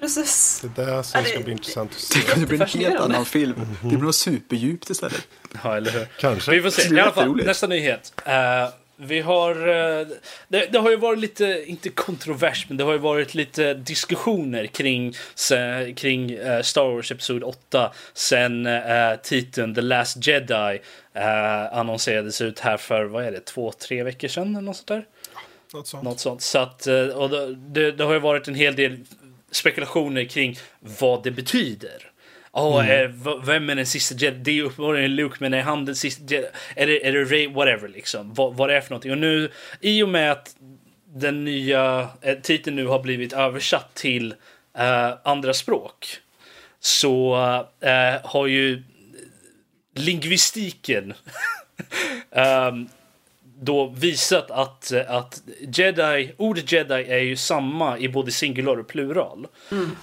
[0.00, 0.60] Precis.
[0.76, 2.18] Det där som Ja, det- ska bli intressant att se.
[2.40, 3.54] Det blir en helt annan film.
[3.82, 5.28] Det blir något superdjupt istället.
[5.64, 6.06] Ja, eller hur?
[6.20, 6.50] Kanske.
[6.50, 6.88] Vi får se.
[6.88, 8.12] Det I alla fall, nästa nyhet.
[8.24, 8.68] Eh,
[9.00, 9.50] vi har...
[10.00, 10.06] eh,
[10.48, 14.66] det, det har ju varit lite, inte kontrovers, men det har ju varit lite diskussioner
[14.66, 20.80] kring, se, kring eh, Star Wars Episod 8 sen uh, titeln The Last Jedi
[21.16, 24.88] uh, annonserades ut här för, vad är det, två, tre veckor sedan eller något sånt
[24.88, 25.04] där?
[25.74, 26.04] Något sånt.
[26.04, 26.42] Något sånt.
[26.42, 28.98] Så att, eh, och det, det, har ju varit en hel del
[29.50, 32.10] spekulationer kring vad det betyder.
[32.52, 34.38] Ja, är, v- vem är den sista Jedi?
[34.38, 36.48] Det är ju uppenbarligen Luke, men är han den sista Jedi?
[36.76, 37.48] Är det, är det Ray?
[37.48, 38.34] Whatever liksom.
[38.34, 39.12] Vad, vad det är för någonting.
[39.12, 39.50] Och nu,
[39.80, 40.56] i och med att
[41.14, 44.34] den nya eh, titeln nu har blivit översatt till
[44.78, 46.06] eh, andra språk
[46.80, 47.36] så
[47.80, 48.82] eh, har ju
[49.94, 51.14] lingvistiken
[52.30, 52.88] ehm,
[53.60, 59.46] då visat att, att jedi, ordet jedi är ju samma i både singular och plural.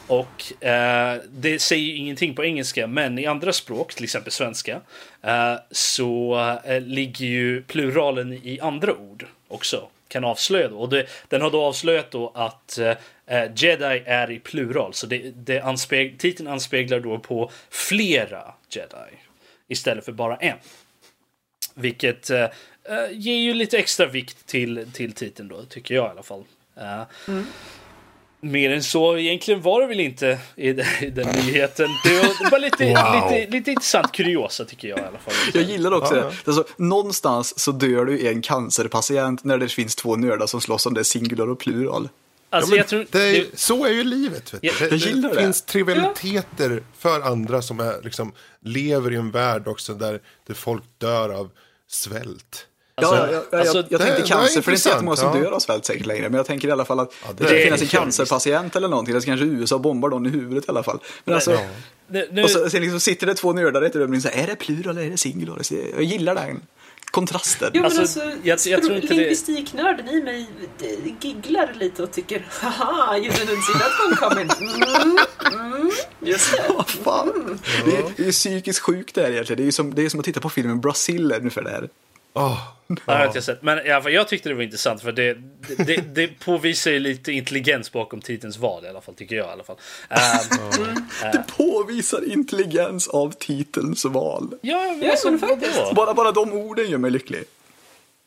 [0.08, 4.82] Och eh, det säger ju ingenting på engelska, men i andra språk, till exempel svenska,
[5.22, 9.88] eh, så eh, ligger ju pluralen i andra ord också.
[10.08, 10.78] Kan avslöja då.
[10.78, 12.94] Och det, den har då avslöjat då att eh,
[13.56, 19.18] jedi är i plural, så det, det anspeg, titeln anspeglar då på flera jedi
[19.68, 20.58] istället för bara en.
[21.74, 22.32] Vilket
[22.90, 26.44] eh, ger ju lite extra vikt till, till titeln då, tycker jag i alla fall.
[26.78, 27.02] Eh,
[28.42, 31.88] Mer än så egentligen var det väl inte i, den- i den nyheten.
[32.04, 33.32] Det var, det var lite, Wow.
[33.32, 35.34] lite, lite intressant kuriosa tycker jag i alla fall.
[35.54, 36.34] Jag gillar också Ja, det.
[36.46, 40.86] Alltså, någonstans så dör du i en cancerpatient när det finns två nördar som slåss
[40.86, 42.10] om det singular och plural.
[42.50, 44.54] Alltså, Ja, jag tror, det är, det, så är ju livet.
[44.54, 44.68] Vet du.
[44.68, 48.32] Ja, det, jag det finns trivialiteter för andra som är, liksom,
[48.62, 51.50] lever i en värld också där, där folk dör av
[51.88, 52.68] svält.
[52.98, 54.90] Alltså, ja, ja, ja, alltså, jag, jag det- tänkte det cancer, för det är inte
[54.90, 56.30] jättemånga som dör av svält säkert längre.
[56.30, 59.12] Men jag tänker i alla fall att det, det finnas en cancerpatient eller någonting.
[59.12, 61.00] Eller så kanske USA bombar någon i huvudet i alla fall.
[61.26, 61.60] Men alltså, Ja.
[62.08, 64.44] nu, nu, och så, sen liksom sitter det två nördar i ett rum och säger
[64.44, 65.62] är det plural eller är det singular?
[65.94, 66.62] Jag gillar den
[67.12, 67.72] kontrasten.
[67.74, 70.48] Jo, men Alltså, alltså, jag- jag tror inte det- lingvistiknörden i mig
[70.82, 74.50] eh, gigglar lite och tycker haha, you didn't see that one coming.
[74.82, 75.18] Mm,
[75.74, 76.64] mm, just det.
[76.74, 77.60] Vad fan?
[77.86, 79.62] Det, är, det är psykiskt sjukt det här egentligen.
[79.64, 81.90] Det är som, det är som att titta på filmen Brasil ungefär det här.
[82.36, 82.62] Åh,
[83.06, 83.62] Jag har inte sett.
[83.62, 86.92] Men i alla fall, jag tyckte det var intressant för det, det, det, det påvisar
[86.92, 89.78] ju lite intelligens bakom titelns val i alla fall, tycker jag i alla fall.
[90.10, 90.96] Ehm,
[91.32, 94.50] Det påvisar intelligens av titelns val.
[94.62, 95.94] ja, men Ja, alltså, men faktiskt.
[95.96, 97.44] Bara, bara de orden gör mig lycklig.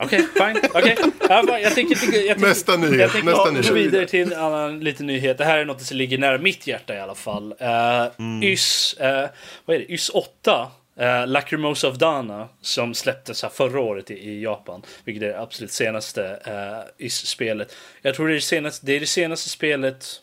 [0.03, 0.59] Okej, fine.
[0.73, 0.97] Okej.
[1.29, 3.71] Ja, Jag tänker, jag tänker, Nästa nyhet, Jag tänker nästa gå nyhet.
[3.71, 5.37] vidare till en annan liten nyhet.
[5.37, 7.53] Det här är något som ligger nära mitt hjärta i alla fall.
[7.61, 9.29] Uh, YS, eh,
[9.65, 9.93] vad är det?
[9.93, 10.67] YS 8.
[10.99, 14.81] Uh, Lacrimosa of Dana som släpptes här förra året i, i Japan.
[15.03, 17.75] Vilket är det absolut senaste eh, uh, i spelet.
[18.01, 20.21] Jag tror det är det senaste, det är det senaste spelet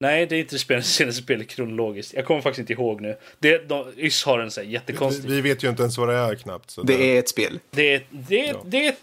[0.00, 2.14] Nej, det är inte det spel- senaste spelet kronologiskt.
[2.14, 3.16] Jag kommer faktiskt inte ihåg nu.
[3.38, 5.30] Det, de, YS har en så här vi, jättekonstig...
[5.30, 6.70] vi vet ju inte ens vad det är knappt.
[6.70, 7.60] Så Det är ett spel.
[7.70, 8.98] Det är, det, är, det är ett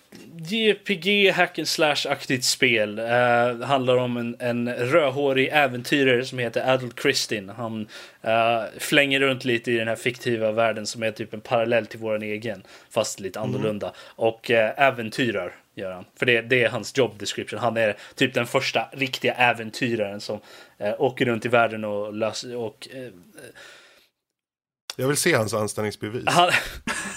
[0.52, 3.00] JPG hack and slash-aktigt spel.
[3.00, 7.50] Uh, handlar om en, en rödhårig äventyrare som heter Adult Kristin.
[7.50, 7.88] Han
[8.22, 12.00] eh, flänger runt lite i den här fiktiva världen som är typ en parallell till
[12.00, 12.64] våran egen.
[12.90, 13.94] Fast lite annorlunda.
[13.98, 16.06] Och uh, äventyrar gör han.
[16.16, 17.60] För det, det är hans job description.
[17.60, 20.40] Han är typ den första riktiga äventyraren som
[20.78, 22.56] eh, åker runt i världen och löser...
[22.56, 23.10] Och, eh,
[24.98, 26.24] jag vill se hans anställningsbevis.
[26.26, 26.52] han,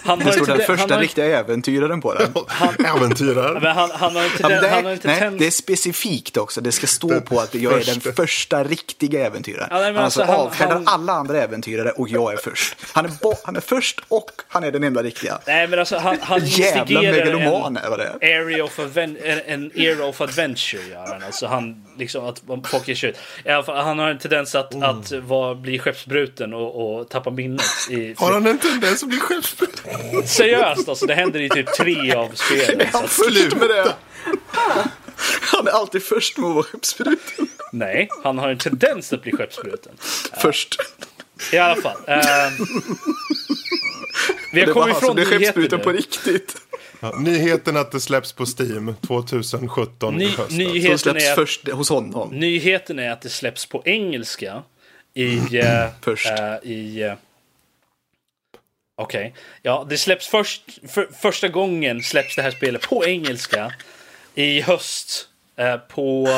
[0.04, 2.34] han Det står den den- han första har- riktiga äventyraren på den.
[2.96, 3.60] Äventyrare.
[3.60, 6.36] Men han, han har inte den, det, han har inte nej, tänt- det är specifikt
[6.36, 6.60] också.
[6.60, 8.12] Det ska stå på att jag är den första.
[8.12, 9.68] första riktiga äventyraren.
[9.70, 12.76] Ja, nej, han alltså, alltså, han- avfärdar han- alla andra äventyrare och jag är först.
[12.92, 15.38] Han är, bo- han är först och han är den enda riktiga.
[15.46, 18.40] Nej men alltså han, han Jävla megaloman en är vad det är.
[18.42, 21.22] area of en, era of adventure gör han.
[21.22, 23.16] Alltså han liksom att folk ger sig ut.
[23.66, 24.90] Han har en tendens att, Mm.
[24.90, 27.67] att vara, bli skeppsbruten och, och tappa minnet.
[27.90, 29.84] I, Har han en tendens att bli skeppsbruten?
[30.26, 32.86] Seriöst alltså, det händer i typ tre av spelen.
[32.92, 33.94] Så att, Först med det.
[35.42, 37.48] Han är alltid först med att vara skeppsbruten.
[37.72, 39.92] nej, han har en tendens att bli skeppsbruten.
[40.42, 40.76] Först.
[41.52, 41.96] I alla fall.
[42.06, 42.52] ehm,
[44.52, 45.96] vi har Det var kommit han som ifrån nyheter skeppsbruten på nu.
[45.98, 46.56] riktigt.
[47.00, 50.48] Ja, nyheten att det släpps på Steam 2017 Ny, i höst.
[50.48, 52.28] Som nyheten, släpps är att, först hos honom.
[52.30, 54.62] nyheten är att det släpps på engelska
[55.14, 55.36] i...
[55.58, 56.26] eh, Först.
[56.26, 57.12] eh, i eh,
[59.00, 59.34] Okej.
[59.62, 60.62] Ja, det släpps först...
[60.88, 63.72] För, första gången släpps det här spelet på engelska
[64.34, 65.28] i höst.
[65.56, 66.28] eh, på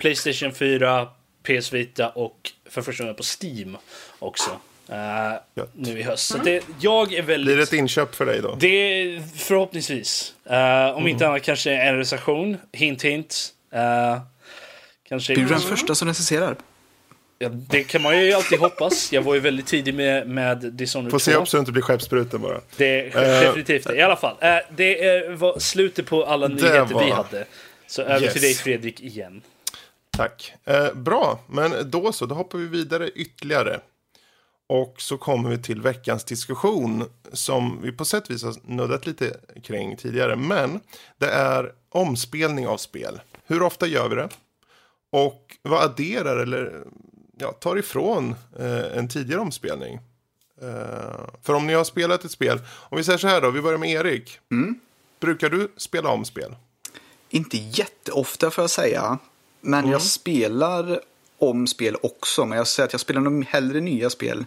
[0.00, 1.08] Playstation 4,
[1.42, 3.76] PS Vita och för första gången på Steam
[4.18, 4.50] också.
[4.88, 5.32] eh,
[5.72, 6.26] nu i höst.
[6.26, 7.46] Så det, jag är väldigt...
[7.46, 8.54] Blir det ett inköp för dig då?
[8.60, 10.34] Det är förhoppningsvis.
[10.50, 12.56] Eh, om inte annat kanske en recension.
[12.72, 13.48] Hint hint.
[13.72, 14.20] Eh,
[15.08, 15.34] kanske...
[15.34, 16.56] Blir du den första som recenserar?
[17.38, 19.12] Ja, det kan man ju alltid hoppas.
[19.12, 21.22] Jag var ju väldigt tidig med, med Dishonored Får 2.
[21.22, 22.60] se upp så du inte blir skeppsbruten bara.
[22.76, 23.96] Det är definitivt det.
[23.96, 24.36] I alla fall.
[24.40, 27.44] Eh, det var slutet på alla nyheter var- vi hade.
[27.86, 28.32] Så över Yes.
[28.32, 29.42] till dig Fredrik igen.
[30.16, 30.54] Tack.
[30.64, 33.80] Eh, bra, men då så, då hoppar vi vidare ytterligare.
[34.68, 39.06] Och så kommer vi till veckans diskussion som vi på sätt och vis har nuddat
[39.06, 40.36] lite kring tidigare.
[40.36, 40.80] Men
[41.18, 43.20] det är omspelning av spel.
[43.46, 44.28] Hur ofta gör vi det?
[45.12, 46.82] Och vad adderar eller
[47.38, 49.98] ja, tar ifrån eh, en tidigare omspelning?
[50.62, 53.60] Eh, för om ni har spelat ett spel, om vi säger så här då, vi
[53.62, 54.38] börjar med Erik.
[55.20, 56.56] Brukar du spela om spel?
[57.30, 59.18] Inte jätteofta får jag säga.
[59.60, 59.90] Men Mm.
[59.90, 61.00] jag spelar
[61.38, 62.44] om spel också.
[62.46, 64.44] Men jag säger att jag spelar nog hellre nya spel.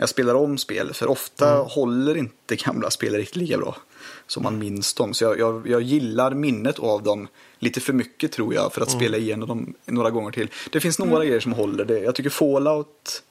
[0.00, 0.94] Jag spelar om spel.
[0.94, 1.66] För ofta Mm.
[1.66, 3.76] håller inte gamla spel riktigt lika bra.
[4.26, 5.14] Som man minns dem.
[5.14, 7.28] Så jag, jag, jag gillar minnet av dem
[7.58, 8.72] lite för mycket tror jag.
[8.72, 9.00] För att Mm.
[9.00, 10.48] spela igenom dem några gånger till.
[10.72, 11.84] Det finns några grejer som håller.
[11.84, 11.98] det.
[12.00, 13.22] Jag tycker Fallout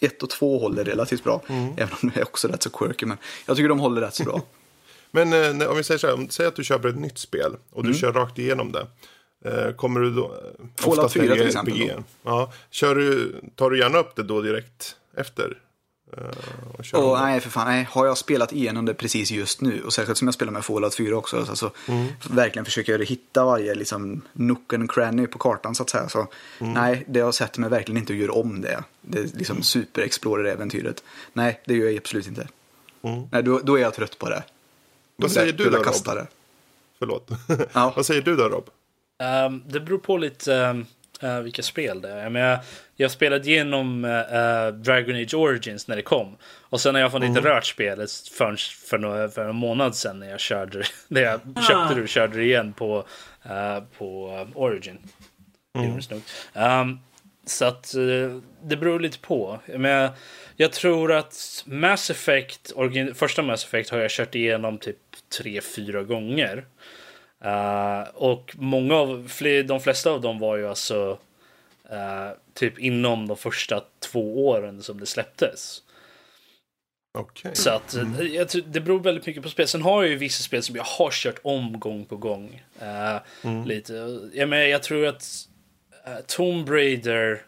[0.00, 1.42] 1 och 2 håller relativt bra.
[1.48, 1.72] Mm.
[1.76, 3.06] Även om det är också rätt så quirky.
[3.06, 3.16] Men
[3.46, 4.42] jag tycker de håller rätt så bra.
[5.10, 7.84] Men eh, om vi säger så här, säg att du köper ett nytt spel och
[7.84, 8.86] du kör rakt igenom det.
[9.44, 10.24] Eh, kommer du då...
[10.24, 10.30] eh,
[10.76, 11.92] Fallout oftast när 4 det till exempel.
[12.22, 15.58] Ja, kör du, tar du gärna upp det då direkt efter?
[16.16, 17.88] Eh, och Och nej, för fan, nej.
[17.90, 20.94] Har jag spelat igenom det precis just nu, och särskilt som jag spelar med Fallout
[20.94, 21.70] 4 också, alltså,
[22.30, 26.08] verkligen försöker jag hitta varje liksom, nook and cranny på kartan så att säga.
[26.08, 26.26] Så,
[26.58, 28.84] Nej, det jag sätter mig verkligen inte att göra om det.
[29.02, 31.02] Det är liksom super explorer-äventyret.
[31.32, 32.48] Nej, det gör jag absolut inte.
[33.30, 34.42] Nej, då, då är jag trött på det.
[35.16, 35.84] Då Vad säger du då, Rob?
[35.84, 36.26] kasta det.
[36.98, 37.30] Förlåt.
[37.72, 37.92] Ja.
[37.96, 38.70] Vad säger du då Rob?
[39.18, 40.86] Ehm, det beror på lite ehm,
[41.20, 42.22] eh, vilka spel det är.
[42.22, 42.58] Jag, menar,
[42.96, 46.36] jag spelade igenom eh, Dragon Age Origins när det kom.
[46.60, 50.20] Och sen har jag fan inte rört spelet förrän för, några, för en månad sedan
[50.20, 53.04] när jag körde när jag köpte det och körde det igen på,
[53.42, 54.98] eh, på Origin.
[55.74, 56.22] Nog.
[56.54, 56.98] Ehm,
[57.46, 57.94] så att
[58.62, 59.60] det beror lite på.
[59.66, 60.10] Men
[60.56, 64.96] jag tror att Mass Effect, origin, första Mass Effect har jag kört igenom typ
[65.38, 66.64] tre, fyra gånger.
[67.44, 71.18] Eh, och många av, fler, de flesta av dem var ju alltså
[71.90, 75.82] eh, typ inom de första två åren som det släpptes.
[77.18, 77.50] Okej.
[77.54, 79.68] Så att eh, jag tror, det beror väldigt mycket på spel.
[79.68, 82.62] Sen har jag ju vissa spel som jag har kört om gång på gång.
[82.80, 83.16] Eh,
[83.66, 84.20] Lite.
[84.34, 85.46] Jag, menar, jag tror att
[86.08, 87.42] uh, Tomb Raider,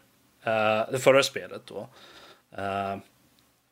[0.91, 1.87] det förra spelet då.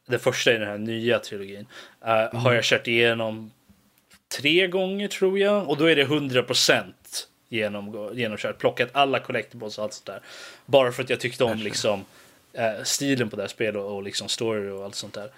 [0.07, 1.67] det första i den här nya trilogin.
[2.05, 3.51] eh, Har jag kört igenom
[4.39, 5.69] tre gånger tror jag.
[5.69, 6.83] Och då är det 100%
[7.49, 8.57] genom, genomkört.
[8.57, 10.21] Plockat alla collectibles och allt sånt där.
[10.65, 12.05] Bara för att jag tyckte om liksom
[12.53, 15.31] eh, stilen på det här spelet och, och liksom story och allt sånt där.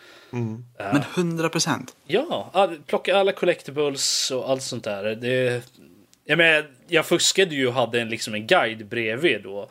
[0.93, 1.95] Men 100 procent.
[2.07, 5.15] Ja, all, plocka alla collectibles och allt sånt där.
[5.15, 5.63] Det,
[6.25, 9.69] jag, menar, jag fuskade ju och hade en, liksom en guide bredvid då.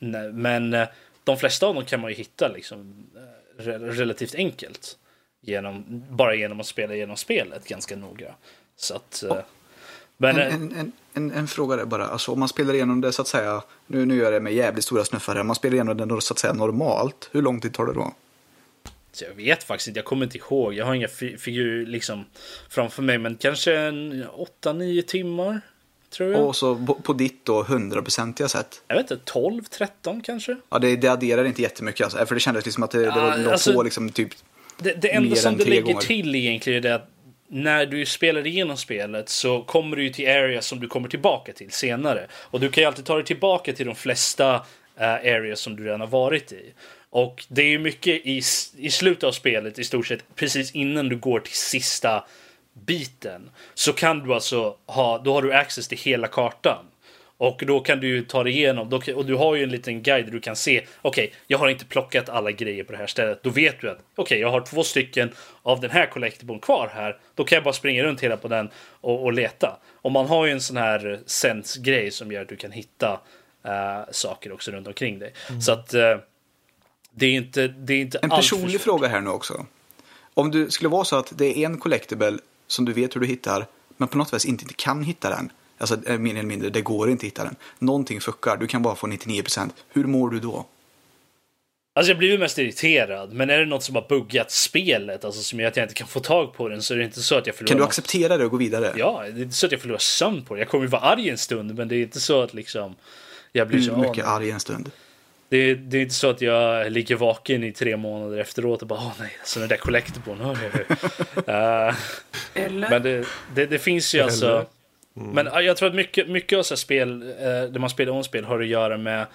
[0.00, 0.88] Ne- men eh,
[1.24, 3.06] de flesta av dem kan man ju hitta liksom,
[3.58, 4.96] re- relativt enkelt.
[5.48, 8.34] Genom, bara genom att spela igenom spelet ganska noga.
[8.76, 9.36] Så att, eh,
[10.16, 12.06] men, En, eh, en, en, en, en fråga där bara.
[12.06, 14.54] Alltså, om man spelar igenom det så att säga, nu, nu gör jag det med
[14.54, 15.40] jävligt stora snuffar här.
[15.40, 18.14] Om man spelar igenom det så att säga normalt, hur lång tid tar det då?
[19.12, 20.74] Så jag vet faktiskt inte, jag kommer inte ihåg.
[20.74, 22.24] Jag har inga fi- figurer liksom
[22.68, 24.24] framför mig, men kanske en
[24.62, 25.60] 8-9 timmar.
[26.10, 26.46] Tror jag.
[26.46, 28.82] Och så på, på ditt då 100-procentiga sätt.
[28.88, 30.56] Jag vet inte, 12-13 kanske?
[30.68, 32.26] Ja, det, det adderar inte jättemycket alltså.
[32.26, 34.30] För det kändes liksom att det, det var, låg alltså- på liksom typ
[34.78, 36.00] Det, det enda som du lägger gånger.
[36.00, 37.10] till egentligen är det att
[37.48, 41.70] när du spelar igenom spelet så kommer du till areas som du kommer tillbaka till
[41.70, 42.26] senare.
[42.32, 44.54] Och du kan ju alltid ta dig tillbaka till de flesta
[44.96, 46.72] eh, areas som du redan har varit i.
[47.10, 48.42] Och det är ju mycket i,
[48.76, 52.24] i slutet av spelet, i stort sett precis innan du går till sista
[52.86, 56.84] biten, så kan du alltså ha, då har du access till hela kartan.
[57.38, 60.40] Och då kan du ta dig igenom, och du har ju en liten guide du
[60.40, 63.42] kan se, okej, jag har inte plockat alla grejer på det här stället.
[63.42, 65.30] Då vet du att, okej, jag har två stycken
[65.62, 67.18] av den här collectiblen kvar här.
[67.34, 68.70] Då kan jag bara springa runt hela på den
[69.00, 69.78] och, och leta.
[69.94, 73.20] Och man har ju en sån här sense-grej som gör att du kan hitta
[73.64, 75.32] eh, saker också runt omkring dig.
[75.60, 76.16] Så att eh,
[77.10, 79.66] det är inte, det är inte En personlig fråga här nu också.
[80.34, 83.26] Om det skulle vara så att det är en collectible som du vet hur du
[83.26, 83.66] hittar,
[83.96, 85.50] men på något vis inte kan hitta den.
[85.78, 87.56] Alltså eh, mer eller mindre, det går inte att hitta den.
[87.78, 89.70] Någonting fuckar, du kan bara få 99%.
[89.88, 90.66] Hur mår du då?
[91.94, 95.42] Alltså jag blir ju mest irriterad, men är det något som har buggat spelet, alltså
[95.42, 97.34] som gör att jag inte kan få tag på den, så är det inte så
[97.34, 98.92] att jag förlorar Kan du något- acceptera det och gå vidare?
[98.96, 100.60] Ja, det är inte så att jag förlorar sömn på det.
[100.60, 102.94] Jag kommer ju vara arg en stund, men det är inte så att liksom
[103.52, 103.90] jag blir så...
[103.90, 104.90] Hur "Åh, mycket nej." arg en stund?
[105.48, 108.88] det, är, det är inte så att jag ligger vaken i tre månader efteråt och
[108.88, 111.94] bara åh nej, så den där collectible, hör jag uh,
[112.64, 112.90] Eller?
[112.90, 114.66] Men det, det, det finns ju alltså...
[115.20, 115.30] Mm.
[115.30, 118.24] Men jag tror att mycket, mycket av så här spel, eh, där man spelar om
[118.24, 119.26] spel, har att göra med,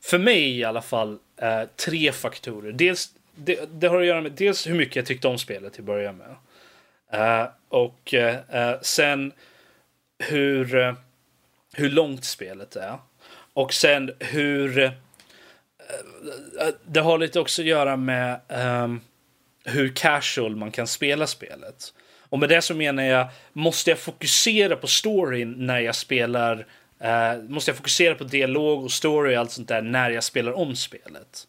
[0.00, 2.72] för mig i alla fall, eh, tre faktorer.
[2.72, 5.82] Dels, det, det har att göra med dels hur mycket jag tyckte om spelet till
[5.82, 6.34] att börja med.
[7.12, 9.32] Eh, och eh, eh sen
[10.18, 10.94] hur, eh,
[11.74, 12.98] hur långt spelet är.
[13.52, 14.78] Och sen hur...
[14.78, 14.90] eh,
[16.86, 19.00] det har lite också att göra med ehm,
[19.64, 21.92] hur casual man kan spela spelet.
[22.34, 26.66] Och med det så menar jag, måste jag fokusera på storyn när jag spelar
[27.00, 30.52] eh, måste jag fokusera på dialog och story och allt sånt där när jag spelar
[30.52, 31.46] om spelet?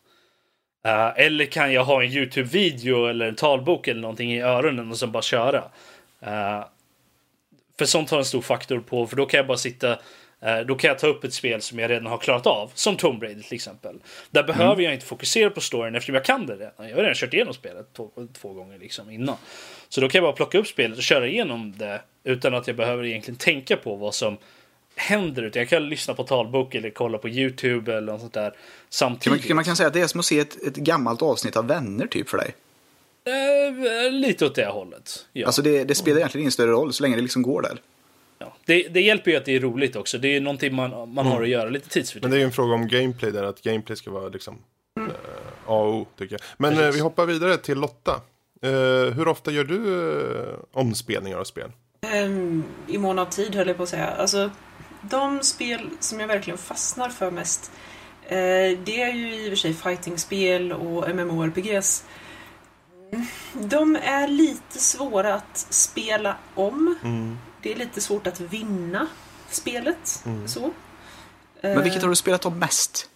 [0.86, 4.98] Eh, eller kan jag ha en YouTube-video eller en talbok eller någonting i öronen och
[4.98, 5.64] sen bara köra?
[6.22, 6.64] Eh,
[7.78, 9.98] för sånt har en stor faktor på, för då kan jag bara sitta
[10.66, 13.24] då kan jag ta upp ett spel som jag redan har klarat av, som Tomb
[13.24, 13.96] Raider till exempel.
[14.32, 16.72] Där behöver jag inte fokusera på storyn eftersom jag kan det redan.
[16.78, 19.38] Jag har redan kört igenom spelet två, två gånger liksom innan.
[19.90, 22.76] Så då kan jag bara plocka upp spelet och köra igenom det utan att jag
[22.76, 24.38] behöver egentligen tänka på vad som
[24.96, 25.44] händer.
[25.44, 28.52] Utan jag kan lyssna på talbok eller kolla på YouTube eller något sånt där man,
[28.90, 29.48] samtidigt.
[29.48, 31.68] kan man kan säga att det är som att se ett, ett gammalt avsnitt av
[31.68, 32.56] Vänner typ för dig?
[33.28, 35.26] Eh, lite åt det hållet.
[35.34, 35.46] Ja.
[35.46, 37.78] Alltså det, det spelar egentligen ingen större roll så länge det liksom går där.
[38.40, 38.54] ja.
[38.66, 40.18] det, det hjälper ju att det är roligt också.
[40.18, 42.32] Det är någonting man, man har att göra, lite Men tidsfördriv.
[42.32, 44.58] det är ju en fråga om gameplay där, att gameplay ska vara liksom
[45.00, 45.06] eh,
[45.66, 46.42] A och O, tycker jag.
[46.58, 48.22] Men eh, vi hoppar vidare till Lotta.
[48.62, 50.10] Eh, hur ofta gör du
[50.50, 51.72] eh, omspelningar av spel?
[52.02, 54.08] Ehm, I mån av tid höll jag på att säga.
[54.08, 54.52] Alltså,
[55.02, 57.72] de spel som jag verkligen fastnar för mest
[58.24, 58.38] eh,
[58.84, 62.04] det är ju i och för sig fightingspel och MMORPGs.
[63.12, 63.26] Mm,
[63.70, 66.96] De är lite svåra att spela om.
[67.04, 67.38] Mm.
[67.62, 69.08] Det är lite svårt att vinna
[69.50, 70.24] spelet.
[70.26, 70.48] Mm.
[70.48, 70.72] Så.
[71.62, 73.10] Men vilket Eh, har du spelat om mest?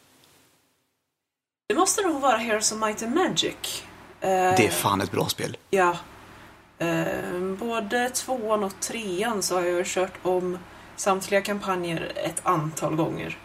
[1.70, 3.84] Det måste nog vara Heroes of Might and Magic.
[4.22, 5.58] Eh, Det är fan ett bra spel.
[5.70, 5.98] Ja.
[6.80, 10.58] Eh, både tvåan och trean så har jag kört om
[10.96, 13.38] samtliga kampanjer ett antal gånger.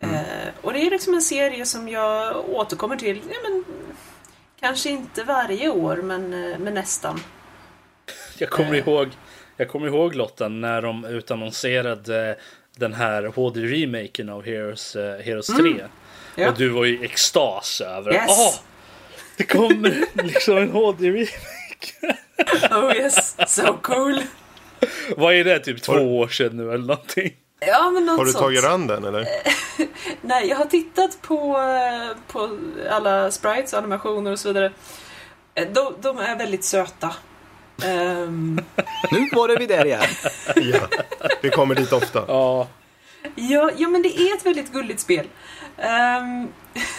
[0.00, 0.08] Eh,
[0.62, 3.64] och det är liksom en serie som jag återkommer till, ja, men,
[4.60, 7.20] kanske inte varje år, men, men nästan.
[8.38, 9.08] Jag kommer ihåg,
[9.56, 12.38] jag kommer ihåg Lotta när de utannonserade
[12.76, 15.84] den här HD-remaken av Heroes, Heroes 3.
[16.34, 16.48] Ja.
[16.48, 18.26] Och du var ju i extas över Yes.
[18.28, 18.54] Åh,
[19.40, 22.16] det kommer liksom en HD-remake.
[22.70, 24.22] Oh yes, so cool.
[25.16, 25.58] Vad är det?
[25.58, 27.32] Typ två år sedan nu eller någonting?
[27.66, 28.42] Ja, men något Har du sånt.
[28.42, 29.26] tagit an den eller?
[30.22, 32.58] Nej, jag har tittat på, eh, på
[32.90, 34.72] alla sprites, animationer och så vidare.
[35.54, 37.14] Eh, De, de är väldigt söta.
[37.84, 38.60] Ehm,
[39.10, 40.02] Nu var det vi där igen.
[40.56, 40.88] ja,
[41.42, 42.24] vi kommer dit ofta.
[42.28, 42.68] Ja,
[43.34, 45.26] Ja, ja, men det är ett väldigt gulligt spel.
[45.80, 46.48] Ehm,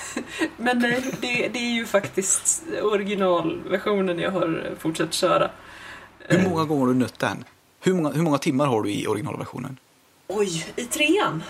[0.57, 5.49] men eh, det, det är ju faktiskt originalversionen jag har fortsatt köra.
[6.19, 7.43] Hur många gånger har du nött den?
[7.79, 9.77] Hur många, hur många timmar har du i originalversionen?
[10.27, 11.43] Oj, i trean?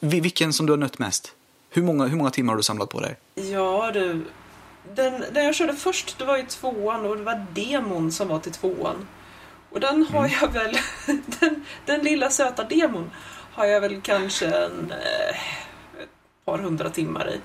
[0.00, 1.34] Vi- Vilken som du har nött mest?
[1.70, 3.16] Hur många, hur många timmar har du samlat på dig?
[3.34, 4.24] Ja du.
[4.94, 8.38] Den, den jag körde först, det var ju tvåan och det var demon som var
[8.38, 9.06] till tvåan.
[9.70, 10.76] Och den har jag väl,
[11.40, 13.10] den, den lilla söta demon
[13.52, 15.36] har jag väl kanske en, eh,
[16.46, 17.40] par hundra timmar i.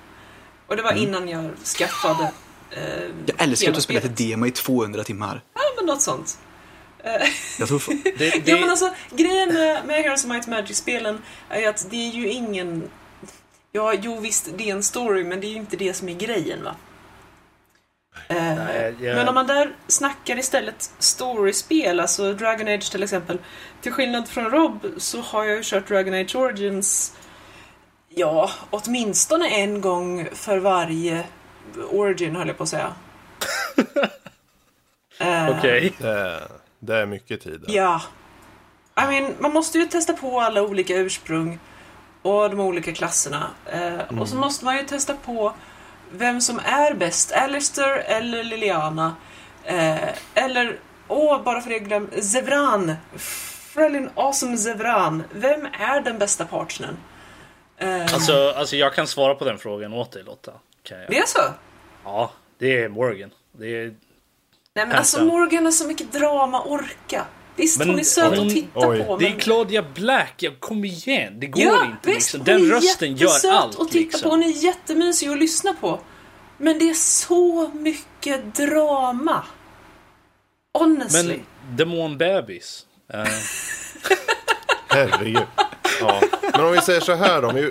[0.68, 2.32] Och det var innan jag skaffade
[2.72, 5.42] eh, Jag älskar att du spelat ett demo i 200 timmar.
[5.54, 6.38] Ja, men något sånt.
[7.04, 7.12] Eh,
[7.60, 11.70] Jag tror det, det, Ja men alltså grejen med, med Heroes of Might Magic-spelen är
[11.70, 12.90] att det är ju ingen...
[13.72, 16.14] Ja, jo visst, det är en story, men det är ju inte det som är
[16.14, 16.76] grejen va.
[18.28, 23.38] Eh, Nej, jag- Men om man där snackar istället storyspel, alltså Dragon Age till exempel.
[23.82, 27.14] Till skillnad från Rob så har jag ju kört Dragon Age Origins
[28.16, 31.24] Ja, åtminstone en gång för varje
[31.92, 32.94] Origin höll jag på att säga.
[35.20, 35.94] Eh, Okej.
[35.98, 36.42] Det,
[36.80, 37.62] det är mycket tid.
[37.62, 37.74] där.
[37.76, 38.02] Ja.
[39.04, 41.60] I mean, man måste ju testa på alla olika ursprung
[42.22, 43.48] och de olika klasserna.
[43.74, 45.54] Eh, Och så måste man ju testa på
[46.12, 47.32] vem som är bäst.
[47.32, 49.16] Alistair eller Liliana.
[49.64, 52.94] Eh, eller, åh, bara för det jag glömde, Zevran.
[53.74, 55.24] Frelin Awesome Zevran.
[55.34, 56.98] Vem är den bästa partnern?
[57.82, 60.52] Eh, Alltså, alltså jag kan svara på den frågan åt dig Lotta.
[60.84, 61.10] Kan jag?
[61.10, 61.40] det är så?
[62.04, 63.32] Ja, det är Morgan.
[63.52, 63.94] Det är...
[64.74, 65.24] Nej men alltså.
[65.26, 67.26] Morgan har så mycket drama, orka.
[67.56, 69.04] Visst, Men hon är söt hon- att titta oj.
[69.04, 69.40] på Det är men...
[69.40, 71.40] Claudia Black, ja, kom igen.
[71.40, 72.40] Det går Ja, inte visst, liksom.
[72.40, 74.22] hon Den är rösten gör jättesöt allt att titta liksom.
[74.22, 74.30] på.
[74.30, 76.00] Hon är jättemysig att lyssna på.
[76.58, 79.44] Men det är så mycket drama.
[80.74, 81.28] Honestly.
[81.28, 81.46] Men
[81.78, 82.86] demonbebis.
[83.14, 83.26] Uh,
[84.90, 85.42] Herregud.
[86.02, 86.22] Ja.
[86.54, 87.70] Men om vi säger så här då, om vi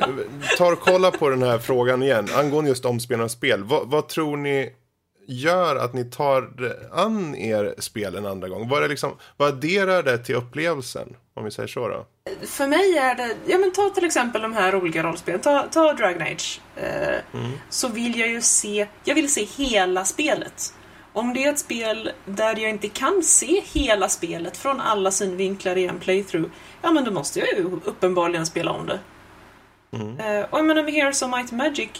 [0.58, 3.64] tar och kollar på den här frågan igen, angående just omspelande spel.
[3.64, 4.70] Vad, vad tror ni
[5.26, 6.50] gör att ni tar
[6.92, 8.68] an er spel en andra gång?
[8.68, 11.16] Vad, är liksom, vad adderar det till upplevelsen?
[11.34, 12.06] Om vi säger så då.
[12.46, 15.40] För mig är det, ja men ta till exempel de här olika rollspelen.
[15.40, 16.60] Ta, ta Dragon Age.
[16.76, 17.14] Eh,
[17.68, 20.74] Så vill jag ju se, jag vill se hela spelet.
[21.12, 25.78] Om det är ett spel där jag inte kan se hela spelet från alla synvinklar
[25.78, 26.50] i en playthrough,
[26.82, 28.98] ja men då måste jag ju uppenbarligen spela om det.
[29.92, 31.90] Eh, och jag menar med Heroes of Might Magic,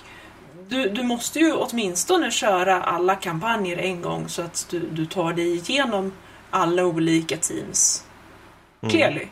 [0.68, 5.32] du, du måste ju åtminstone köra alla kampanjer en gång så att du, du tar
[5.32, 6.12] dig igenom
[6.50, 8.04] alla olika teams.
[8.90, 9.26] Clearly.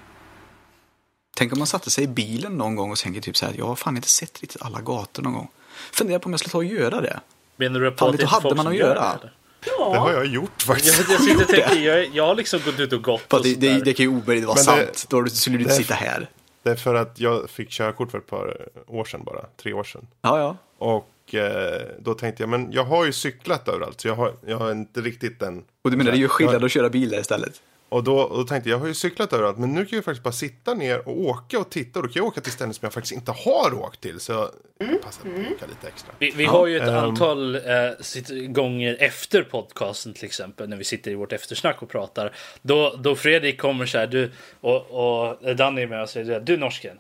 [1.36, 3.66] Tänk om man satte sig i bilen någon gång och tänker typ så här, jag
[3.66, 5.48] har fan inte sett riktigt alla gator någon gång.
[5.92, 7.20] Funderar på om jag skulle ta och göra det.
[7.56, 9.18] menar du på Fan, att det är hade folk man att gör göra?
[9.22, 9.30] det,
[9.62, 9.92] eller?
[9.92, 10.16] Det har Ja.
[10.16, 11.10] jag gjort Jag, faktiskt.
[11.10, 13.78] jag sitter och tänker, jag, jag har liksom gått ut och gått och det, det,
[13.84, 15.06] det kan ju omöjligt vara sant.
[15.08, 16.28] Då skulle du inte sitta här.
[16.62, 19.84] Det är för att jag fick körkort för ett par år sedan bara, tre år
[19.84, 20.06] sedan.
[20.22, 20.56] Ja, ja.
[20.78, 24.56] Och eh, då tänkte jag, men jag har ju cyklat överallt, så jag har, jag
[24.58, 25.64] har inte riktigt den...
[25.84, 27.60] Och du menar, det är ju skillnad Jag- att köra bil där istället?
[27.90, 30.04] Och då, och då tänkte jag, jag har ju cyklat överallt, men nu kan jag
[30.04, 31.98] faktiskt bara sitta ner och åka och titta.
[31.98, 34.20] Och då kan jag åka till ställen som jag faktiskt inte har åkt till.
[34.20, 36.12] Så jag passar på att åka lite extra.
[36.18, 36.94] Vi, vi har ju ett Ehm.
[36.94, 37.60] antal
[38.00, 42.32] sitt- gånger efter podcasten till exempel när vi sitter i vårt eftersnack och pratar.
[42.62, 46.56] Då, då Fredrik kommer så här du och, och Danny är med och säger du
[46.56, 46.98] norsken.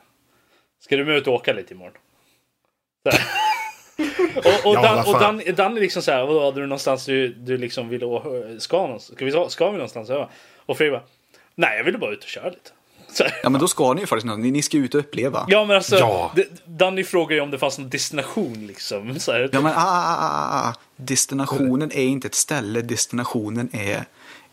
[0.80, 1.94] Ska du med ut och åka lite imorgon?
[3.02, 3.24] Så här.
[4.36, 5.20] och, och, Ja, Dan, och.
[5.20, 8.44] Dan, Dan är liksom så här, vadå, hade du någonstans du, du liksom ville å-
[8.58, 8.98] ska?
[8.98, 10.08] Ska vi, ska vi någonstans?
[10.08, 10.30] Ja.
[10.68, 11.06] Och Fredrik bara,
[11.54, 12.70] nej jag ville bara ut och köra lite.
[13.12, 13.24] Så.
[13.42, 14.38] Ja, men då ska ni ju faktiskt något.
[14.38, 15.46] Ni, ni ska ut och uppleva.
[15.48, 16.34] Ja men alltså, Ja.
[16.64, 19.18] Danny frågar ju om det fanns någon destination liksom.
[19.18, 19.50] Så här.
[19.52, 20.74] Ja, men ah, ah, ah, ah.
[20.96, 24.04] Destinationen är inte ett ställe, destinationen är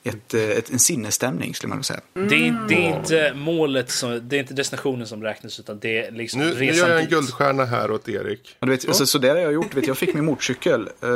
[0.04, 2.00] ett, eh, ett, en sinnesstämning skulle man säga.
[2.14, 6.06] Det är, det är inte målet, som, det är inte destinationen som räknas utan det
[6.06, 7.10] är liksom Nu, nu resan gör jag en dit.
[7.10, 8.56] guldstjärna här åt Erik.
[8.60, 9.74] Och du vet, alltså, så där har jag gjort.
[9.76, 11.10] Vet, jag fick min motorcykel eh,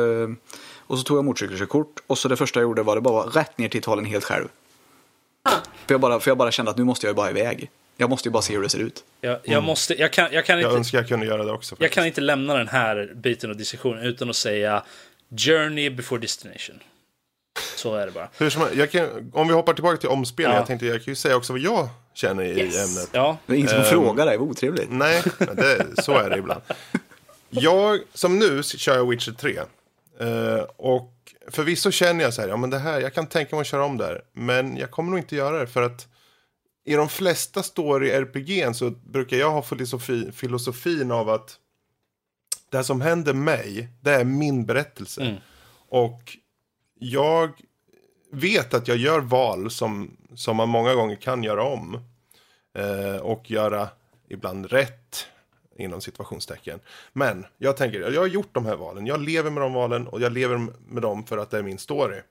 [0.78, 3.58] och så tog jag motorcykelkörkort och så det första jag gjorde var det bara rätt
[3.58, 4.48] ner till Italien helt själv.
[5.44, 7.70] För jag, bara, för jag bara kände att nu måste jag ju bara iväg.
[7.98, 9.04] Jag måste ju bara se hur det ser ut.
[9.22, 11.74] Jag, jag måste, jag kan, jag kan Jag inte, önskar jag kunde göra det också.
[11.74, 11.94] jag faktiskt.
[11.96, 14.84] kan inte lämna den här biten av diskussionen utan att säga
[15.38, 16.80] journey before destination.
[17.76, 18.30] Så är det bara.
[18.38, 20.54] Hur som, jag kan, om vi hoppar tillbaka till omspelning.
[20.54, 20.60] Ja.
[20.60, 22.98] Jag tänkte jag kan ju säga också vad jag känner i Yes.
[22.98, 23.10] ämnet.
[23.12, 23.86] Ja, Det är ingen som Ehm.
[23.86, 24.92] frågar dig, vad otrevligt.
[24.92, 26.62] Nej, det, så är det ibland.
[27.50, 29.60] Jag, som nu, kör jag Witcher 3.
[30.20, 31.14] Eh, och
[31.48, 33.86] förvisso känner jag så här, ja men det här, jag kan tänka mig att köra
[33.86, 34.22] om där.
[34.34, 36.08] Men jag kommer nog inte göra det för att
[36.86, 41.60] i de flesta story-RPG så brukar jag ha filosofi, filosofin av att
[42.72, 45.22] det som händer mig, det är min berättelse.
[45.22, 45.36] Mm.
[45.90, 46.38] Och
[47.00, 47.52] jag
[48.32, 52.00] vet att jag gör val som, som man många gånger kan göra om.
[52.78, 53.90] Eh, och göra
[54.30, 54.99] ibland rätt
[55.80, 56.80] inom situationstecken.
[57.14, 59.06] Men jag tänker, jag har gjort de här valen.
[59.06, 60.58] Jag lever med de valen och jag lever
[60.88, 62.22] med dem för att det är min story.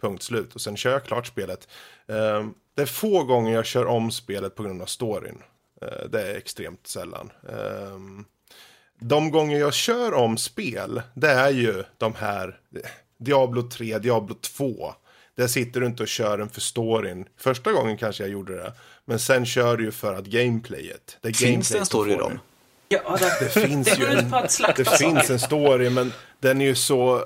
[0.00, 0.54] Punkt slut.
[0.54, 1.68] Och sen kör jag klart spelet.
[2.06, 5.42] Eh, det är få gånger jag kör om spelet på grund av storyn.
[5.82, 7.30] Eh, det är extremt sällan.
[7.48, 7.98] Eh,
[9.00, 12.60] de gånger jag kör om spel, det är ju de här
[13.18, 14.94] Diablo 3, Diablo 2.
[15.36, 17.28] Där sitter du inte och kör den för storyn.
[17.36, 18.72] Första gången kanske jag gjorde det.
[19.04, 21.18] Men sen kör du ju för att gameplayet.
[21.20, 22.38] Det Finns det en story i dem?
[23.04, 24.30] Ja, det, Det finns det ju en,
[24.76, 27.24] det finns en story, men den är ju så...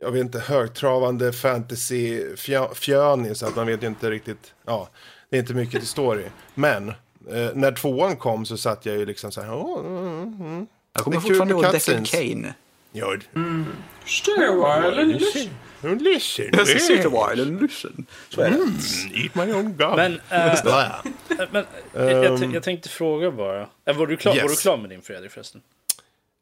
[0.00, 4.54] Jag vet inte, högtravande fantasy fjö- fjönig så att man vet ju inte riktigt.
[4.66, 4.88] Ja,
[5.30, 6.24] det är inte mycket till story.
[6.54, 6.94] Men eh,
[7.54, 9.54] när tvåan kom så satt jag ju liksom så här.
[9.54, 10.66] Åh, mm, mm.
[10.92, 12.10] Jag kommer Det är kul fortfarande ihåg Deckard cutscenes.
[12.10, 12.54] Kane.
[12.92, 13.16] Ja,
[14.06, 15.50] Stay a while and listen.
[15.98, 16.44] listen.
[16.54, 18.06] Yes, sit a while and listen.
[18.28, 18.56] Så är det.
[19.22, 19.96] Eat my own gum.
[19.96, 20.20] Men,
[20.62, 21.02] Blah.
[21.50, 23.60] Men jag, jag, t- jag tänkte fråga bara.
[23.86, 24.56] Eh, Var du, klar, var Yes.
[24.56, 25.60] du klar med din Fredrik förresten?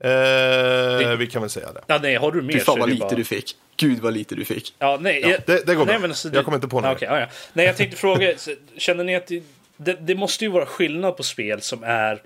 [0.00, 1.80] Eh, vi kan väl säga det.
[1.86, 3.56] Ja, nej, har du mer Fy fan vad lite bara- du fick.
[3.76, 4.74] Gud vad lite du fick.
[4.78, 6.08] Ja, nej, Ja, jag, det- det går nej, bra.
[6.08, 6.96] alltså, Jag kommer inte på något.
[6.96, 7.26] okej, ja, ja.
[7.52, 8.34] Nej, jag tänkte fråga,
[8.76, 9.42] känner ni att det,
[9.76, 12.22] det, det måste ju vara skillnad på spel som är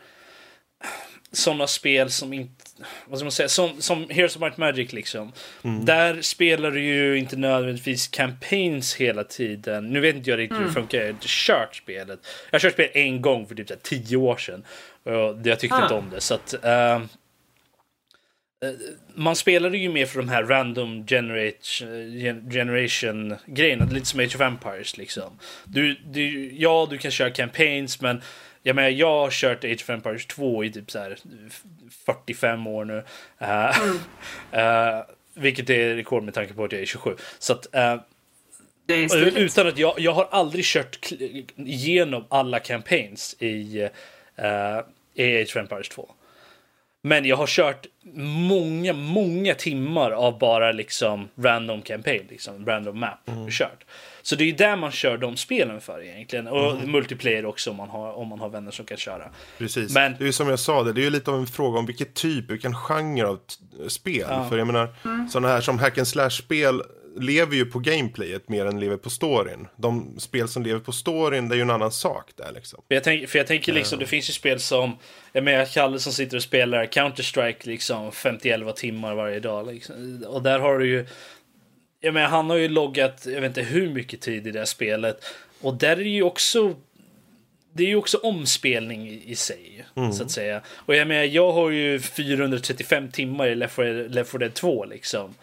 [1.33, 2.65] sådana spel som inte,
[3.07, 5.33] vad ska man säga, som, som Heroes of Might Magic liksom.
[5.65, 5.85] Mm.
[5.85, 9.91] Där spelar du ju inte nödvändigtvis campaigns hela tiden.
[9.91, 12.21] Nu vet inte jag riktigt hur det funkar, jag har inte kört spelet.
[12.51, 14.65] Jag har kört spelet en gång för typ så här, tio år sedan.
[15.03, 15.83] Och jag tyckte Ah.
[15.83, 16.21] inte om det.
[16.21, 17.09] Så att, ehm,
[19.15, 24.97] man spelade ju mer för de här random generation grejerna, lite som Age of Empires
[24.97, 25.39] liksom.
[25.65, 28.23] Du, du, ja, du kan köra campaigns, men
[28.63, 31.19] jag menar, jag har kört Age of Empires 2 i typ så här
[32.07, 33.05] 45 år nu.
[33.39, 33.81] Eh,
[34.61, 35.05] eh,
[35.35, 37.17] vilket är rekord med tanke på att jag är 27.
[37.39, 37.67] Så att,
[38.87, 39.37] stiligt.
[39.37, 41.13] utan att jag, jag har aldrig kört
[41.57, 43.89] igenom alla campaigns i,
[45.15, 46.11] i Age of Empires 2.
[47.03, 47.87] Men jag har kört
[48.25, 53.31] många, många timmar av bara liksom random campaign, liksom random map.
[53.51, 53.85] Kört.
[54.23, 56.47] Så det är ju där man kör de spelen för egentligen.
[56.49, 59.31] Och multiplayer också om man, har, om man har vänner som kan köra.
[59.59, 59.95] Precis.
[59.95, 61.79] Men- Det är ju som jag sa, det, det är ju lite av en fråga
[61.79, 63.39] om vilket typ, vilken genre av
[63.89, 64.27] spel.
[64.49, 64.89] För jag menar,
[65.31, 66.83] sådana här som hack and slash-spel
[67.17, 69.67] lever ju på gameplayet mer än lever på storyn.
[69.77, 72.83] De spel som lever på storyn, det är ju en annan sak där liksom.
[72.89, 74.97] För jag, tänk, för jag tänker liksom, det finns ju spel som,
[75.33, 79.67] jag menar Kalle som sitter och spelar Counter-Strike liksom 50-11 timmar varje dag.
[79.73, 80.25] Liksom.
[80.29, 81.07] Och där har du ju,
[82.01, 84.67] jag menar han har ju loggat, jag vet inte hur mycket tid i det här
[84.67, 85.25] spelet.
[85.61, 86.75] Och där är det ju också,
[87.73, 90.61] det är ju också omspelning i, sig, så att säga.
[90.75, 94.55] Och jag menar, jag har ju 435 timmar i Left 4 Dead- Left 4 Dead
[94.55, 95.35] 2 liksom.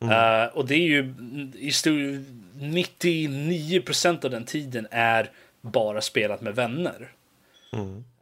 [0.00, 1.14] Eh, och det är ju
[1.58, 2.24] i stor,
[2.58, 7.08] 99% av den tiden är bara spelat med vänner.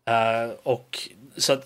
[0.05, 0.99] Eh, och
[1.37, 1.65] så att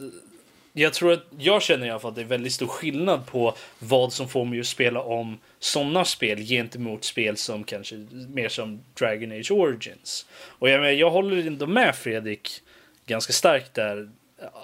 [0.73, 3.55] jag tror att jag känner i alla fall att det är väldigt stor skillnad på
[3.79, 8.81] vad som får mig att spela om sådana spel gentemot spel som kanske mer som
[8.99, 10.27] Dragon Age Origins.
[10.43, 12.63] Och jag, menar, jag håller ändå med Fredrik
[13.07, 14.11] ganska starkt där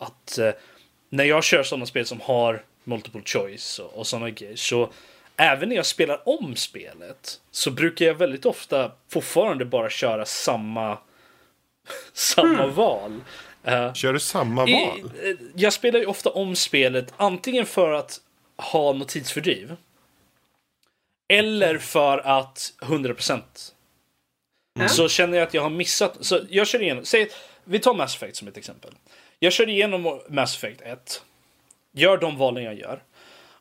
[0.01, 0.51] att eh,
[1.09, 4.91] när jag kör sådana spel som har multiple choice och, och sådana grejer så
[5.37, 10.99] även när jag spelar om spelet så brukar jag väldigt ofta fortfarande bara köra samma
[12.13, 13.21] samma val.
[13.65, 15.11] Eh, Kör du samma i- val?
[15.25, 18.21] eh, jag spelar ju ofta om spelet antingen för att
[18.57, 19.77] ha något tidsfördriv.
[21.39, 23.43] Eller för att 100%
[24.75, 24.89] Ja.
[24.89, 26.17] så känner jag att jag har missat.
[26.21, 27.29] Så jag kör igenom, säg,
[27.65, 28.91] vi tar Mass Effect som ett exempel.
[29.39, 31.23] Jag kör igenom Mass Effect 1.
[31.93, 33.03] Gör de valen jag gör.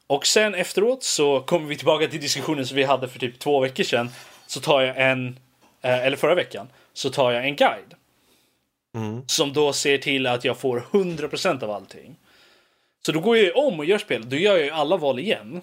[0.07, 3.59] Och sen efteråt så kommer vi tillbaka till diskussionen som vi hade för typ två
[3.59, 4.09] veckor sedan.
[4.47, 5.39] Så tar jag en,
[5.81, 7.93] eh, eller förra veckan, så tar jag en guide.
[9.27, 12.15] Som då ser till att jag får 100% av allting.
[13.05, 14.29] Så då går jag ju om och gör spel.
[14.29, 15.61] Då gör jag ju alla val igen.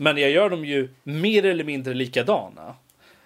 [0.00, 2.74] Men jag gör dem ju mer eller mindre likadana.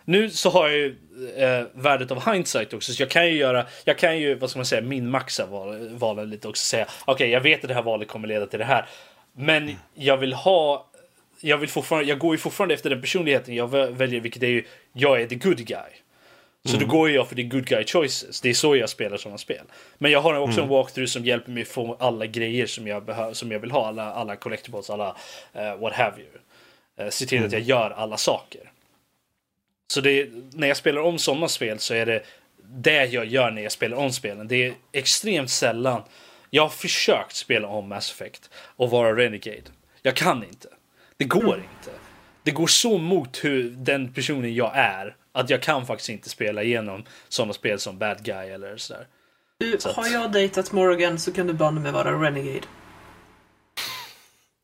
[0.05, 0.97] Nu så har jag ju
[1.37, 2.93] eh, värdet av hindsight också.
[2.93, 6.31] Så jag kan ju göra, jag kan ju, vad ska man säga, minmaxa val, valen
[6.31, 6.65] lite också.
[6.65, 8.87] Säga, okej jag vet att det här valet kommer leda till det här.
[9.37, 10.91] Men jag vill ha,
[11.41, 14.21] jag vill fortfarande, jag går ju fortfarande efter den personligheten jag vä- väljer.
[14.21, 15.79] Vilket är ju, jag är the good guy.
[16.67, 18.41] Så då går jag för the good guy choices.
[18.41, 19.63] Det är så jag spelar sådana spel.
[19.99, 23.33] Men jag har också en walkthrough som hjälper mig få alla grejer som jag, behö-
[23.35, 23.87] som jag vill ha.
[23.89, 25.17] Alla, alla collectibles, alla
[25.53, 26.29] eh, what have you.
[27.01, 28.71] Uh, se till att jag gör alla saker.
[29.87, 32.23] Så det, när jag spelar om sådana spel så är det
[32.66, 34.49] det jag gör när jag spelar om spelen.
[34.49, 36.03] Det är extremt sällan.
[36.51, 39.62] Jag har försökt spela om Mass Effect och vara Renegade.
[40.03, 40.69] Jag kan inte.
[41.16, 41.91] Det går inte.
[42.43, 46.62] Det går så mot hur den personen jag är att jag kan faktiskt inte spela
[46.62, 49.07] igenom sådana spel som Bad Guy eller sådär.
[49.59, 52.66] Du, Så att- har jag dejtat Morgan så kan du banne mig vara Renegade.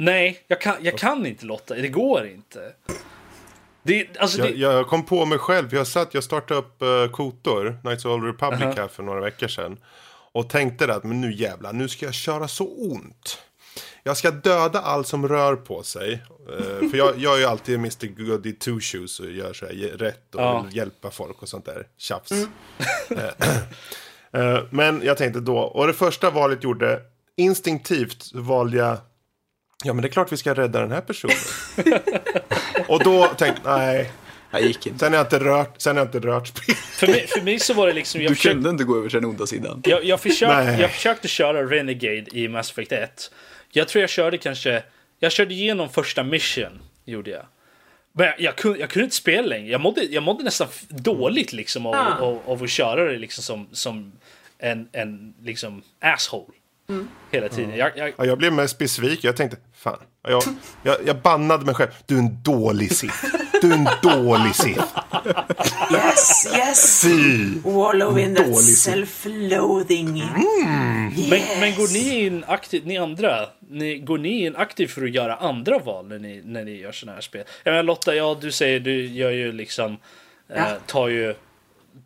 [0.02, 1.74] Nej, jag kan, jag kan inte Lotta.
[1.74, 2.72] Det går inte.
[3.82, 7.10] Det, alltså, Jag, det, jag kom på mig själv, jag satt, jag startade upp uh,
[7.10, 8.74] Kotor, Knights of the Republic Aha.
[8.76, 9.78] här för några veckor sedan.
[10.32, 13.38] Och tänkte att, men nu jävlar, nu ska jag köra så ont.
[14.02, 16.12] Jag ska döda allt som rör på sig.
[16.58, 19.74] Eh, för jag, jag är ju alltid Mr Goody Two Shoes och gör så här
[19.98, 20.62] rätt och Ja.
[20.62, 22.32] vill hjälpa folk och sånt där tjafs.
[23.10, 23.24] Eh,
[24.40, 27.00] eh, men jag tänkte då, och det första valet gjorde,
[27.36, 28.96] instinktivt valde jag
[29.84, 31.36] Ja men det är klart vi ska rädda den här personen.
[32.88, 34.10] och då tänkte jag, nej.
[34.52, 34.98] Jag gick inte.
[34.98, 36.74] Sen har jag inte rört, sen har jag inte rört spel.
[36.74, 38.20] för, mig, för mig så var det liksom...
[38.22, 39.82] Jag Du försökte, kunde inte gå över till den onda sidan.
[39.86, 43.30] jag, jag, försökte, jag försökte köra Renegade i Mass Effect 1.
[43.72, 44.82] Jag tror jag körde kanske
[45.18, 47.46] Jag körde igenom första mission, gjorde jag.
[48.12, 49.70] Men jag, jag, kunde, jag kunde inte spela längre.
[49.70, 52.14] Jag mådde, jag mådde nästan dåligt liksom av, Ah.
[52.20, 54.12] av, av att köra det liksom som, som
[54.58, 56.52] en, en liksom asshole.
[57.30, 57.76] Hela tiden.
[57.76, 59.20] Jag, jag, Ja, jag blev mest besviken.
[59.28, 59.98] Jag tänkte, fan.
[60.28, 60.42] Jag,
[60.82, 61.90] jag, jag bannade mig själv.
[62.06, 63.24] Du är en dålig Sith.
[63.62, 64.84] Du är en dålig Sith.
[65.92, 67.02] Yes, yes!
[67.04, 67.60] Fy!
[67.64, 70.22] Wallow in that self-loathing.
[71.30, 75.10] Men, men går ni in aktivt, ni andra, ni, går ni in aktivt för att
[75.10, 77.44] göra andra val när ni, när ni gör sådana här spel?
[77.64, 80.76] Jag menar Lotta, ja du säger du gör ju liksom, eh, Ja.
[80.86, 81.34] tar ju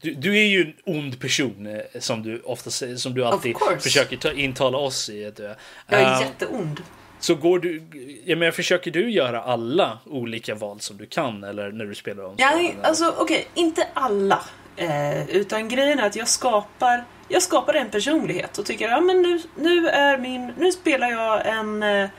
[0.01, 3.57] du, du är ju en ond person eh, som du ofta säger, som du alltid
[3.81, 5.57] försöker ta, intala oss i att du är.
[5.89, 6.81] Jag är Eh, jätteond.
[7.21, 7.83] Så går du,
[8.25, 12.25] jag menar, försöker du göra alla olika val som du kan eller när du spelar
[12.25, 14.41] om Ja, alltså okej, inte alla.
[14.77, 19.23] Eh, utan grejen är att jag skapar, jag skapar en personlighet och tycker ja men
[19.23, 22.11] nu, nu är min, nu spelar jag en eh,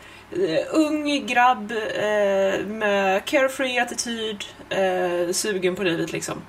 [0.71, 6.41] ung grabb eh, med carefree attityd, eh, sugen på livet liksom.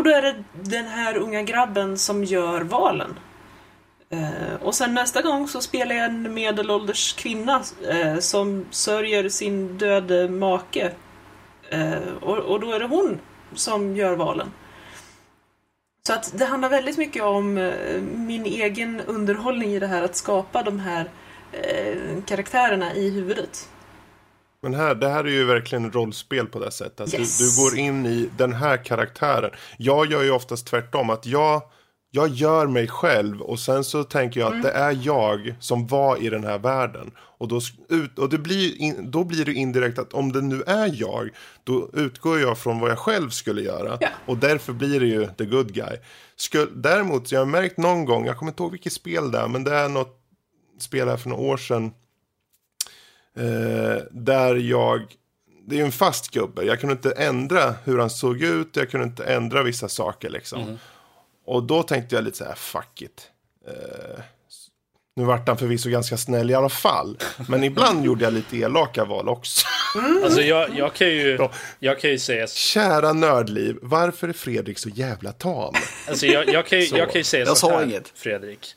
[0.00, 3.18] Och då är det den här unga grabben som gör valen.
[4.10, 9.78] Eh, och sen nästa gång så spelar jag en medelålders kvinna eh, som sörjer sin
[9.78, 10.92] döde make.
[11.70, 13.20] Eh, och, och då är det hon
[13.54, 14.50] som gör valen.
[16.06, 20.16] Så att det handlar väldigt mycket om eh, min egen underhållning i det här att
[20.16, 21.10] skapa de här
[21.52, 23.68] eh, karaktärerna i huvudet.
[24.62, 27.00] Men här, det här är ju verkligen rollspel på det sättet.
[27.00, 27.38] Att Yes.
[27.38, 29.50] du, du går in i den här karaktären.
[29.78, 31.10] Jag gör ju oftast tvärtom.
[31.10, 31.62] Att jag,
[32.10, 36.22] jag gör mig själv och sen så tänker jag att det är jag som var
[36.22, 37.10] i den här världen.
[37.18, 40.62] Och, då, ut, och det blir in, då blir det indirekt att om det nu
[40.66, 41.30] är jag,
[41.64, 43.98] då utgår jag från vad jag själv skulle göra.
[44.00, 44.08] Ja.
[44.26, 45.96] Och därför blir det ju the good guy.
[46.36, 49.48] Skul, däremot, jag har märkt någon gång, jag kommer inte ihåg vilket spel det är,
[49.48, 50.16] men det är något
[50.80, 51.92] spel här för några år sedan.
[53.40, 55.00] Eh, där jag,
[55.66, 58.90] det är ju en fast gubbe, jag kunde inte ändra hur han såg ut, jag
[58.90, 60.78] kunde inte ändra vissa saker liksom.
[61.46, 63.28] Och då tänkte jag lite så här, fuck it.
[63.68, 64.22] Eh,
[65.16, 67.18] nu vart han förvisso ganska snäll i alla fall.
[67.48, 69.66] Men ibland gjorde jag lite elaka val också.
[70.24, 71.50] Alltså jag, jag kan ju, Ja.
[71.78, 75.74] jag kan ju säga Kära nördliv, varför är Fredrik så jävla tam?
[76.08, 78.12] Alltså jag, jag, kan, ju, jag kan ju säga Jag så sa här, inget.
[78.14, 78.74] Fredrik.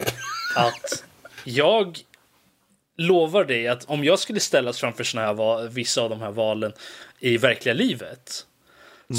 [0.55, 1.03] Att
[1.43, 1.99] jag
[2.97, 6.73] lovar dig att om jag skulle ställas framför såna här vissa av de här valen
[7.19, 8.45] i verkliga livet.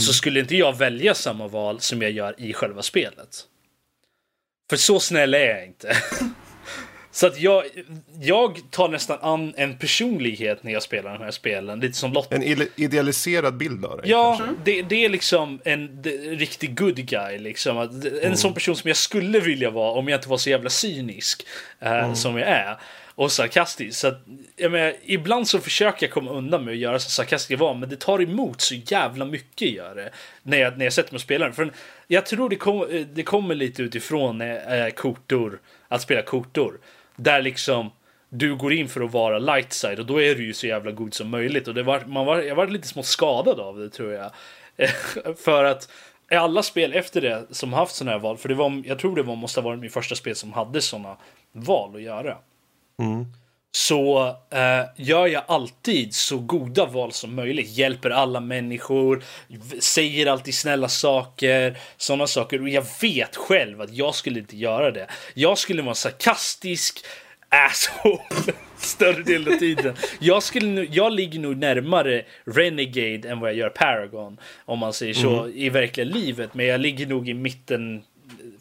[0.06, 3.44] Så skulle inte jag välja samma val som jag gör i själva spelet.
[4.70, 5.96] För så snäll är jag inte.
[7.10, 7.64] Så att jag,
[8.20, 11.80] jag tar nästan an en personlighet när jag spelar de här spelen.
[11.80, 16.02] Lite som Lotta En ide- idealiserad bild av dig Ja, det, det är liksom en
[16.02, 17.38] det, riktig good guy.
[17.38, 18.02] Liksom.
[18.22, 21.46] En sån person som jag skulle vilja vara om jag inte var så jävla cynisk
[21.80, 22.76] eh, som jag är.
[23.14, 23.98] Och sarkastisk.
[23.98, 24.20] Så att,
[24.56, 27.88] jag menar, ibland så försöker jag komma undan med att göra så sarkastiker var men
[27.88, 30.10] det tar emot så jävla mycket gör det.
[30.42, 31.54] När jag, när jag sätter mig och spelar den.
[31.54, 31.72] För
[32.06, 36.80] jag tror det, kom, eh, det kommer lite utifrån eh, eh, kortor, att spela kortor.
[37.16, 37.90] Där liksom
[38.28, 40.90] du går in för att vara light side och då är du ju så jävla
[40.90, 41.68] god som möjligt.
[41.68, 44.30] Och det var, man var, jag var lite smått skadad av det tror jag.
[45.38, 45.88] för att
[46.30, 49.16] i alla spel efter det som haft sådana här val, för det var, jag tror
[49.16, 51.16] det var, måste ha varit min första spel som hade sådana
[51.52, 52.38] val att göra.
[53.76, 57.70] Så eh, gör jag alltid så goda val som möjligt.
[57.70, 59.22] Hjälper alla människor,
[59.80, 62.62] säger alltid snälla saker, sådana saker.
[62.62, 65.06] Och jag vet själv att jag skulle inte göra det.
[65.34, 67.04] Jag skulle vara sarkastisk
[67.48, 68.18] asshole
[68.76, 69.94] större delen av tiden.
[70.18, 74.40] Jag, skulle, nu- jag ligger nog närmare Renegade än vad jag gör Paragon.
[74.64, 76.54] Om man säger så i verkliga livet.
[76.54, 78.02] Men jag ligger nog i mitten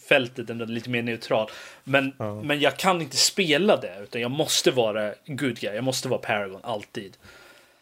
[0.10, 1.50] fältet ändå lite mer neutral.
[1.84, 2.14] Men,
[2.44, 5.76] men jag kan inte spela det utan jag måste vara good guy.
[5.76, 7.18] Jag måste vara Paragon alltid.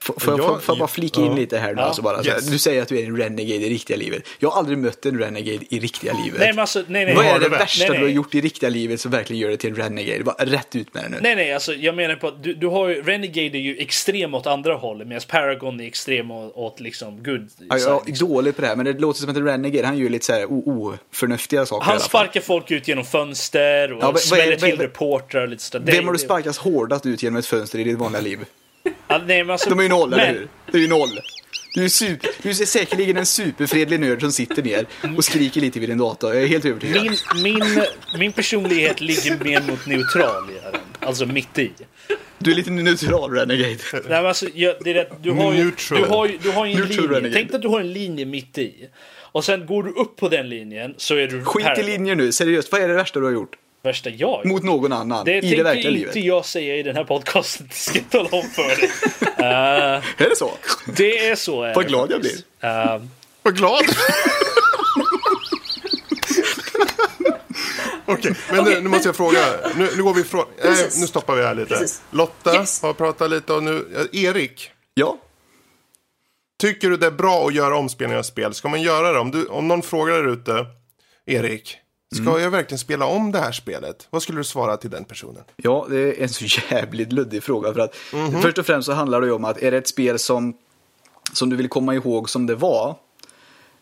[0.01, 1.81] Får, jag, Jag- jag bara flika in lite här nu?
[1.81, 1.85] Ja.
[1.87, 2.47] Alltså bara, Yes.
[2.47, 4.23] Du säger att du är en renegade i riktiga livet.
[4.39, 6.39] Jag har aldrig mött en renegade i riktiga livet.
[6.39, 7.15] Nej alltså, nej nej.
[7.15, 7.99] Vad är det värsta Nej, nej.
[7.99, 10.23] du har gjort i riktiga livet som verkligen gör dig till en renegade?
[10.23, 11.17] Bara rätt ut med det nu.
[11.21, 14.33] Nej nej alltså jag menar på att du, du har ju Renegade är ju extrem
[14.33, 18.55] åt andra hållet medan Paragon är extrem åt, åt liksom good Ja, jag är dålig
[18.55, 20.45] på det här, men det låter som att en renegade, han gör lite så här
[20.49, 25.63] oförnuftiga saker Han sparkar folk ut genom fönster och Ja, smäller till reportrar och lite
[25.63, 25.91] sådär.
[25.91, 28.39] Vem har du sparkat hårdast ut genom ett fönster i ditt vanliga liv?
[29.07, 30.47] Ja, nej, men alltså, De är ju noll, men, eller hur?
[30.71, 31.09] Det är ju noll.
[31.75, 34.85] Du är, super, du är säkerligen en superfredlig nörd som sitter ner
[35.17, 36.33] och skriker lite vid din dator.
[36.33, 37.03] Jag är helt övertygad.
[37.03, 37.83] Min, min,
[38.19, 40.81] min personlighet ligger mer mot neutral i den.
[40.99, 41.71] Alltså mitt i.
[42.37, 43.75] Du är lite neutral renegade.
[43.93, 46.01] Nej, men alltså, jag, det är det, du har ju, Neutral.
[46.01, 47.07] du har ju, du har ju en Neutral linje.
[47.17, 47.33] renegade.
[47.33, 48.73] Tänk dig att du har en linje mitt i.
[49.33, 52.31] Och sen går du upp på den linjen så är du Skit i linjer nu,
[52.31, 52.71] seriöst.
[52.71, 53.55] Vad är det värsta du har gjort?
[53.83, 56.15] Värsta jag Mot någon annan Det i det tänker verkliga inte livet.
[56.15, 57.67] jag säga i den här podcasten.
[57.69, 58.89] Det ska jag tala om för dig.
[59.37, 60.51] Eh, Är det så?
[60.97, 61.63] det är så.
[61.63, 62.45] är Vad det glad jag faktiskt.
[62.59, 63.01] Eh,
[63.43, 63.83] Vad glad!
[68.05, 69.39] Okej, men nu, nu måste jag fråga.
[69.75, 70.45] Nu, nu går vi ifrån.
[70.57, 71.01] Eh, Precis.
[71.01, 71.67] nu stoppar vi här lite.
[71.75, 72.01] Precis.
[72.11, 72.81] Lotta Yes.
[72.81, 74.07] har pratat lite och nu...
[74.13, 75.17] eh, Erik, Ja.
[76.61, 78.53] tycker du det är bra att göra omspelningar av spel?
[78.53, 79.19] Ska man göra det?
[79.19, 80.65] Om, du, om någon frågar där ute,
[81.25, 81.77] Erik,
[82.15, 82.41] ska Mm.
[82.41, 84.07] jag verkligen spela om det här spelet?
[84.09, 85.43] Vad skulle du svara till den personen?
[85.55, 87.73] Ja, det är en så jävligt luddig fråga.
[87.73, 88.41] För att Mhm.
[88.41, 90.53] Först och främst så handlar det ju om att är det ett spel som,
[91.33, 92.95] som du vill komma ihåg som det var,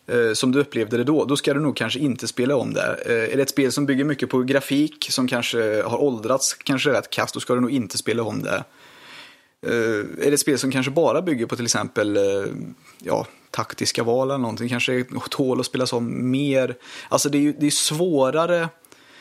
[0.06, 2.96] eh, som du upplevde det då, då ska du nog kanske inte spela om det.
[3.06, 6.92] Eh, är det ett spel som bygger mycket på grafik, som kanske har åldrats kanske
[6.92, 8.64] rätt kast, då ska du nog inte spela om det.
[9.66, 9.72] Eh,
[10.26, 12.18] är det ett spel som kanske bara bygger på till exempel
[12.98, 16.76] ja, taktiska val eller någonting, kanske tål att spelas om mer.
[17.08, 18.68] Alltså det är ju det är svårare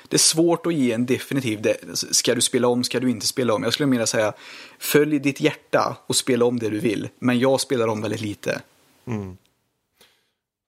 [0.08, 1.78] det är svårt att ge en definitiv, det-
[2.12, 3.64] ska du spela om, ska du inte spela om?
[3.64, 4.34] Jag skulle mer säga,
[4.80, 7.10] följ ditt hjärta och spela om det du vill.
[7.20, 8.62] Men jag spelar om väldigt lite.
[9.08, 9.38] Mm.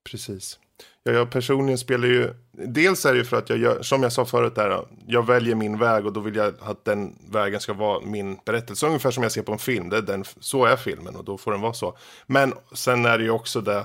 [0.04, 0.58] Precis
[1.02, 4.12] jag jag personligen spelar ju, dels är det ju för att jag gör, som jag
[4.12, 7.72] sa förut där, jag väljer min väg och då vill jag att den vägen ska
[7.72, 8.86] vara min berättelse.
[8.86, 11.38] Ungefär som jag ser på en film, det är den, så är filmen och då
[11.38, 11.96] får den vara så.
[12.26, 13.84] Men sen är det ju också det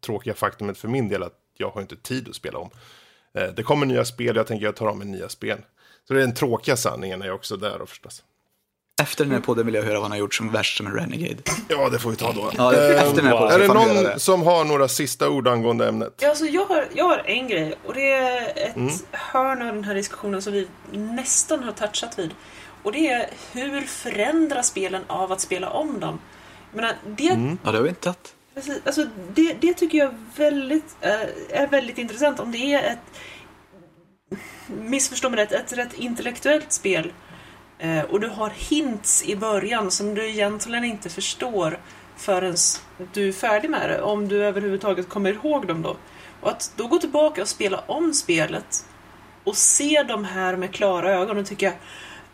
[0.00, 2.70] tråkiga faktumet för min del att jag har inte tid att spela om.
[3.34, 5.58] Eh, det kommer nya spel, jag tänker jag tar om med nya spel.
[6.08, 8.22] Så det är den tråkiga sanningen är också där då förstås.
[9.02, 10.92] Efter den här podden vill jag höra vad han har gjort som värst som en
[10.92, 11.42] renegade.
[11.68, 12.50] Ja, det får vi ta då.
[12.56, 14.18] Ja, efter den här podden Är det någon det.
[14.20, 16.14] som har några sista ord angående ämnet?
[16.20, 18.92] Ja, alltså jag, har, jag har en grej och det är ett Mm.
[19.12, 22.30] hörn av den här diskussionen som vi nästan har touchat vid.
[22.82, 26.18] Och det är hur förändras spelen av att spela om dem?
[26.70, 27.58] Jag menar, det, Mm.
[27.64, 28.34] Ja, det har vi inte tagit.
[28.86, 32.40] alltså, det, det tycker jag väldigt, eh, är väldigt intressant.
[32.40, 32.98] Om det är ett,
[34.66, 37.12] missförstå mig rätt, ett rätt intellektuellt spel
[38.10, 41.78] och du har hints i början som du egentligen inte förstår
[42.16, 42.56] förrän
[43.12, 45.96] du är färdig med det, om du överhuvudtaget kommer ihåg dem då.
[46.40, 48.84] Och att då gå tillbaka och spela om spelet
[49.44, 51.72] och se de här med klara ögon och tycka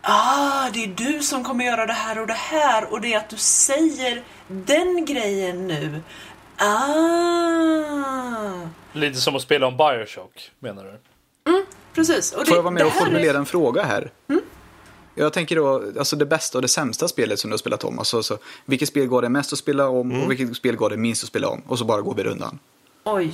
[0.03, 3.17] Ah, det är du som kommer göra det här och det här och det är
[3.17, 6.01] att du säger den grejen nu.
[6.57, 8.67] Ah!
[8.93, 10.99] Lite som att spela om Bioshock, menar du?
[11.93, 12.31] Precis.
[12.31, 14.11] Och det, Får jag vara med och här är- formulera en fråga här?
[15.21, 17.99] Jag tänker då, alltså det bästa och det sämsta spelet som du har spelat om.
[17.99, 20.97] Alltså, så, vilket spel går det mest att spela om och vilket spel går det
[20.97, 21.61] minst att spela om?
[21.67, 22.59] Och så bara går vi rundan.
[23.03, 23.33] Oj.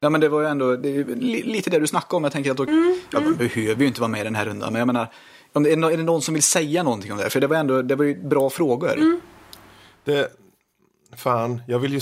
[0.00, 1.04] Ja men det var ju ändå det
[1.44, 2.24] lite det du snackade om.
[2.24, 2.66] Jag tänker att då,
[3.10, 4.72] ja, man behöver ju inte vara med i den här rundan.
[4.72, 5.12] Men jag menar,
[5.52, 7.22] om det är, det någon som vill säga någonting om det?
[7.22, 7.30] här?
[7.30, 9.20] För det var ändå, det var ju bra frågor.
[10.04, 10.28] Det,
[11.16, 12.00] fan, jag vill ju...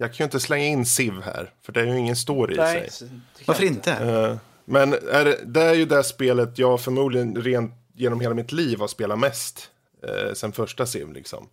[0.00, 2.56] Jag kan ju inte slänga in Civ här, för det är ju ingen story i
[2.56, 3.10] sig.
[3.46, 3.92] Varför jag inte?
[3.92, 4.36] Eh,
[4.68, 8.80] men är det, det är ju det spelet jag förmodligen rent genom hela mitt liv
[8.80, 9.70] har spelat mest.
[10.02, 11.48] Eh, sen första Civ liksom.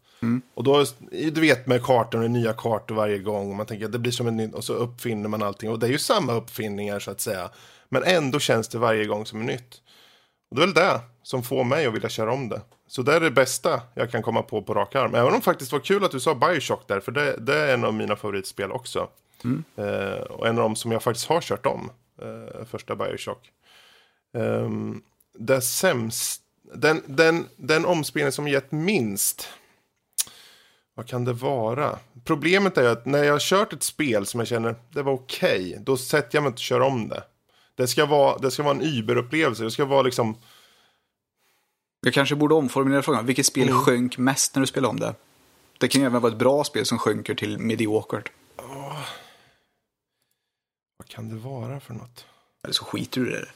[0.53, 3.49] Och då, du vet med kartor, det är nya kartor varje gång.
[3.49, 5.69] Och man tänker att det blir som en ny, och så uppfinner man allting.
[5.71, 7.49] Och det är ju samma uppfinningar så att säga.
[7.89, 9.81] Men ändå känns det varje gång som nytt.
[10.49, 12.61] Och det är väl det som får mig att vilja köra om det.
[12.87, 15.15] Så det är det bästa jag kan komma på på rak arm.
[15.15, 17.73] Även om det faktiskt var kul att du sa Bioshock där, för det, det är
[17.73, 19.07] en av mina favoritspel också.
[19.75, 21.89] Eh, och en av dem som jag faktiskt har kört om,
[22.65, 23.51] första Bioshock.
[24.33, 26.41] Um, det sämst,
[26.73, 29.49] den, den, den omspelning som gett minst,
[30.95, 31.99] vad kan det vara?
[32.23, 35.77] Problemet är att när jag har kört ett spel som jag känner det var okej,
[35.81, 37.23] då sätter jag mig inte att köra om det.
[37.75, 40.37] Det ska vara, det ska vara en Uber-upplevelse, det ska vara liksom
[42.01, 43.25] Jag kanske borde omformulera frågan.
[43.25, 45.15] Vilket spel sjönk mest när du spelade om det?
[45.77, 48.31] Det kan ju även vara ett bra spel som sjunker till mediokert.
[50.97, 52.25] Vad kan det vara för något?
[52.63, 53.47] Eller så skiter du i det.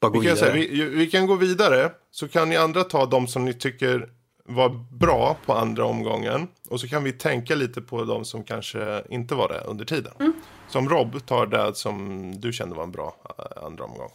[0.00, 0.52] Bara gå Vi kan, vidare.
[0.52, 4.10] säga, vi, vi kan gå vidare, så kan ni andra ta de som ni tycker
[4.44, 6.48] var bra på andra omgången.
[6.68, 10.34] Och så kan vi tänka lite på de som kanske inte var det under tiden.
[10.68, 14.10] Som Rob tar det som du kände var en bra eh, andra omgång.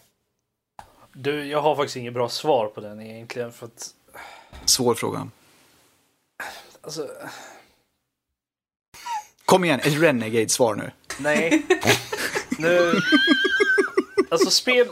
[1.13, 3.51] Du, jag har faktiskt inget bra svar på den egentligen.
[3.51, 3.89] För att,
[4.65, 5.27] Svår fråga.
[6.81, 7.07] alltså,
[9.49, 10.91] Kom igen, ett Renegade-svar nu.
[11.19, 11.65] nej.
[12.57, 12.93] nu...
[14.29, 14.87] Alltså spel...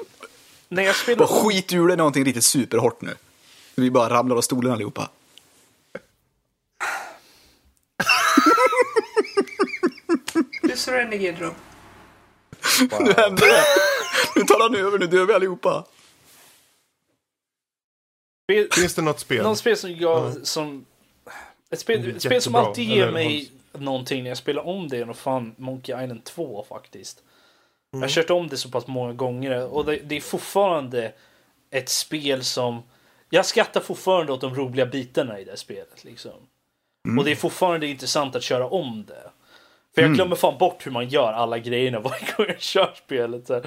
[0.69, 1.19] När jag spelar...
[1.19, 3.15] Bara skit ur det någonting riktigt superhårt nu.
[3.75, 5.09] Vi bara ramlar av stolen allihopa.
[10.61, 11.53] Du är så renegade Rob.
[12.99, 13.63] Nu händer det.
[14.35, 15.85] Nu tar han över, nu dör vi allihopa.
[18.71, 19.43] Finns det något spel?
[19.43, 20.47] någon spel som jag...
[20.47, 20.85] Som,
[21.69, 25.05] ett spel, ett spel som Jättebra, alltid ger mig någonting när jag spelar om det
[25.05, 27.23] nog fan Monkey Island 2 faktiskt.
[27.91, 31.13] Jag har kört om det så pass många gånger och det, det är fortfarande
[31.71, 32.83] ett spel som...
[33.29, 36.03] Jag skrattar fortfarande åt de roliga bitarna i det spelet.
[36.03, 36.31] Liksom.
[37.17, 39.31] Och det är fortfarande intressant att köra om det.
[39.95, 43.47] För jag glömmer fan bort hur man gör alla grejerna varje gång jag kör spelet.
[43.47, 43.65] Så här.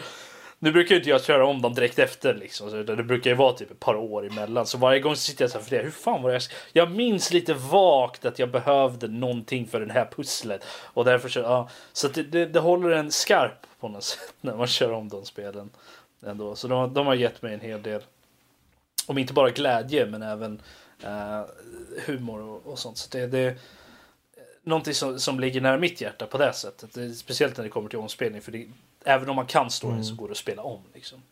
[0.63, 2.71] Nu brukar ju inte jag köra om dem direkt efter liksom.
[2.71, 4.67] Så det brukar ju vara typ ett par år emellan.
[4.67, 5.83] Så varje gång så sitter jag så här för det.
[5.83, 6.43] Hur fan var det jag...
[6.73, 10.65] Jag minns lite vagt att jag behövde någonting för det här pusslet.
[10.67, 11.41] Och därför så...
[11.41, 15.09] Ja, så det, det, det håller en skarp på något sätt när man kör om
[15.09, 15.71] de spelen.
[16.27, 16.57] Ändå.
[16.57, 18.03] Så de, de har gett mig en hel del.
[19.07, 20.63] Om inte bara glädje men även
[21.03, 21.43] eh,
[22.07, 22.99] humor och, och sånt.
[22.99, 23.57] Så det, det,
[24.71, 27.17] någonting som, som ligger nära mitt hjärta på det sättet.
[27.19, 28.43] Speciellt när det kommer till omspelning.
[28.43, 28.67] För det,
[29.05, 30.81] även om man kan storyn så går det att spela om.
[30.95, 31.23] Liksom.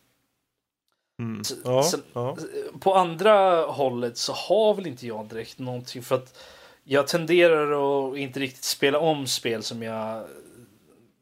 [1.21, 1.43] Mm.
[1.43, 2.37] Så- Ja, sen- ja.
[2.79, 6.03] På andra hållet så har väl inte jag direkt någonting.
[6.03, 6.37] För att
[6.83, 7.71] jag tenderar
[8.11, 10.23] att inte riktigt spela om spel som jag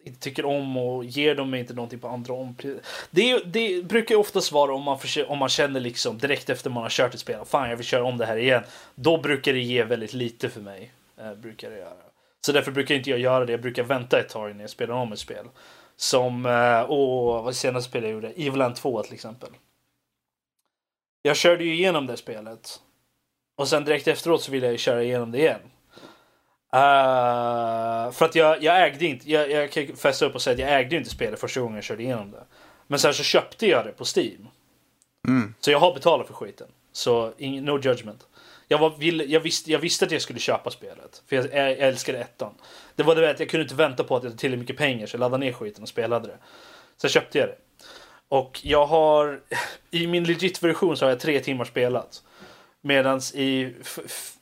[0.03, 2.55] inte tycker om och ger dem inte någonting på andra om.
[3.11, 6.69] Det, det brukar ju oftast vara om man, försöker, om man känner liksom direkt efter
[6.69, 7.45] man har kört ett spel.
[7.45, 8.63] Fan, jag vill köra om det här igen.
[8.95, 10.91] Då brukar det ge väldigt lite för mig.
[11.17, 11.93] Eh, brukar det göra.
[12.47, 13.51] Så därför brukar inte jag göra det.
[13.51, 15.45] Jag brukar vänta ett tag innan jag spelar om ett spel.
[15.95, 18.27] Som, eh, och vad senaste spelet jag gjorde?
[18.27, 19.49] Eviland 2 till exempel.
[21.21, 22.79] Jag körde ju igenom det spelet.
[23.57, 25.59] Och sen direkt efteråt så ville jag köra igenom det igen.
[26.73, 30.71] Eh, för att jag, jag ägde inte, jag, jag kan fästa upp och säga att
[30.71, 32.43] jag ägde inte spelet första gången jag körde igenom det.
[32.87, 34.47] Men sen så köpte jag det på Steam.
[35.27, 35.53] Mm.
[35.59, 36.67] Så jag har betalat för skiten.
[36.91, 38.26] Så no judgment.
[38.67, 41.21] Jag, var, ville, jag, visste, jag visste att jag skulle köpa spelet.
[41.27, 42.53] För jag, jag, jag älskade ettan.
[42.95, 45.07] Det var det att jag kunde inte vänta på att jag hade tillräckligt mycket pengar
[45.07, 46.37] så jag laddade ner skiten och spelade det.
[46.97, 47.55] Så jag köpte jag det.
[48.29, 49.39] Och jag har,
[49.91, 52.23] i min legit-version så har jag tre timmar spelat.
[52.81, 53.73] Medan i,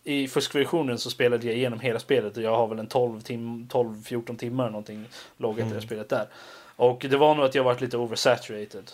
[0.04, 3.68] i fuskversionen så spelade jag igenom hela spelet och jag har väl en 12 tim
[3.72, 5.06] 12-14 timmar någonting
[5.38, 6.28] loggat i det spelet där.
[6.76, 8.92] Och det var nog att jag varit lite oversaturated.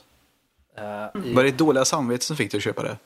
[0.77, 0.83] eh,
[1.25, 2.97] i- Var det dåliga samvete som fick dig att köpa det?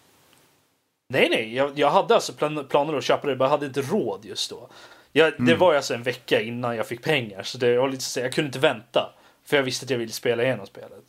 [1.07, 3.81] Nej, nej, jag, jag hade alltså plan, planer att köpa det, men jag hade inte
[3.81, 4.69] råd just då.
[5.11, 5.59] Jag, Det Mm.
[5.59, 8.59] var alltså en vecka innan jag fick pengar, så det var lite jag kunde inte
[8.59, 9.13] vänta.
[9.45, 11.03] För jag visste att jag ville spela igenom spelet.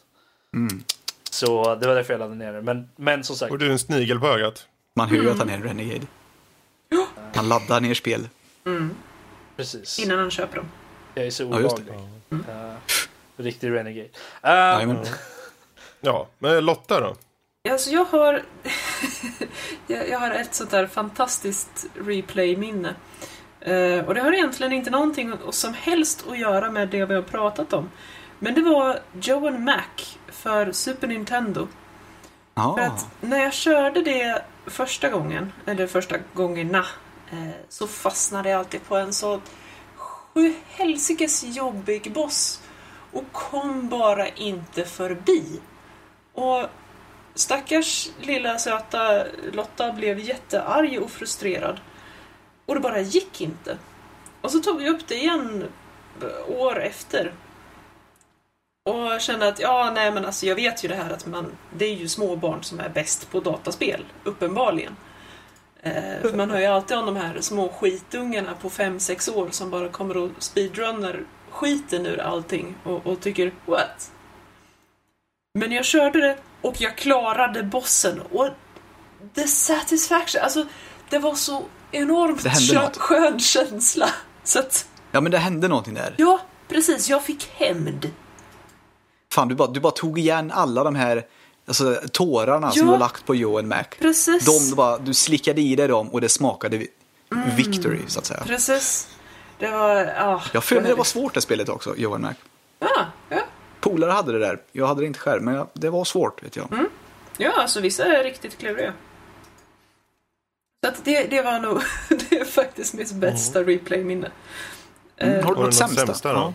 [0.54, 0.84] Mm.
[1.30, 2.62] Så det var därför jag laddade ner det.
[2.62, 4.66] Men, men som sagt, Och du är en snigel på ögat.
[4.94, 6.06] Man hör ju att han är en renegade.
[7.34, 8.28] Han laddar ner spel.
[9.56, 9.98] precis.
[9.98, 10.66] Innan han köper dem.
[11.14, 11.94] Jag är så Ja, just olaglig.
[12.28, 12.36] det.
[12.36, 12.74] Uh,
[13.36, 14.08] riktig renegade.
[14.44, 15.04] Uh.
[16.00, 17.16] Ja, men Lotta då?
[17.72, 18.42] Alltså jag har...
[19.86, 22.94] jag, har ett sånt där fantastiskt replay-minne.
[23.60, 27.22] Eh, och det har egentligen inte någonting som helst att göra med det vi har
[27.22, 27.90] pratat om.
[28.38, 31.66] Men det var Joe Mac för Super Nintendo.
[32.54, 32.80] För Ja.
[32.80, 36.86] att när jag körde det första gången, eller första gångerna,
[37.30, 39.40] eh, så fastnade jag alltid på en så
[39.96, 42.62] sju helsikes jobbig boss
[43.12, 45.60] och kom bara inte förbi.
[46.32, 46.66] Och
[47.36, 51.80] stackars lilla söta Lotta blev jättearg och frustrerad.
[52.66, 53.78] Och det bara gick inte.
[54.40, 55.64] Och så tog vi upp det igen
[56.22, 57.32] eh, år efter.
[58.84, 61.84] Och kände att, ja nej men alltså jag vet ju det här att man, det
[61.84, 64.96] är ju småbarn som är bäst på dataspel, uppenbarligen.
[65.82, 69.70] Eh, för man hör ju alltid om de här små skitungarna på 5-6 år som
[69.70, 74.12] bara kommer och speedrunnar skiten ur allting och, och tycker what?
[75.58, 76.36] Men jag körde det
[76.66, 78.48] och jag klarade bossen och
[79.34, 80.66] the satisfaction, alltså
[81.10, 81.62] det var så
[81.92, 82.96] enormt Det hände skö- något.
[82.96, 84.08] skön känsla.
[84.44, 86.14] Så att, ja, men det hände någonting där.
[86.18, 88.10] ja precis, jag fick hämnd.
[89.32, 91.26] Fan, du bara, du bara tog igen alla de här
[91.68, 92.84] alltså, tårarna som Ja.
[92.84, 93.84] du har lagt på Joe Mac.
[93.98, 94.44] Precis.
[94.44, 96.86] De, du, bara, du slickade i dig dem och det smakade
[97.32, 97.56] Mm.
[97.56, 98.42] victory, så att säga.
[98.46, 99.08] Precis.
[99.58, 100.42] Det var, ja.
[100.52, 102.34] Jag för mig det var svårt det spelet också, Joe Mac.
[102.78, 103.40] Ja, ja.
[103.90, 104.62] Polare hade det där.
[104.72, 106.72] Jag hade det inte själv, men jag, det var svårt, vet jag.
[106.72, 106.86] Mm.
[107.36, 108.92] ja, alltså vissa är riktigt kluriga.
[110.84, 114.30] Så att det, det var nog, det är faktiskt mitt bästa replay-minne.
[115.16, 115.38] Mm.
[115.38, 116.06] Eh, Har du Har något sämsta?
[116.06, 116.38] sämsta då?
[116.38, 116.52] Ja.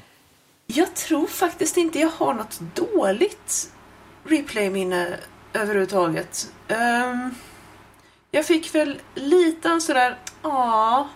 [0.65, 3.71] Jag tror faktiskt inte jag har något dåligt
[4.23, 5.17] replay-minne
[5.53, 6.51] överhuvudtaget.
[6.67, 7.35] Ehm,
[8.31, 11.09] jag fick väl lite sådär, ja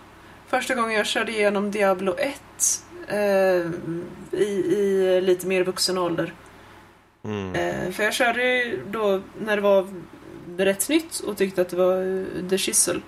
[0.46, 2.36] första gången jag körde igenom Diablo 1 eh,
[4.32, 4.44] i,
[4.76, 6.34] i lite mer vuxen ålder.
[7.24, 7.54] Mm.
[7.54, 9.88] Eh, för jag körde ju då när det var
[10.56, 13.00] rätt nytt och tyckte att det var eh, The Chisel.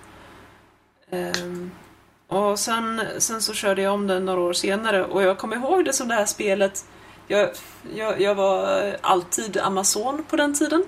[2.29, 5.85] Och sen, sen så körde jag om den några år senare och jag kommer ihåg
[5.85, 6.85] det som det här spelet.
[7.27, 7.51] Jag,
[7.95, 10.85] jag, jag var alltid Amazon på den tiden.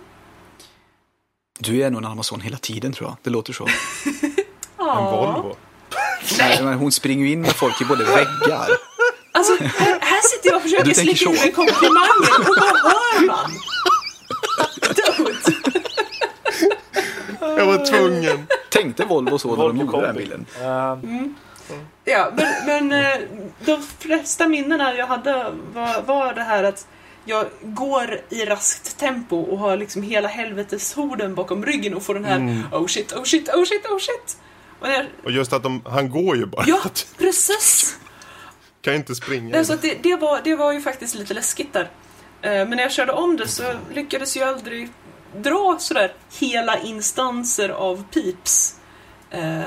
[1.59, 3.17] Du är nog en Amazon hela tiden, tror jag.
[3.23, 3.67] Det låter så.
[4.79, 5.57] En Volvo.
[6.39, 8.69] Nej, men hon springer ju in med folk i både väggar
[9.33, 11.43] Alltså, här, här sitter jag och försöker slicka ur så.
[11.43, 13.51] mig komplimanger och vad hör man?
[15.17, 15.37] Dumt.
[17.41, 18.47] Jag var tvungen.
[18.71, 20.47] Tänkte Volvo så när de gjorde den bilen?
[20.61, 20.97] Eh,
[22.05, 23.21] Ja, men, men eh,
[23.65, 26.87] de flesta minnena jag hade var, var det här att
[27.25, 32.25] jag går i raskt tempo och har liksom hela helveteshorden bakom ryggen och får den
[32.25, 34.37] här oh shit, oh shit, oh shit, oh shit.
[34.81, 36.65] Och när, Och just att de, han går ju bara.
[36.67, 36.81] ja,
[37.19, 37.97] precis!
[38.81, 39.49] Kan inte springa.
[39.57, 41.91] Nej, så det, det, var, det var ju faktiskt lite läskigt där.
[42.43, 43.63] Eh, Men när jag körde om det så
[43.95, 44.89] lyckades jag aldrig
[45.37, 48.81] dra sådär hela instanser av pips.
[49.31, 49.61] Eh,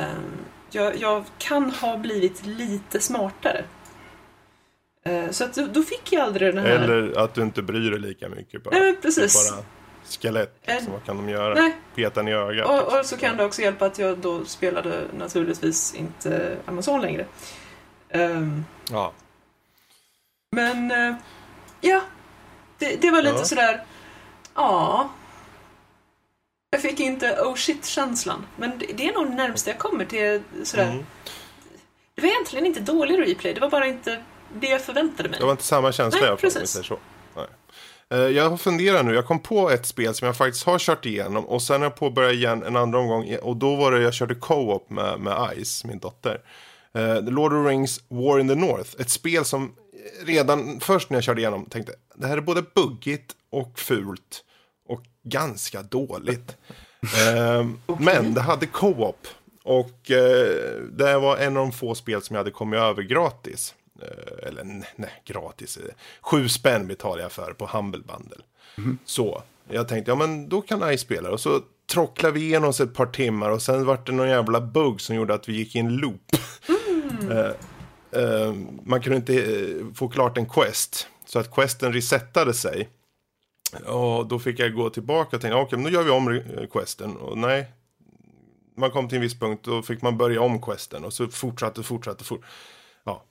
[0.72, 3.64] Jag, jag kan ha blivit lite smartare.
[5.06, 6.72] Eh, Så att då, fick jag aldrig den här...
[6.72, 8.64] Eller att du inte bryr dig lika mycket.
[8.64, 8.76] Bara.
[8.80, 9.52] Nej, precis.
[9.52, 9.64] Bara
[10.22, 10.60] skelett.
[10.68, 10.92] Liksom.
[10.94, 11.54] Vad kan de göra?
[11.54, 11.76] Nej.
[11.96, 12.70] Peta i ögat.
[12.70, 17.26] Och, och så kan det också hjälpa att jag då spelade naturligtvis inte Amazon längre.
[18.10, 19.12] Ehm, Ja.
[20.52, 21.16] Men eh,
[21.82, 22.02] ja,
[22.78, 23.46] det, det var lite Ja.
[23.46, 23.84] sådär,
[24.56, 25.10] ja.
[26.70, 28.46] Jag fick inte oh shit-känslan.
[28.58, 30.92] Men det, det är nog närmast jag kommer till sådär.
[30.92, 31.06] Mm.
[32.16, 34.24] Det var egentligen inte dålig replay, det var bara inte
[34.60, 35.40] det jag förväntade mig.
[35.40, 36.86] Det var inte samma känsla Nej, om vi precis.
[36.86, 36.98] så.
[37.36, 37.48] Nej.
[38.10, 41.46] Eh, Jag funderar nu, jag kom på ett spel som jag faktiskt har kört igenom
[41.46, 44.36] och sen har jag påbörjat igen en andra omgång och då var det jag körde
[44.36, 46.42] co-op med, med Ice, min dotter.
[46.94, 49.76] Eh, The Lord of the Rings War in the North, ett spel som
[50.26, 54.44] redan först när jag körde igenom tänkte det här är både buggigt och fult
[54.90, 56.58] och ganska dåligt.
[57.04, 57.68] Eh,
[58.00, 59.28] Men det hade co-op
[59.64, 63.76] och eh, det var en av de få spel som jag hade kommit över gratis.
[64.02, 64.64] Eh, eller
[64.96, 65.80] nej, gratis.
[66.22, 68.44] Sju spänn betalade jag för på Humble Bundle.
[69.06, 71.30] Så, jag tänkte, ja men då kan I spela.
[71.30, 71.62] Och så
[71.92, 75.16] trocklade vi igenom oss ett par timmar och sen var det någon jävla bugg som
[75.16, 76.22] gjorde att vi gick i en loop.
[76.34, 76.76] Eh,
[77.32, 77.52] Eh,
[78.22, 81.08] eh, man kunde inte eh, få klart en quest.
[81.26, 82.90] Så att questen resettade sig.
[83.86, 86.68] Och då fick jag gå tillbaka och tänka, okej, men då gör vi om eh,
[86.68, 87.18] questen.
[87.18, 87.72] Och nej,
[88.78, 91.06] man kom till en viss punkt, då fick man börja om questen.
[91.06, 92.54] Och så fortsatte, fortsatte, fortsatte.
[93.04, 93.24] Ja.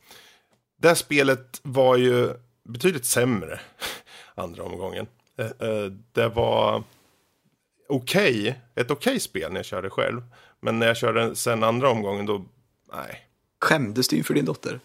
[0.77, 2.31] Det här spelet var ju
[2.65, 3.61] betydligt sämre
[4.35, 5.07] andra omgången.
[6.13, 6.83] Det var
[7.89, 10.23] okej, ett okej spel när jag körde själv.
[10.61, 12.45] Men när jag körde sen andra omgången då,
[12.93, 13.27] nej.
[13.63, 14.81] Skämdes du inför din dotter?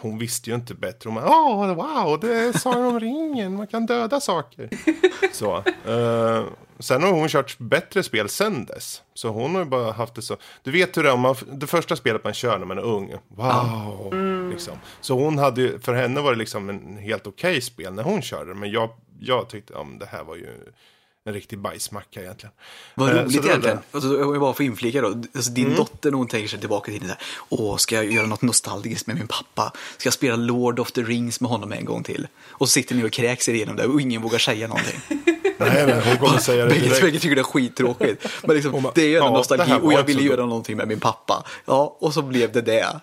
[0.00, 1.08] Hon visste ju inte bättre.
[1.10, 4.68] Hon bara, åh, wow, det är Sagan om ringen, man kan döda saker.
[5.32, 5.56] Så.
[5.86, 6.44] eh,
[6.78, 9.02] sen har hon kört bättre spel sen dess.
[9.14, 10.36] Så hon har ju bara haft det så.
[10.62, 13.14] Du vet hur det är, man, det första spelet man kör när man är ung.
[13.28, 14.14] Wow!
[14.50, 14.74] Liksom.
[15.00, 18.22] Så hon hade ju, för henne var det liksom en helt okej spel när hon
[18.22, 18.54] körde.
[18.54, 18.90] Men jag,
[19.20, 20.48] jag tyckte, ja, det här var ju
[21.24, 22.52] en riktig bajsmacka egentligen.
[22.94, 23.76] Vad Eh, roligt egentligen.
[23.76, 23.82] det.
[23.92, 25.08] Alltså, om jag bara får inflika då.
[25.34, 27.16] Alltså, din dotter när hon tänker sig tillbaka till det.
[27.48, 29.72] Åh, ska jag göra något nostalgiskt med min pappa?
[29.98, 32.28] Ska jag spela Lord of the Rings med honom en gång till?
[32.48, 35.00] Och så sitter ni och kräks er igenom det och ingen vågar säga någonting.
[35.58, 37.00] Nej, nej, hon kommer säga det direkt.
[37.00, 38.26] bägge tycker det är skittråkigt.
[38.46, 40.88] Men liksom, det är ju en "Ja, nostalgi och jag ville då." göra någonting med
[40.88, 41.44] min pappa.
[41.64, 43.00] Ja, och så blev det det.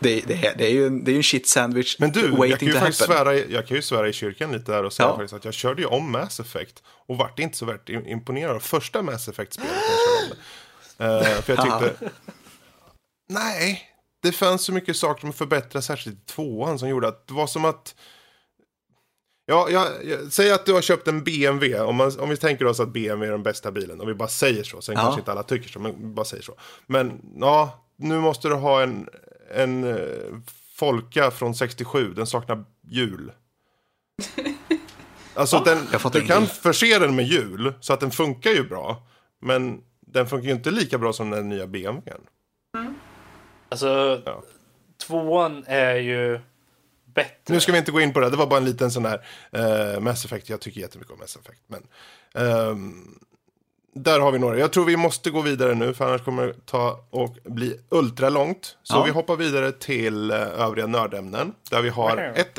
[0.00, 2.20] Det, det, är- det är ju en, det är ju en shit sandwich Men du,
[2.38, 4.92] jag kan, ju faktiskt svära, i- jag kan ju svära i kyrkan lite där och
[4.92, 5.12] säga Ja.
[5.16, 8.60] faktiskt att jag körde ju om Mass Effect och vart inte så värt imponerad av
[8.60, 10.36] första Mass Effect-spelet jag körde om
[11.22, 11.28] det.
[11.36, 12.10] Eh, för jag tyckte,
[13.28, 13.82] nej,
[14.22, 17.46] det fanns så mycket saker som förbättrades särskilt i tvåan som gjorde att det var
[17.46, 17.94] som att
[19.50, 21.80] Ja, jag, jag, säg att du har köpt en BMW.
[21.80, 24.00] Om, man, om vi tänker oss att BMW är den bästa bilen.
[24.00, 24.80] Och vi bara säger så.
[24.82, 25.00] Sen Ja.
[25.02, 25.78] kanske inte alla tycker så.
[25.78, 26.54] Men vi bara säger så.
[26.86, 29.08] Men ja, nu måste du ha en,
[29.54, 29.96] en eh,
[30.74, 32.14] Folka från 67.
[32.14, 33.32] Den saknar hjul.
[35.34, 36.60] Alltså den, jag fattar du kan ingenting.
[36.62, 37.74] förse den med hjul.
[37.80, 39.06] Så att den funkar ju bra.
[39.40, 42.20] Men den funkar ju inte lika bra som den nya BMWn.
[43.68, 44.42] Alltså, Ja.
[45.06, 46.40] tvåan är ju
[47.14, 47.54] bättre.
[47.54, 48.30] Nu ska vi inte gå in på det.
[48.30, 49.24] Det var bara en liten sån där
[49.94, 50.48] uh, Mass Effect.
[50.48, 51.62] Jag tycker jättemycket om Mass Effect.
[51.66, 51.82] Men
[52.34, 53.18] ehm,
[53.94, 54.58] där har vi några.
[54.58, 55.94] Jag tror vi måste gå vidare nu.
[55.94, 58.76] För annars kommer det ta och bli ultralångt.
[58.82, 59.02] Så Ja.
[59.04, 61.54] vi hoppar vidare till uh, övriga nördämnen.
[61.70, 62.58] Där vi har ett,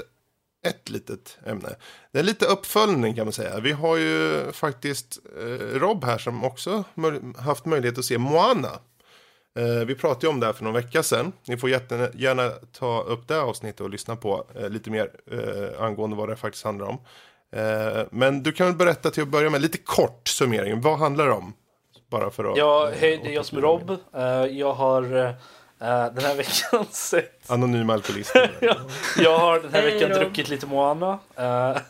[0.67, 1.69] ett litet ämne.
[2.11, 3.59] Det är lite uppföljning kan man säga.
[3.59, 6.83] Vi har ju faktiskt eh, Rob här som också
[7.37, 8.69] haft möjlighet att se Moana.
[9.59, 11.31] Eh, vi pratade ju om det här för någon vecka sedan.
[11.47, 15.83] Ni får jättegärna ta upp det här avsnittet och lyssna på eh, lite mer eh,
[15.83, 16.97] angående vad det faktiskt handlar om.
[17.51, 20.81] Eh, men du kan väl berätta till att börja med lite kort summering.
[20.81, 21.53] Vad handlar det om?
[22.09, 22.57] Bara för att...
[22.57, 23.97] Ja, hej, det är jag som är Rob.
[24.15, 25.33] Eh, jag har eh,
[26.13, 27.51] den här veckan sett...
[27.51, 28.35] Anonym alkoholist.
[28.59, 28.75] jag,
[29.17, 30.19] jag har den här veckan Rob.
[30.19, 31.19] druckit lite Moana.
[31.35, 31.77] Eh,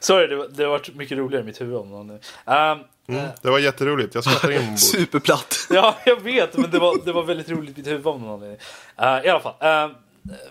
[0.00, 2.20] Sorry, det, har varit mycket roligare i mitt huvud om någon nu.
[3.08, 3.28] Mm.
[3.42, 4.14] Det var jätteroligt.
[4.14, 5.56] Jag skrattade in Superplatt.
[5.70, 8.30] Ja, jag vet, men det var, det var väldigt roligt i mitt huvud av någon
[8.30, 8.58] anledning.
[9.00, 9.88] Uh, I alla fall.
[9.88, 9.96] Uh,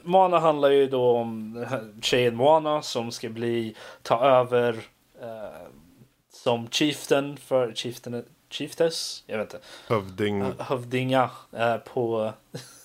[0.04, 1.66] Moana handlar ju då om
[2.02, 4.74] tjejen Moana som ska bli, ta över
[5.22, 5.68] uh,
[6.32, 9.66] som chieftain för chieftain, chieftess, jag vet inte.
[9.88, 10.44] Hövding.
[10.60, 11.30] Hövdinga
[11.86, 12.34] på,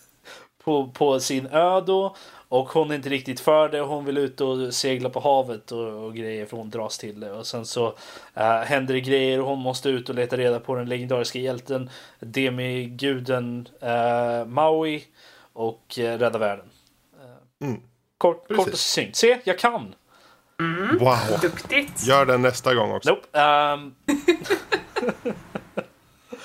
[0.64, 2.16] på, på sin ö då.
[2.50, 3.80] Och hon är inte riktigt för det.
[3.80, 7.32] Hon vill ut och segla på havet och, och grejer för hon dras till det.
[7.32, 7.94] Och sen så
[8.34, 11.90] äh, händer det grejer och hon måste ut och leta reda på den legendariska hjälten
[12.20, 15.04] demiguden äh, Maui
[15.52, 16.66] och äh, rädda världen.
[17.60, 17.80] Mm.
[18.18, 19.16] Kort, kort och succinkt.
[19.16, 19.94] Se, jag kan!
[20.60, 20.98] Mm.
[20.98, 21.40] Wow!
[21.42, 22.06] Duktigt!
[22.06, 23.10] Gör det nästa gång också.
[23.10, 23.38] Nope.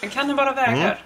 [0.01, 0.09] Um...
[0.11, 0.85] kan du bara vägar?
[0.85, 0.97] Mm.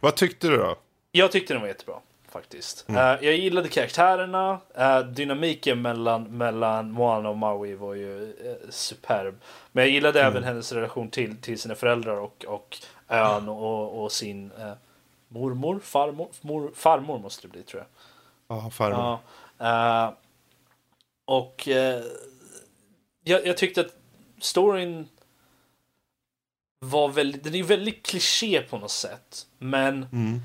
[0.00, 0.76] Vad tyckte du då?
[1.12, 2.00] Jag tyckte den var jättebra
[2.36, 2.88] faktiskt.
[2.88, 3.02] Mm.
[3.02, 4.60] Uh, jag gillade karaktärerna.
[4.78, 9.34] Uh, dynamiken mellan, mellan Moana och Maui var ju uh, superb.
[9.72, 10.32] Men jag gillade mm.
[10.32, 12.76] även hennes relation till, till sina föräldrar och, och
[13.08, 14.50] ön och, och sin
[15.28, 17.86] mormor, farmor, mor, farmor måste det bli tror jag.
[18.48, 19.18] Ja, farmor.
[21.24, 21.68] och
[23.24, 23.96] jag, jag tyckte att
[24.40, 25.08] storyn
[26.78, 29.46] var väldigt, den är väldigt kliché på något sätt.
[29.58, 30.40] Men mm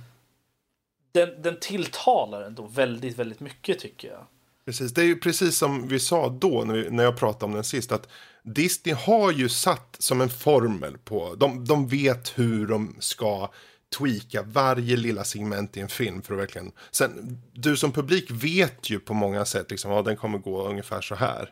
[1.11, 4.25] den, den tilltalar ändå väldigt, väldigt mycket tycker jag.
[4.65, 7.53] Precis, det är ju precis som vi sa då när, vi, när jag pratade om
[7.53, 7.91] den sist.
[7.91, 8.07] Att
[8.43, 13.49] Disney har ju satt som en formel på, de, de vet hur de ska
[13.97, 16.71] tweaka varje lilla segment i en film för att verkligen...
[16.91, 21.01] Sen, du som publik vet ju på många sätt liksom, ja, den kommer gå ungefär
[21.01, 21.49] så här.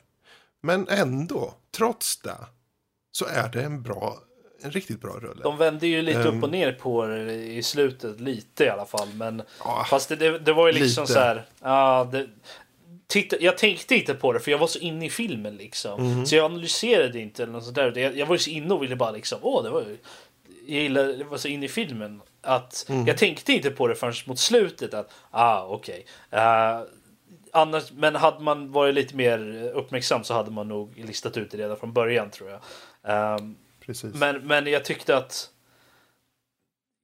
[0.62, 2.38] Men ändå, trots det,
[3.12, 4.20] så är det en bra
[4.62, 5.44] en riktigt bra rulle.
[5.44, 6.60] De vände ju lite um, upp och ehm.
[6.60, 9.08] ner på det i slutet, lite i alla fall.
[9.14, 11.14] Men ja, fast det, det, det, var ju liksom lite.
[11.14, 11.46] så här.
[11.62, 12.28] Ja, det,
[13.08, 16.12] titta, jag tänkte inte på det för jag var så inne i filmen liksom.
[16.12, 16.26] Mm.
[16.26, 17.98] Så jag analyserade inte eller något sånt där.
[17.98, 19.98] Jag, jag var ju så inne och ville bara liksom, åh det var ju
[20.70, 23.08] jag gillade, jag var så inne i filmen att mm.
[23.08, 26.06] jag tänkte inte på det förrän mot slutet att ah okej.
[26.30, 26.42] Okay.
[26.42, 26.82] Uh, eh,
[27.54, 31.58] annars, men hade man varit lite mer uppmärksam så hade man nog listat ut det
[31.58, 32.60] redan från början tror jag.
[33.40, 34.14] Um, Precis.
[34.14, 35.50] Men, men jag tyckte att...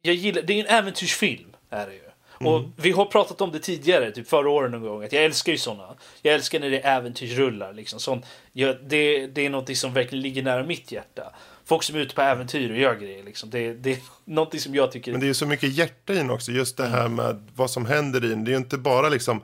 [0.02, 1.56] Jag gillar, det är en äventyrsfilm.
[1.70, 2.02] Är det ju.
[2.40, 2.54] Mm.
[2.54, 5.04] Och vi har pratat om det tidigare, typ förra året någon gång.
[5.04, 5.96] Att jag älskar ju sådana.
[6.22, 7.74] Jag älskar när det är äventyrsrullar.
[7.74, 8.00] Liksom.
[8.00, 11.34] Sånt, jag, det, det är något som verkligen ligger nära mitt hjärta.
[11.66, 13.24] Folk som är ute på äventyr och gör grejer.
[13.24, 13.50] Liksom.
[13.50, 15.12] Det, det är något som jag tycker...
[15.12, 16.52] Men det är så mycket hjärta i den också.
[16.52, 18.44] Just det här med vad som händer i den.
[18.44, 19.44] Det är ju inte bara liksom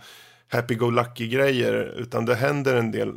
[0.52, 1.94] happy-go-lucky grejer.
[1.98, 3.14] Utan det händer en del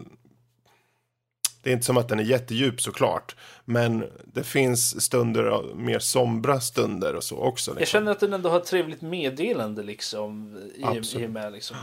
[1.64, 3.36] det är inte som att den är jättedjup såklart.
[3.64, 7.70] Men det finns stunder, mer sombra stunder och så också.
[7.70, 7.80] Liksom.
[7.80, 10.58] Jag känner att den ändå har ett trevligt meddelande liksom.
[10.74, 10.80] I,
[11.20, 11.76] i och med liksom,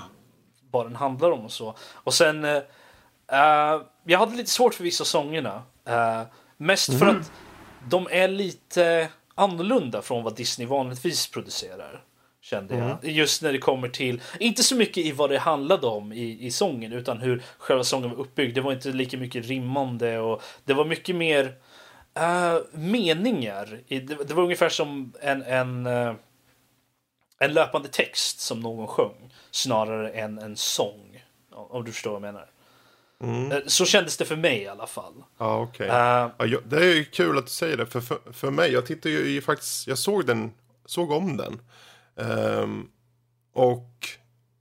[0.72, 1.76] vad den handlar om och så.
[1.94, 2.62] Och sen, uh,
[4.04, 5.64] jag hade lite svårt för vissa sångerna.
[5.90, 6.24] Uh,
[6.62, 7.00] mest mm.
[7.00, 7.32] för att
[7.90, 12.04] de är lite annorlunda från vad Disney vanligtvis producerar.
[12.42, 12.84] Kände jag.
[12.84, 12.98] Mm.
[13.02, 16.52] Just när det kommer till, inte så mycket i vad det handlade om i, i
[16.52, 18.56] sången utan hur själva sången var uppbyggd.
[18.56, 21.46] Det var inte lika mycket rimmande och det var mycket mer
[22.20, 23.80] uh, meningar.
[23.88, 26.16] Det, det, var ungefär som en, en, uh,
[27.40, 31.24] en löpande text som någon sjöng snarare än en sång.
[31.52, 32.51] Om du förstår vad jag menar.
[33.22, 33.52] Mm.
[33.52, 35.14] Eh, så kändes det för mig i alla fall.
[35.38, 35.86] Ja, okej.
[35.86, 36.48] Okay.
[36.48, 37.86] Uh, ja, det är ju kul att du säger det.
[37.86, 40.52] För, för, för mig, jag tittade ju faktiskt, jag såg den,
[40.86, 41.60] såg om den.
[42.16, 42.90] Um,
[43.54, 44.08] och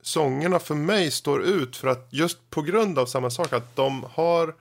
[0.01, 4.05] sångerna för mig står ut för att just på grund av samma sak att de
[4.13, 4.55] har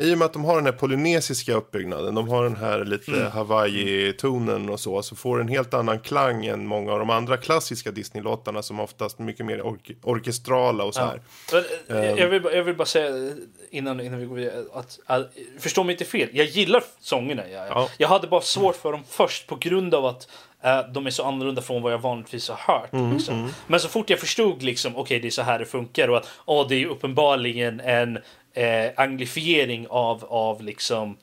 [0.00, 3.12] i och med att de har den här polynesiska uppbyggnaden, de har den här lite
[3.12, 3.30] mm.
[3.30, 7.90] Hawaii-tonen och så, så får en helt annan klang än många av de andra klassiska
[7.90, 11.20] Disney-låtarna som oftast är mycket mer ork orkestrala och så här.
[11.52, 11.58] Ja.
[11.96, 13.32] Um, jag, vill, jag vill bara säga
[13.70, 17.48] innan, innan vi går vidare, att, att, förstå mig inte fel, jag gillar sångerna.
[17.48, 17.88] Jag, ja.
[17.98, 20.28] jag hade bara svårt för dem först på grund av att
[20.64, 22.92] uh, de är så annorlunda från vad jag vanligtvis har hört.
[22.92, 23.34] Mm, liksom.
[23.34, 23.50] mm.
[23.66, 26.16] Men så fort jag förstod liksom, okej okay, det är så här det funkar och
[26.16, 28.18] att oh, det är uppenbarligen en
[28.52, 31.16] eh, anglifiering av, av liksom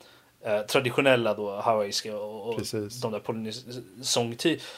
[0.45, 2.62] eh, traditionella då hawaiiska och, och
[3.02, 4.02] de där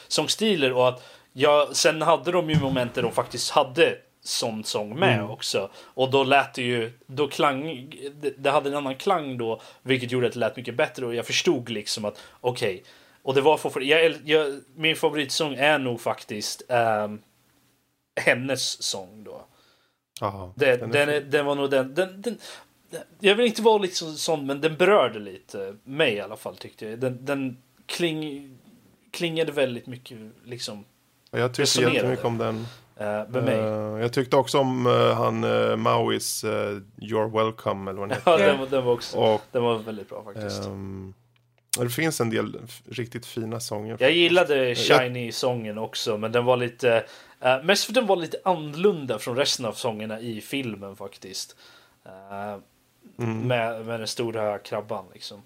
[0.08, 1.02] sångstilar och att
[1.32, 5.30] jag, sen hade de ju moment där de faktiskt hade sån sång med mm.
[5.30, 5.70] också.
[5.74, 7.90] Och då lät det ju, då klang,
[8.20, 11.14] det, det, hade en annan klang då, vilket gjorde att det lät mycket bättre och
[11.14, 12.84] jag förstod liksom att okej, okay.
[13.22, 17.22] och det var för, jag, jag, min favoritsång är nog faktiskt um,
[18.20, 19.46] hennes sång då.
[20.20, 22.38] Aha, den, den, den, den, var nog den, den, den,
[23.20, 26.86] Jag vill inte vara liksom sån, men den berörde lite mig i alla fall tyckte
[26.86, 26.98] jag.
[26.98, 27.56] Den, den
[27.86, 28.50] kling,
[29.10, 30.84] klingade väldigt mycket liksom.
[31.30, 32.66] Jag tyckte jättemycket om den.
[33.00, 33.58] Uh, med mig.
[33.58, 36.44] Uh, jag tyckte också om uh, han uh, Mauis
[36.96, 38.30] You're Welcome eller vad den heter.
[38.30, 40.66] Ja, den, den, var också och, den var väldigt bra faktiskt.
[40.66, 41.14] Um,
[41.78, 43.96] Det finns en del riktigt fina sånger.
[44.00, 47.04] Jag gillade Shiny-sången också, men den var lite...
[47.44, 51.56] Uh, mest för den var lite annorlunda från resten av sångerna i filmen faktiskt.
[52.04, 52.58] Eh,
[53.16, 55.42] med, med den stora krabban liksom.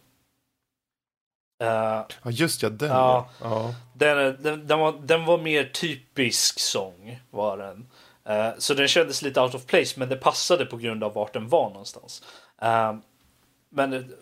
[1.62, 2.88] Eh, Ja, just ja, den.
[2.88, 3.28] Ja.
[3.40, 3.74] ja.
[3.94, 7.86] den, den, den, var, den var mer typisk sång, var den.
[8.24, 11.32] Eh, så den kändes lite out of place, men det passade på grund av vart
[11.32, 12.22] den var någonstans.
[12.62, 12.94] Eh,
[13.68, 14.14] men,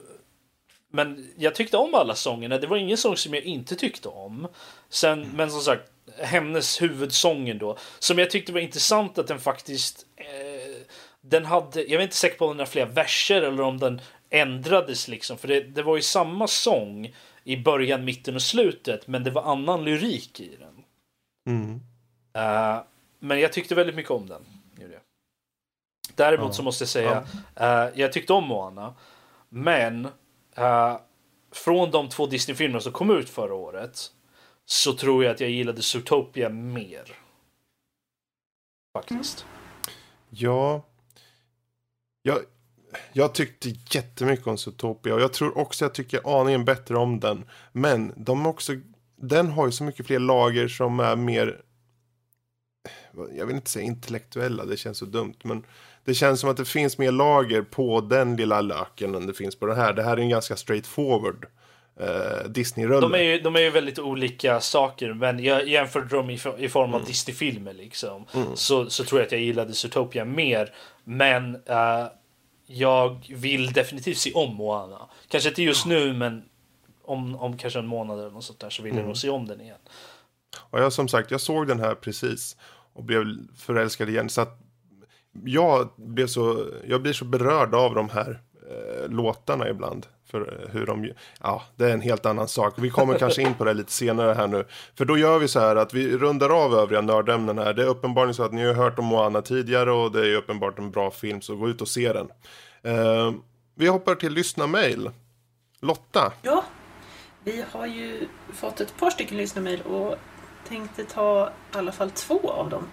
[0.88, 2.58] men jag tyckte om alla sångerna.
[2.58, 4.48] Det var ingen sång som jag inte tyckte om.
[4.88, 10.06] Sen, Men som sagt, hennes huvudsången då, som jag tyckte var intressant att den faktiskt
[10.16, 10.82] eh,
[11.20, 14.00] den hade, jag är inte säker på om den har fler verser eller om den
[14.30, 15.38] ändrades liksom.
[15.38, 17.14] För det, det var ju samma sång
[17.44, 20.84] i början, mitten och slutet, men det var annan lyrik i den.
[21.46, 21.80] Mm.
[22.32, 22.82] Eh,
[23.18, 24.42] men jag tyckte väldigt mycket om den.
[26.14, 26.52] Däremot Ja.
[26.52, 27.24] så måste jag säga,
[27.56, 28.94] eh, jag tyckte om Moana.
[29.48, 30.08] Men
[30.54, 30.96] eh,
[31.52, 34.10] från de två Disney-filmerna som kom ut förra året
[34.72, 37.16] så tror jag att jag gillade Zootopia mer.
[38.92, 39.46] Faktiskt.
[40.30, 40.86] Ja.
[42.22, 42.38] Jag,
[43.12, 47.44] jag tyckte jättemycket om Zootopia och jag tror också jag tycker aningen bättre om den.
[47.72, 48.72] Men de är också,
[49.16, 51.62] den har ju så mycket fler lager som är mer,
[53.34, 55.36] jag vill inte säga intellektuella, det känns så dumt.
[55.44, 55.64] Men
[56.04, 59.56] det känns som att det finns mer lager på den lilla löken än det finns
[59.56, 59.92] på den här.
[59.92, 61.46] Det här är en ganska straightforward
[62.00, 63.00] eh, Disney-rulle.
[63.00, 66.68] De är, ju, de är ju väldigt olika saker, men jag jämförde dem i, i
[66.68, 68.26] form av Disney-filmer liksom.
[68.54, 70.74] Så, så tror jag att jag gillade Zootopia mer.
[71.04, 72.06] Men eh,
[72.66, 75.08] jag vill definitivt se om Moana.
[75.28, 76.42] Kanske inte just nu, men
[77.04, 79.46] om, om kanske en månad eller något sånt där så vill jag nog se om
[79.46, 79.78] den igen.
[80.60, 82.56] Och jag som sagt, jag såg den här precis
[82.92, 83.24] och blev
[83.56, 84.28] förälskad igen.
[84.28, 84.58] Så att
[85.44, 88.40] jag, blev så, jag blir så berörd av de här
[88.72, 90.06] eh, låtarna ibland.
[90.30, 92.74] För eh, hur de, ja, det är en helt annan sak.
[92.76, 94.64] Vi kommer kanske in på det lite senare här nu.
[94.94, 97.74] För då gör vi så här att vi rundar av övriga nördämnen här.
[97.74, 100.78] Det är uppenbarligen så att ni har hört om Moana tidigare och det är uppenbart
[100.78, 102.28] en bra film, så gå ut och se den.
[102.82, 103.32] Eh,
[103.74, 105.10] vi hoppar till lyssna-mail.
[105.80, 106.64] Lotta, Ja,
[107.44, 110.14] vi har ju fått ett par stycken lyssnarmail och
[110.68, 112.84] tänkte ta i alla fall två av dem.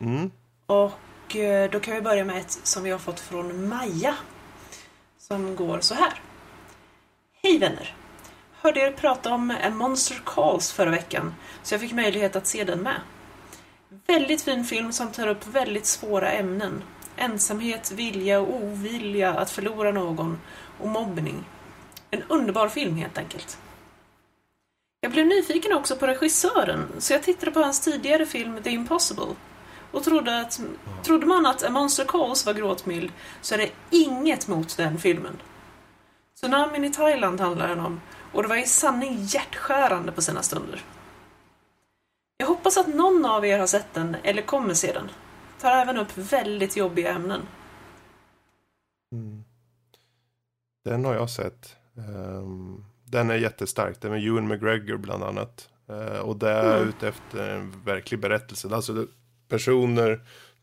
[0.00, 0.30] mm,
[0.66, 4.14] Och eh, då kan vi börja med ett som vi har fått från Maja.
[5.32, 6.12] Som går så här.
[7.42, 7.94] Hej vänner!
[8.52, 12.64] Hörde er prata om A Monster Calls förra veckan, så jag fick möjlighet att se
[12.64, 13.00] den med.
[14.06, 16.82] Väldigt fin film som tar upp väldigt svåra ämnen.
[17.16, 20.40] Ensamhet, vilja och ovilja att förlora någon
[20.80, 21.44] och mobbning.
[22.10, 23.58] En underbar film helt enkelt.
[25.00, 29.34] Jag blev nyfiken också på regissören, så jag tittade på hans tidigare film The Impossible
[29.92, 30.60] och trodde, att,
[31.02, 35.36] trodde man att A Monster Calls var gråtmild så är det inget mot den filmen.
[36.36, 38.00] Tsunamin i Thailand handlar den om
[38.32, 40.84] och det var i sanning hjärtskärande på sina stunder.
[42.36, 45.10] Jag hoppas att någon av er har sett den eller kommer se den.
[45.60, 47.40] Tar även upp väldigt jobbiga ämnen.
[50.84, 51.76] Den har jag sett.
[51.96, 54.00] Ehm, den är jättestark.
[54.00, 55.68] Den med Ewan McGregor bland annat.
[55.88, 58.68] Eh, och det är ute efter en verklig berättelse.
[58.74, 59.06] Alltså
[59.50, 60.20] personer,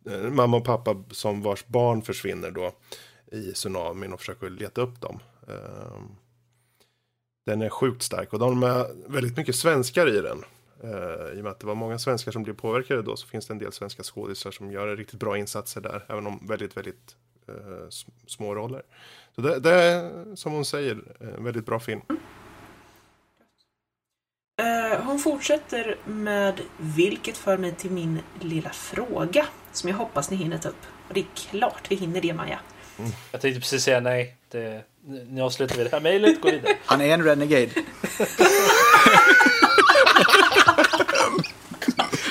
[0.09, 2.71] eh, mamma och pappa som vars barn försvinner då
[3.31, 5.19] i tsunamin och försöker leta upp dem.
[5.47, 6.15] Ehm,
[7.45, 10.43] den är sjukt stark och de är väldigt mycket svenskar i den.
[10.83, 13.47] Eh, I och med att det var många svenskar som blev påverkade då så finns
[13.47, 16.05] det en del svenska skådisar som gör riktigt bra insatser där.
[16.07, 17.15] Även om väldigt, väldigt
[17.47, 17.89] eh,
[18.27, 18.83] små roller.
[19.35, 22.01] Så det, det är som hon säger en väldigt bra film.
[24.61, 30.37] Eh, Hon fortsätter med vilket för mig till min lilla fråga som jag hoppas ni
[30.37, 30.85] hinner ta upp.
[31.07, 32.59] Och det är klart vi hinner det Maja.
[33.31, 34.35] Jag tänkte precis säga nej.
[34.51, 34.81] Det,
[35.29, 36.75] nu avslutar vi det här mejlet, går vidare.
[36.85, 37.67] Han är en renegade.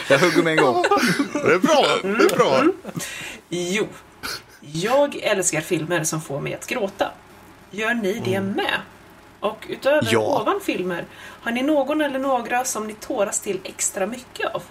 [0.08, 0.84] jag hugger med en gång.
[1.32, 2.64] Det är bra, det är bra.
[3.48, 3.88] Jo,
[4.60, 7.12] jag älskar filmer som får mig att gråta.
[7.70, 8.80] Gör ni det med?
[9.40, 10.40] Och utöver Ja.
[10.42, 11.04] ovan filmer,
[11.42, 14.62] har ni någon eller några som ni tåras till extra mycket av?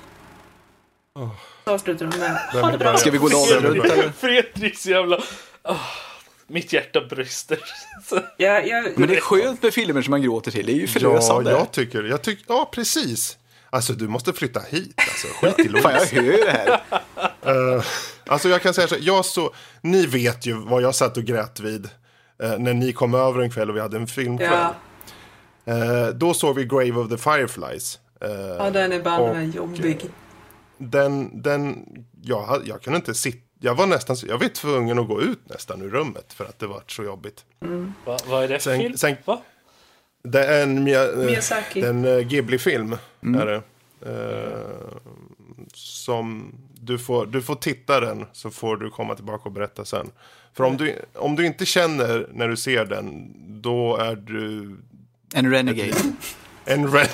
[1.66, 2.32] Så avslutar de med
[2.62, 2.98] ha det bra.
[2.98, 4.10] Ska vi gå dagen runt eller?
[4.10, 5.20] Fredriks jävla...
[5.62, 5.76] Ah,
[6.48, 7.60] mitt hjärta brister.
[8.38, 10.66] Jag, jag, Men det är skönt med filmer som man gråter till.
[10.66, 11.52] Det är ju Ja, förlösande.
[11.52, 13.38] jag tycker, jag tycker, ja precis.
[13.70, 15.28] Alltså du måste flytta hit alltså.
[15.28, 16.16] Skit i Fan, jag Louise.
[16.16, 17.76] hör det här.
[17.76, 17.84] Eh,
[18.28, 21.60] alltså jag kan säga så jag så, ni vet ju vad jag satt och grät
[21.60, 21.90] vid.
[22.44, 24.50] Eh, när ni kom över en kväll och vi hade en filmkväll.
[24.52, 24.76] ja,
[25.68, 28.00] Eh, då såg vi Grave of the Fireflies.
[28.22, 30.10] Eh, ja, den är banne jobbig.
[30.78, 31.86] den, den,
[32.22, 35.82] jag, jag kunde inte sitta, jag var nästan, jag var tvungen att gå ut nästan
[35.82, 37.46] ur rummet för att det var så jobbigt.
[38.06, 38.98] Va, vad är det för Sen- film?
[38.98, 39.42] sen- Va?
[40.24, 41.82] Det är en, Mia, eh, Miyazaki.
[41.82, 42.96] en eh, Ghibli-film.
[43.24, 43.42] Mm.
[43.42, 43.62] Är det.
[44.02, 44.98] Eh,
[45.74, 50.12] som du får, du får titta den så får du komma tillbaka och berätta sen.
[50.58, 54.76] För om du, om du inte känner när du ser den, då är du
[55.34, 55.92] En renegade.
[56.66, 57.10] en red.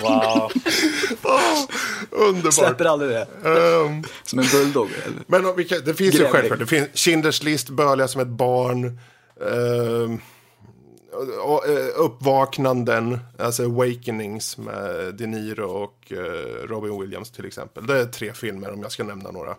[0.00, 0.50] Wow.
[2.10, 2.54] Underbart.
[2.54, 3.26] Släpper aldrig det.
[3.44, 4.88] Ehm, Som en bulldog.
[5.06, 5.16] Eller?
[5.26, 6.32] Men om det finns ju Grävling.
[6.32, 6.58] självklart.
[6.58, 8.84] Det finns Schindler's list, Börliga som ett barn.
[9.40, 10.18] eh,
[11.96, 17.86] uppvaknanden, alltså Awakenings med De Niro och eh, Robin Williams till exempel.
[17.86, 19.56] Det är tre filmer om jag ska nämna några.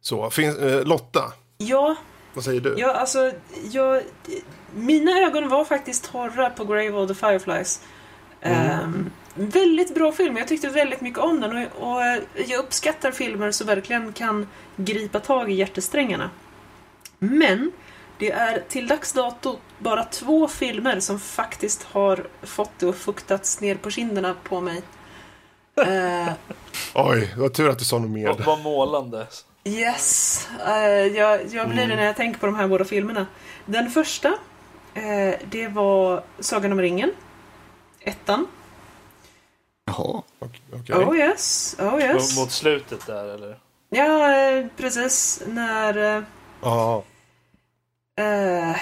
[0.00, 1.96] Så, finns, eh, Lotta, Ja,
[2.34, 2.74] vad säger du?
[2.78, 3.32] ja, alltså,
[3.70, 4.02] jag,
[4.74, 7.80] mina ögon var faktiskt torra på Grave of the Fireflies.
[8.40, 12.02] Ehm, väldigt bra film, jag tyckte väldigt mycket om den och, och
[12.46, 16.30] jag uppskattar filmer som verkligen kan gripa tag i hjärtesträngarna.
[17.18, 17.72] Men
[18.18, 23.60] det är till dags dato bara två filmer som faktiskt har fått det att fuktats
[23.60, 24.82] ner på kinderna på mig.
[25.76, 26.32] Eh,
[26.94, 28.36] Oj, vad tur att du sa något mer.
[28.46, 29.26] Vad målande.
[29.64, 33.26] Yes, eh, jag, jag blir det när jag tänker på de här båda filmerna.
[33.66, 34.28] Den första,
[34.94, 37.10] eh, det var Sagan om ringen.
[38.00, 38.46] Ettan.
[39.84, 40.22] Jaha.
[40.38, 40.60] Okej.
[40.72, 40.96] okej.
[40.96, 42.38] Oh yes, oh yes.
[42.38, 43.58] Mot slutet där eller?
[43.90, 45.42] Ja, precis.
[45.46, 46.24] När...
[46.62, 47.02] Ja,
[48.18, 48.76] Eh,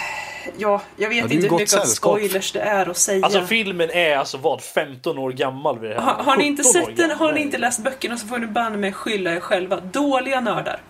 [0.58, 3.24] ja, jag vet Ja, inte hur mycket spoilers det är att säga.
[3.24, 6.02] Alltså filmen är alltså vad 15 år gammal vid det här.
[6.02, 8.38] har, har ni inte 17 år sett den, har ni inte läst böckerna så får
[8.38, 9.80] ni banne mig skylla er själva.
[9.80, 10.80] Dåliga nördar.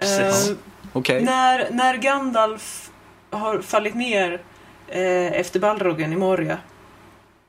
[0.00, 0.50] Precis.
[0.50, 0.56] Eh,
[0.92, 1.22] Okej.
[1.24, 2.90] När, när Gandalf
[3.30, 4.40] har fallit ner
[4.88, 6.58] eh, efter Balrogen i Moria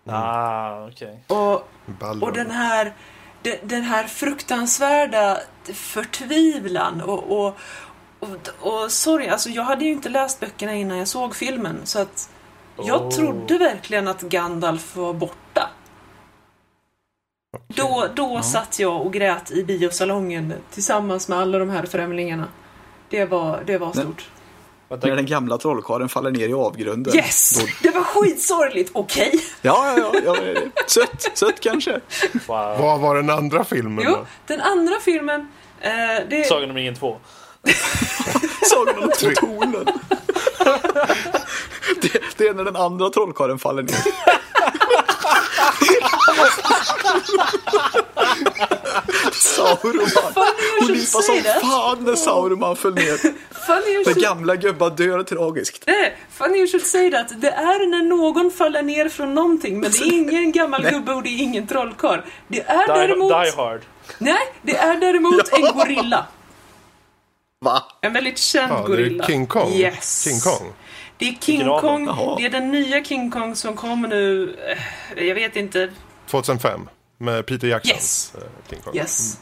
[0.10, 1.24] Ah, okej.
[1.28, 2.24] och, Balrog.
[2.24, 2.94] och den här
[3.42, 5.38] den, den här fruktansvärda
[5.74, 7.58] förtvivlan och, och,
[8.20, 8.30] och,
[8.60, 12.30] och sorry, alltså jag hade ju inte läst böckerna innan jag såg filmen så att
[12.78, 13.10] jag Oh.
[13.12, 15.70] trodde verkligen att Gandalf var borta.
[17.68, 22.48] Då, då satt jag och grät i biosalongen tillsammans med alla de här främlingarna.
[23.10, 24.30] Det var, det var stort.
[24.90, 27.16] Vänta, När den gamla trollkarlen faller ner i avgrunden.
[27.16, 27.60] Yes!
[27.60, 27.68] Då...
[27.84, 29.32] Det var skitsorgligt, okej?
[29.62, 30.38] Ja, ja, ja.
[30.46, 30.62] ja.
[30.88, 31.92] Sött, sött kanske.
[32.34, 32.78] wow.
[32.80, 34.26] Vad var den andra filmen Jo, då?
[34.48, 35.48] den andra filmen,
[35.82, 35.92] eh,
[36.30, 36.44] det...
[36.48, 37.18] Sagan om ringen 2.
[38.64, 39.88] Sagan om tornen.
[42.02, 43.96] Det, det är när den andra trollkarlen faller ner.
[49.32, 50.10] Sauron.
[50.80, 51.62] Hon lipade som that.
[51.62, 53.18] fan när Sauron föll ner.
[53.68, 55.84] Funny should, gamla gubben dör tragiskt.
[55.88, 57.42] nej, funny you should say that.
[57.42, 61.24] Det är när någon faller ner från någonting, men det är ingen gammal gubbe och
[61.24, 62.20] det är ingen trollkarl.
[62.48, 63.30] Det är Die, däremot...
[63.30, 63.82] Die Hard.
[64.18, 66.26] Nej, det är däremot en gorilla.
[67.60, 67.84] Va?
[68.02, 69.26] En väldigt känd Ja, det är gorilla.
[69.28, 69.72] King Kong.
[69.74, 70.24] Yes.
[70.24, 70.74] King Kong.
[71.18, 71.68] Det är King?
[71.80, 72.06] Kong.
[72.38, 74.56] Det är den nya King Kong som kommer nu.
[75.16, 75.92] eh, Jag vet inte.
[76.32, 76.90] 2005.
[77.18, 77.96] Med Peter Jackson.
[77.96, 78.34] Yes.
[78.36, 78.96] eh, King Kong.
[78.96, 79.38] Yes.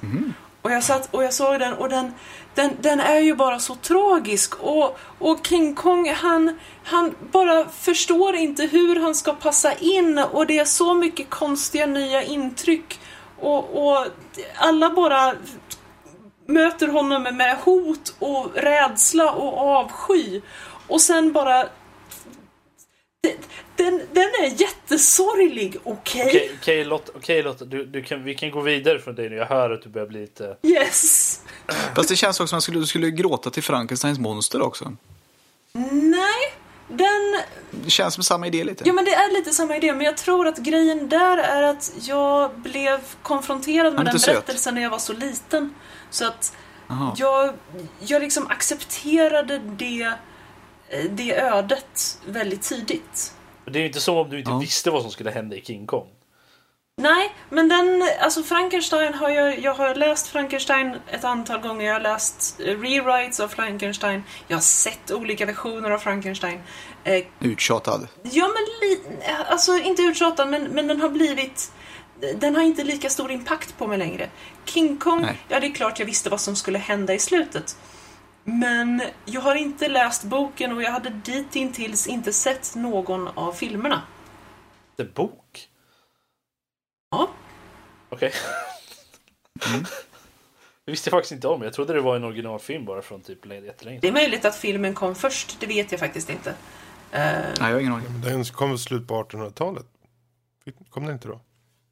[0.61, 2.13] Och jag satt och jag såg den och den,
[2.55, 4.55] den, den är ju bara så tragisk.
[4.55, 10.17] Och, och King Kong, han, han bara förstår inte hur han ska passa in.
[10.19, 12.99] Och det är så mycket konstiga nya intryck.
[13.39, 14.05] Och, och
[14.55, 15.33] alla bara
[16.45, 20.41] möter honom med hot och rädsla och avsky.
[20.87, 21.69] Och sen bara...
[23.75, 26.27] Den, den, är jättesorglig, okej?
[26.27, 29.35] Okej, okej Lotta, okej, Lotta du, du kan, vi kan gå vidare från dig nu.
[29.35, 30.57] Jag hör att du börjar bli lite...
[30.63, 31.41] Yes!
[31.95, 34.93] Fast det känns också som att skulle, du skulle gråta till Frankensteins monster också.
[35.91, 36.53] Nej,
[36.87, 37.41] den...
[37.71, 38.83] Det känns som samma idé lite.
[38.87, 41.93] Ja men det är lite samma idé, men jag tror att grejen där är att
[42.01, 44.33] jag blev konfronterad med den söt.
[44.33, 45.73] berättelsen när jag var så liten.
[46.15, 46.53] Så att
[47.17, 47.53] jag,
[47.99, 50.13] jag liksom accepterade det,
[51.09, 53.33] det ödet väldigt tidigt.
[53.65, 54.57] Det är ju inte så om du inte Ja.
[54.57, 56.07] visste vad som skulle hända i King Kong.
[56.97, 61.85] Nej, men den, alltså Frankenstein har jag, jag har läst Frankenstein ett antal gånger.
[61.85, 64.23] Jag har läst eh, rewrites av Frankenstein.
[64.47, 66.61] Jag har sett olika versioner av Frankenstein.
[67.03, 68.07] Eh, Uttjatad.
[68.23, 69.19] Ja, men li-
[69.49, 71.71] alltså inte uttjatad, men, men den har blivit...
[72.35, 74.29] Den har inte lika stor impact på mig längre.
[74.65, 75.37] King Kong, Nej.
[75.47, 77.77] ja det är klart jag visste vad som skulle hända i slutet.
[78.43, 84.01] Men jag har inte läst boken och jag hade ditintills inte sett någon av filmerna.
[84.95, 85.69] Det är bok?
[87.11, 87.29] Ja.
[88.09, 88.31] Okej.
[90.85, 91.61] Det visste jag faktiskt inte om.
[91.61, 94.93] Jag trodde det var en originalfilm bara från typ jättelänge Det är möjligt att filmen
[94.93, 96.49] kom först, det vet jag faktiskt inte.
[96.49, 96.55] Eh,
[97.11, 98.07] Nej, jag har ingen aning.
[98.11, 99.85] Men Den kom väl slut på 1800-talet?
[100.89, 101.39] Kom den inte då?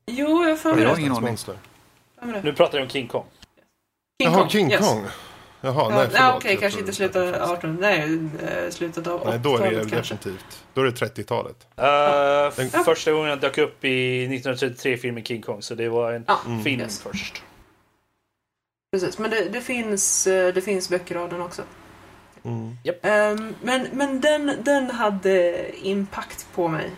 [0.06, 0.90] Jo, jag mig det.
[0.90, 1.30] har ingen aning.
[1.30, 1.58] Monster.
[2.22, 2.42] Det.
[2.44, 3.26] Nu pratar jag om King Kong.
[4.22, 4.88] King Jaha, Kong, King yes.
[4.90, 5.06] Kong.
[5.62, 6.14] Jaha, nej Ja, förlåt.
[6.14, 9.58] nej, Okej, Jag kanske tror- inte slutet av 18 Nej, eh, slutet av Nej, då
[9.58, 10.16] är det 80-talet kanske.
[10.16, 10.66] definitivt.
[10.74, 11.68] Då är det 30-talet.
[11.76, 15.62] Eh, Den- Första gången jag dök upp i 1933 filmen King Kong.
[15.62, 17.02] Så det var en Ja, film yes.
[17.02, 17.44] först.
[18.92, 21.62] Precis, men det, det, finns, eh, det finns böcker av den också.
[22.44, 22.78] Mm.
[23.02, 26.92] Ehm, men men den, den hade impact på mig.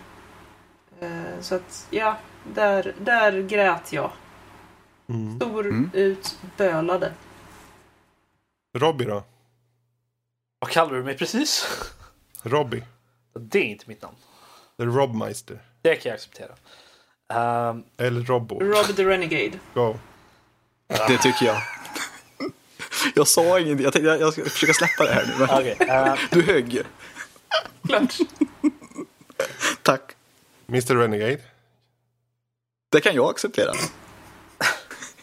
[0.99, 1.09] Eh,
[1.41, 2.17] så att, ja,
[2.53, 4.11] där, där grät jag.
[5.09, 5.35] Mm.
[5.39, 5.89] Stor Mm.
[5.93, 7.11] ut, bölade.
[8.77, 9.23] Robbie då?
[10.59, 11.67] Vad kallar du mig precis?
[12.43, 12.83] Robbie.
[13.39, 14.15] Det är inte mitt namn.
[14.77, 15.59] The Robmeister.
[15.81, 16.51] Det kan jag acceptera.
[17.33, 18.59] Ehm, Eller Robbo.
[18.59, 19.59] Rob the Renegade.
[19.73, 19.97] Go.
[20.87, 21.61] Det tycker jag.
[23.15, 23.83] Jag sa ingenting.
[23.83, 25.33] Jag tänkte jag, ska försöka släppa det här nu.
[25.39, 25.77] Men Okej.
[25.89, 26.81] eh, Du högg.
[27.87, 28.17] Klart.
[29.81, 30.15] Tack.
[30.69, 31.37] Mr Renegade.
[32.95, 33.71] Det kan jag acceptera.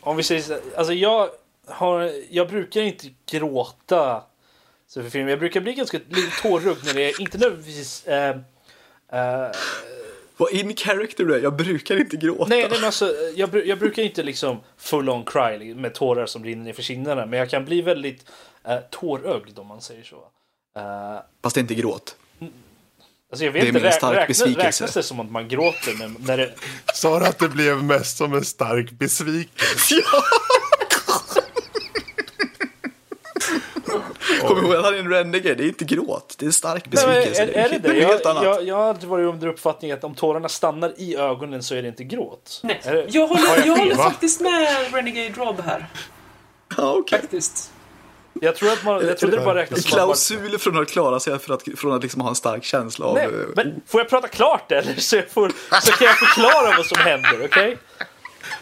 [0.01, 1.31] om vi säger så alltså jag
[1.67, 4.23] har, jag brukar inte gråta
[4.89, 5.29] så för film.
[5.29, 8.37] Jag brukar bli ganska lite tårögd när det är inte nödvändigtvis eh,
[9.13, 9.51] eh,
[10.37, 11.41] Vad in character du är.
[11.41, 12.45] Jag brukar inte gråta.
[12.49, 16.45] Nej, nej men alltså, jag, jag brukar inte liksom full on cry med tårar som
[16.45, 17.27] rinner ner för kinderna.
[17.27, 18.27] Men jag kan bli väldigt
[18.65, 20.29] eh, tårögd om man säger så.
[20.77, 22.17] Eh, Fast det är inte gråt.
[23.33, 24.67] Alltså jag vet Det är inte, räk- stark räknas, besvikelse.
[24.85, 26.51] räknas det som att man gråter men när det,
[26.95, 29.95] Sa du att det blev mest som en stark besvikelse?
[34.41, 35.55] Kom ihåg att han är en renegade.
[35.55, 36.35] Det är inte gråt.
[36.39, 37.43] Det är en stark Nej, besvikelse.
[37.43, 37.89] är, är det det?
[37.89, 38.45] är helt Jag, annat.
[38.45, 41.83] jag, jag har alltid varit under uppfattningen att om tårarna stannar i ögonen så är
[41.83, 42.61] det inte gråt.
[42.63, 43.79] Nej, det- jag har håller, jag fel?
[43.79, 45.87] håller faktiskt med Renegade Rob här.
[46.77, 47.21] Ja, okej.
[47.21, 47.73] Faktiskt.
[48.41, 50.89] Jag tror att man, jag trodde det bara räknas som att man, klausul från att
[50.89, 53.15] klara sig för att, från att liksom ha en stark känsla av...
[53.15, 54.95] Nej, eh, men får jag prata klart eller?
[54.95, 55.53] Så, jag får,
[55.83, 57.79] så kan jag förklara vad som händer, okej?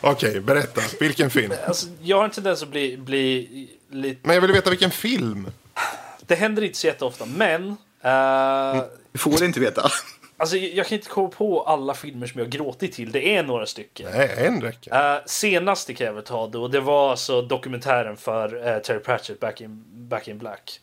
[0.00, 0.80] Okej, berätta.
[1.00, 1.52] Vilken film?
[1.66, 3.48] Alltså, jag har en tendens att bli, bli
[3.90, 4.20] lite...
[4.22, 5.46] Men jag vill veta vilken film.
[6.26, 7.68] Det händer inte så jätteofta, men...
[8.02, 8.82] eh,
[9.12, 9.90] Du får inte veta.
[10.40, 13.12] Alltså, jag kan inte komma på alla filmer som jag gråtit till.
[13.12, 14.10] Det är några stycken.
[14.14, 15.14] Nej, en räcker.
[15.14, 16.68] Uh, senaste kan jag väl ta då.
[16.68, 20.80] Det var alltså dokumentären för eh, Terry Pratchett, Back in, Back in Black.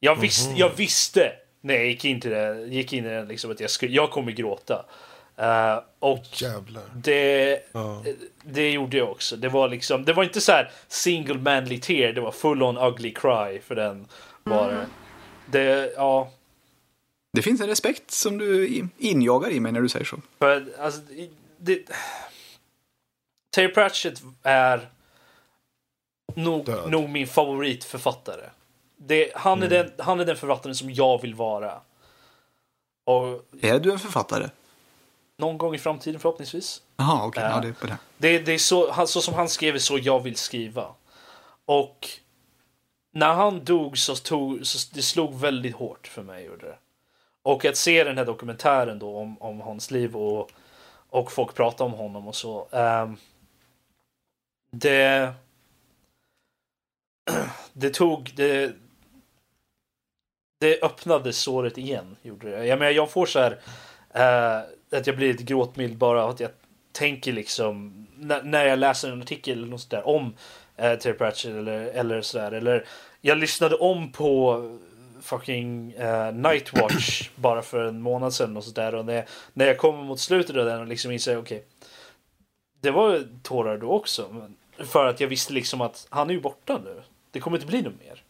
[0.00, 3.50] Jag, visste, jag visste när jag gick in, till det, gick in i den liksom
[3.50, 4.84] att jag, skulle, jag kommer gråta.
[5.36, 6.82] Eh, och Jävlar.
[6.94, 8.02] det, Ja.
[8.44, 9.36] det gjorde jag också.
[9.36, 12.76] Det var liksom, det var inte så här single manly tear, det var full on
[12.78, 14.08] ugly cry för den
[14.44, 14.86] var det.
[15.46, 16.30] Det, ja.
[17.36, 20.16] Det finns en respekt som du injagar i mig när du säger så.
[20.38, 21.00] För alltså,
[21.58, 21.82] det,
[23.50, 24.88] Terry Pratchett är
[26.34, 28.50] nog, nog min favoritförfattare.
[28.96, 31.80] Det, han, är den, han är den författaren som jag vill vara.
[33.04, 34.48] Och Är du en författare?
[35.38, 36.82] någon gång i framtiden förhoppningsvis.
[36.96, 37.42] Jaha, okej.
[37.42, 37.50] Ja.
[37.50, 37.98] Ja, det är på det.
[38.18, 40.94] Det, det är så, han, så som han skrev så jag vill skriva.
[41.64, 42.08] Och
[43.12, 46.44] när han dog så, tog, så det slog väldigt hårt för mig.
[46.44, 46.76] Gjorde det.
[47.46, 50.50] Och att se den här dokumentären då om, om hans liv och,
[51.10, 52.68] och folk prata om honom och så.
[52.70, 53.16] Um,
[54.72, 55.32] det
[57.72, 58.76] det tog det
[60.60, 62.16] det öppnade såret igen.
[62.22, 62.66] Gjorde det.
[62.66, 63.58] Jag menar, jag får så här
[64.16, 66.50] Uh, att jag blir lite gråtmild bara att jag
[66.92, 70.26] tänker liksom när, när jag läser en artikel eller något sånt där om
[70.82, 72.52] uh, Terry Pratchett eller, eller sådär.
[72.52, 72.86] Eller
[73.20, 74.60] jag lyssnade om på
[75.26, 78.94] fucking uh, Nightwatch bara för en månad sedan och sådär.
[78.94, 81.64] Och när, när jag kommer mot slutet av den och liksom inser okej.
[82.80, 84.28] det var tårar då också.
[84.32, 87.02] Men, för att jag visste liksom att han är ju borta nu.
[87.30, 88.22] Det kommer inte bli något mer.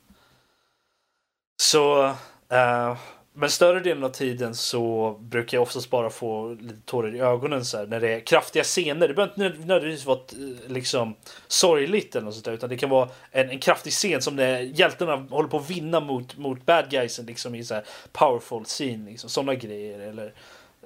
[1.62, 2.04] Så
[2.52, 2.96] uh,
[3.38, 7.64] men större delen av tiden så brukar jag oftast bara få lite tårar i ögonen
[7.64, 9.08] så här, när det är kraftiga scener.
[9.08, 11.14] Det behöver inte nödvändigtvis vara eh, liksom
[11.48, 14.60] sorgligt eller något sånt där, utan det kan vara en, en kraftig scen som när
[14.60, 19.10] hjältarna håller på att vinna mot, mot bad guysen liksom i så här powerful scene,
[19.10, 19.98] liksom sådana grejer.
[20.00, 20.32] Eller,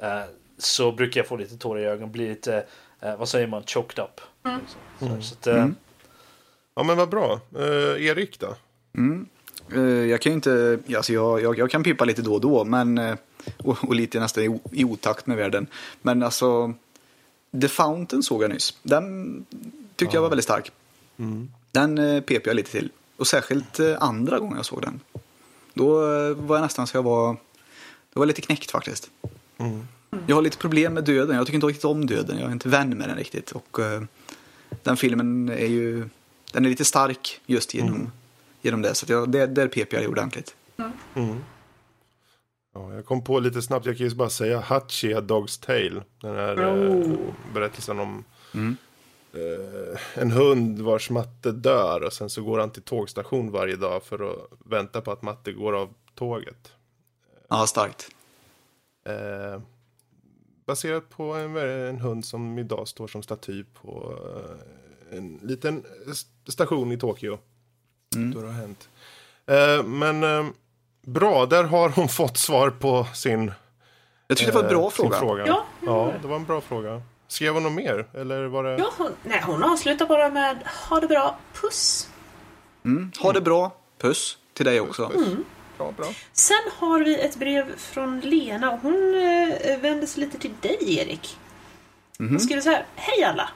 [0.02, 0.22] eh,
[0.59, 2.64] så brukar jag få lite tårar i ögonen, bli lite,
[3.01, 4.20] eh, vad säger man, choked up.
[4.44, 4.81] Liksom.
[4.98, 5.77] Så, här, så att, eh, Mm.
[6.74, 7.40] Ja, men vad bra.
[7.59, 8.47] Eh, Erik då?
[8.47, 9.27] Eh,
[10.09, 12.99] Jag kan ju inte, alltså jag, jag, jag kan pippa lite då och då, men,
[12.99, 13.16] eh,
[13.57, 15.66] och, och lite nästan i, i otakt med världen.
[16.03, 16.74] Men alltså,
[17.61, 18.74] The Fountain såg jag nyss.
[18.82, 19.47] Den
[19.97, 20.73] tyckte jag var väldigt stark.
[21.73, 22.91] Den eh, pep jag lite till.
[23.16, 25.01] Och särskilt eh, andra gången jag såg den.
[25.74, 27.37] Då eh, var jag nästan så jag var,
[28.12, 29.11] det var lite knäckt faktiskt.
[30.27, 31.37] Jag har lite problem med döden.
[31.37, 32.39] Jag tycker inte riktigt om döden.
[32.39, 33.51] Jag är inte vän med den riktigt.
[33.51, 34.03] Och eh,
[34.82, 36.09] den filmen är ju,
[36.53, 38.12] den är lite stark just genom,
[38.61, 38.95] genom det.
[38.95, 40.57] Så att jag, där, där pep jag ordentligt.
[42.74, 46.03] Ja, jag kom på lite snabbt, jag kan ju bara säga Hachi A Dog's Tale.
[46.20, 47.12] Den här Oh.
[47.12, 47.19] eh,
[47.55, 48.24] berättelsen om
[49.32, 54.03] eh, en hund vars matte dör och sen så går han till tågstation varje dag
[54.03, 56.73] för att vänta på att matte går av tåget.
[57.49, 58.11] Ja, starkt.
[59.05, 59.62] Eh,
[60.66, 64.19] baserat på en, en hund som idag står som staty på
[65.11, 67.39] eh, en liten st- station i Tokyo.
[68.16, 68.35] Mm.
[68.35, 68.89] Då det har hänt.
[69.47, 70.47] Eh, men eh,
[71.07, 73.53] bra, där har hon fått svar på sin,
[74.27, 75.19] Jag tycker det var en bra eh, sin fråga.
[75.19, 75.47] fråga.
[75.47, 75.65] Ja.
[75.87, 77.03] ja, det var en bra fråga.
[77.28, 78.07] Skrev hon något mer?
[78.15, 78.77] Eller var det...
[78.78, 80.57] Ja, hon, nej, hon avslutar bara med
[80.89, 82.09] ha det bra, puss.
[82.85, 83.12] Mm.
[83.19, 83.73] Ha det bra.
[83.99, 85.12] Puss till dig också.
[85.15, 85.45] Mm.
[85.78, 86.07] Bra, bra.
[86.32, 90.99] Sen har vi ett brev från Lena och hon eh, vänder sig lite till dig
[90.99, 91.37] Erik.
[92.19, 92.87] Hon skriver så här.
[92.97, 93.49] Hej alla!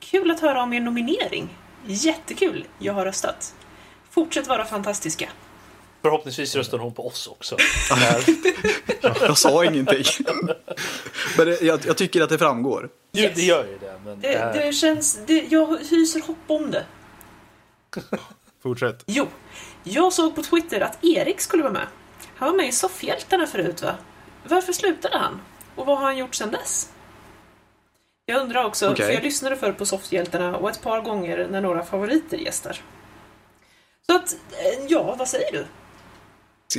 [0.00, 1.58] Kul att höra om er nominering.
[1.86, 3.54] Jättekul, jag har röstat.
[4.18, 5.28] Fortsätt vara fantastiska.
[6.02, 7.56] Förhoppningsvis röstar hon på oss också.
[9.20, 10.04] Jag sa ingenting.
[11.36, 12.88] Men det, jag, jag tycker att det framgår.
[13.12, 13.32] Yes.
[13.34, 14.00] det gör ju det.
[14.04, 16.84] Men, Det, eh, det känns, det, jag hyser hopp om det.
[18.62, 19.02] Fortsätt.
[19.06, 19.26] Jo,
[19.84, 21.86] jag såg på Twitter att Erik skulle vara med.
[22.36, 23.94] Han var med i Soffhjältarna förut va?
[24.44, 25.40] Varför slutade han?
[25.74, 26.88] Och vad har han gjort sedan dess?
[28.26, 29.06] Jag undrar också, Okej.
[29.06, 32.80] för jag lyssnade förr på Soffhjältarna och ett par gånger när några favoriter gästar.
[34.10, 35.58] Så att, eh, ja, vad säger du?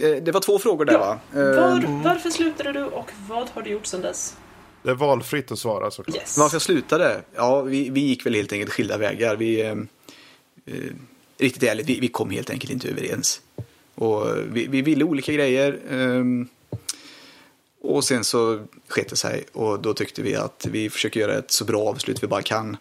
[0.07, 1.19] Eh, Det var två frågor där va?
[1.33, 4.37] Eh, Var, varför slutade du och vad har du gjort sedan dess?
[4.83, 6.15] Det är valfritt att svara såklart.
[6.17, 6.37] Yes.
[6.37, 7.21] Varför jag slutade?
[7.35, 9.35] Ja, vi, vi gick väl helt enkelt skilda vägar.
[9.35, 9.71] Vi, eh,
[10.65, 10.73] eh,
[11.37, 13.41] riktigt ärligt, vi, vi kom helt enkelt inte överens.
[13.95, 15.79] Och vi, vi ville olika grejer.
[15.89, 16.47] ehm,
[17.81, 21.51] och sen så sket det sig och då tyckte vi att vi försöker göra ett
[21.51, 22.77] så bra avslut vi bara kan.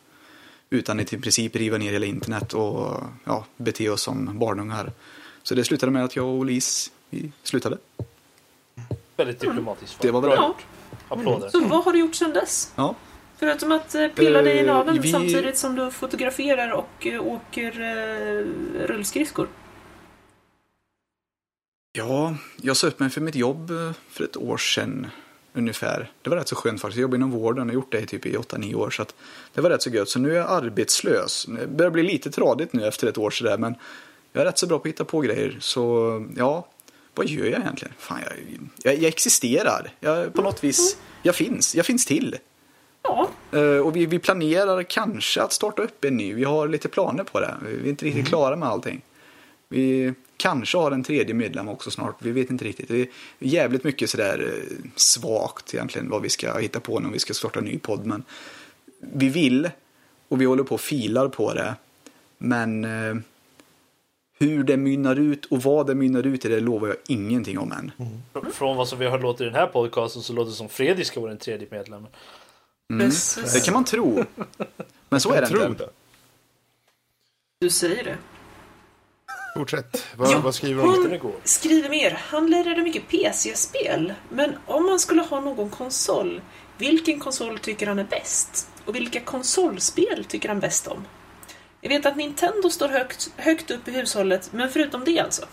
[0.71, 4.93] Utan att i princip riva ner hela internet och ja, bete oss som barnungar.
[5.43, 7.79] Så det slutade med att jag och Lis, vi slutade.
[9.17, 10.01] väldigt diplomatiskt.
[10.01, 10.57] Det var väl Bra.
[11.09, 11.49] Applåder.
[11.49, 12.73] Så vad har du gjort sedan dess?
[12.77, 12.95] Ja.
[13.37, 17.27] Förutom att eh, pilla dig i Eh, naveln vi- samtidigt som du fotograferar och eh,
[17.27, 18.45] åker eh,
[18.87, 19.49] rullskridskor.
[21.93, 23.71] Ja, jag sa upp mig för mitt jobb
[24.11, 25.07] för ett år sedan
[25.59, 26.13] ungefär.
[26.23, 26.97] Det var rätt så skönt faktiskt.
[26.97, 28.91] Jag jobbar inom vården och gjort det i typ i 8-9 år.
[28.91, 29.15] Så att
[29.55, 30.09] det var rätt så gött.
[30.09, 31.47] Så nu är jag arbetslös.
[31.49, 33.59] Det börjar bli lite tradigt nu efter ett år sådär.
[33.59, 33.75] Men
[34.33, 35.57] jag är rätt så bra på att hitta på grejer.
[35.61, 36.69] Så ja,
[37.15, 37.95] vad gör jag egentligen?
[37.99, 38.33] Fan, jag,
[38.83, 39.93] jag, jag existerar.
[40.01, 41.75] Jag, på något vis, jag finns.
[41.75, 42.37] Jag finns till.
[43.03, 46.35] Ja, Eh, och vi, vi planerar kanske att starta upp en ny.
[46.35, 47.55] Vi har lite planer på det.
[47.63, 49.03] Vi är inte riktigt klara med allting.
[49.69, 52.17] Vi kanske har en tredje medlem också snart.
[52.19, 52.89] Vi vet inte riktigt.
[52.89, 53.09] Det är
[53.39, 57.59] jävligt mycket sådär eh, svagt egentligen vad vi ska hitta på när vi ska starta
[57.59, 58.07] en ny podd.
[58.07, 58.25] Men
[59.01, 59.71] vi vill
[60.29, 61.75] och vi håller på och filar på det.
[62.39, 63.17] Men eh,
[64.39, 67.73] hur det mynnar ut och vad det mynnar ut i det lovar jag ingenting om
[67.73, 67.91] än.
[68.35, 70.69] Fr- Från vad som vi har låtit i den här podcasten så låter det som
[70.69, 72.11] Fredrik ska vara den tredje medlemmen.
[73.01, 73.53] precis.
[73.53, 74.25] Det kan man tro.
[75.09, 75.85] Men så är det inte.
[75.85, 75.91] det.
[77.61, 78.17] Du säger det.
[79.55, 80.07] Fortsätt.
[80.17, 81.19] Vad, Jo, vad skriver hon?
[81.19, 81.33] God.
[81.45, 82.19] Skriver mer.
[82.29, 84.15] Han lirade mycket PC-spel.
[84.31, 86.41] Men om man skulle ha någon konsol,
[86.79, 88.69] vilken konsol tycker han är bäst?
[88.85, 91.05] Och vilka konsolspel tycker han bäst om?
[91.81, 95.47] Jag vet att Nintendo står högt, högt upp i hushållet, men förutom det alltså.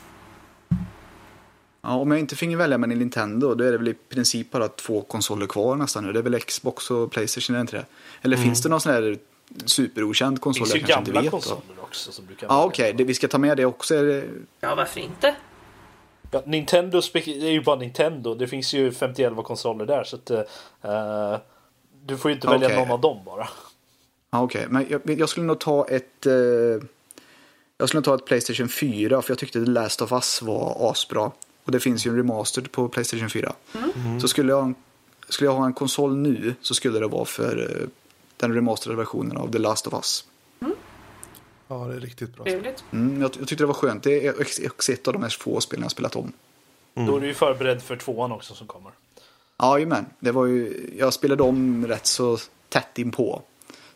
[1.82, 4.52] Ja, om jag inte finge välja med en Nintendo då är det väl i princip
[4.52, 6.14] bara två konsoler kvar nästan nu.
[6.14, 7.86] Det är väl Xbox och Playstation, är det inte det?
[8.22, 9.18] Eller finns det någon sån här
[9.66, 11.62] superokänd Det konsol finns jag ju kanske inte gamla konsoler
[11.96, 12.94] också som du kan Ja, okej.
[12.94, 13.96] det- Vi ska ta med det också.
[13.96, 14.24] Är det...
[14.60, 15.36] Ja, varför inte?
[16.32, 18.36] Ja, Nintendo är ju bara Nintendo.
[18.36, 21.38] Det finns ju 50 konsoler där så att eh,
[22.06, 22.78] du får ju inte välja Okej.
[22.80, 23.48] någon av dem bara.
[24.32, 24.66] Ja, okej.
[24.70, 26.26] Men jag, jag skulle nog ta ett...
[26.26, 26.34] Eh...
[27.78, 30.92] Jag skulle nog ta ett Playstation 4 för jag tyckte The Last of Us var
[30.92, 31.32] asbra.
[31.64, 33.54] Och det finns ju en remastered på Playstation 4.
[34.22, 34.74] Så skulle jag,
[35.30, 37.88] skulle jag ha en konsol nu så skulle det vara för eh,
[38.38, 40.26] den remasterade versionen av The Last of Us.
[41.68, 42.44] Ja, det är riktigt bra.
[42.44, 42.84] Trevligt.
[42.92, 44.04] Mm, jag, jag tyckte det var skönt.
[44.04, 44.36] Det är
[44.72, 46.32] också ett av de här få spelen jag spelat om.
[46.94, 48.92] Då är du ju förberedd för tvåan också som kommer.
[49.62, 52.38] Jajamän, det var ju, jag spelade om rätt så
[52.70, 53.42] tätt inpå.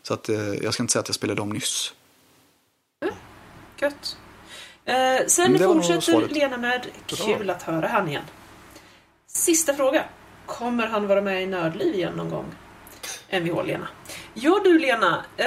[0.02, 1.94] Så att, eh, jag ska inte säga att jag spelade om nyss.
[3.80, 4.16] Gött.
[4.84, 4.94] Eh,
[5.26, 6.28] sen Mm, fortsätter.
[6.28, 8.22] Lena med kul att höra han igen.
[9.26, 10.04] Sista fråga.
[10.46, 12.44] Kommer han vara med i Nördliv igen någon gång?
[13.30, 13.88] Mvh-Lena.
[14.34, 15.46] Ja du Lena, eh,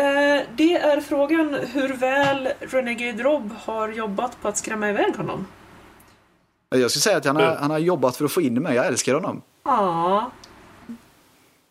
[0.56, 5.48] det är frågan hur väl Renegade Rob har jobbat på att skrämma iväg honom.
[6.70, 8.76] Jag skulle säga att han har, han har jobbat för att få in mig.
[8.76, 9.42] Jag älskar honom.
[9.66, 10.32] Ja.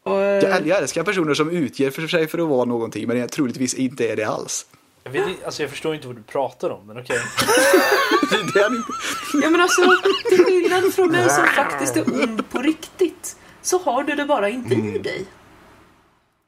[0.05, 3.09] Och, Jag, eh, äl- jag älskar personer som utger för sig för att vara någonting
[3.09, 4.67] men jag troligtvis inte är det alls.
[5.05, 7.19] Jag, vet, alltså jag förstår inte vad du pratar om, men okej.
[8.55, 8.93] Det är han inte.
[9.47, 9.83] ja men alltså,
[10.29, 14.49] till skillnad från mig som faktiskt är ond på riktigt, så har du det bara
[14.49, 15.27] inte i dig.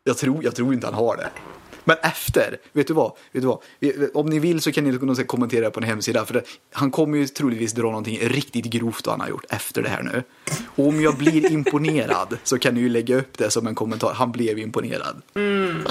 [0.07, 1.31] Jag tror, jag tror inte han har det.
[1.85, 3.13] Men efter, vet du vad?
[3.33, 3.61] Vet du vad?
[4.15, 6.27] Om ni vill så kan ni kommentera på en hemsida.
[6.27, 6.43] För det,
[6.73, 10.23] han kommer ju troligtvis dra någonting riktigt grovt han har gjort efter det här nu.
[10.77, 14.15] Och om jag blir imponerad så kan ni ju lägga upp det som en kommentar.
[14.15, 15.23] Han blev imponerad.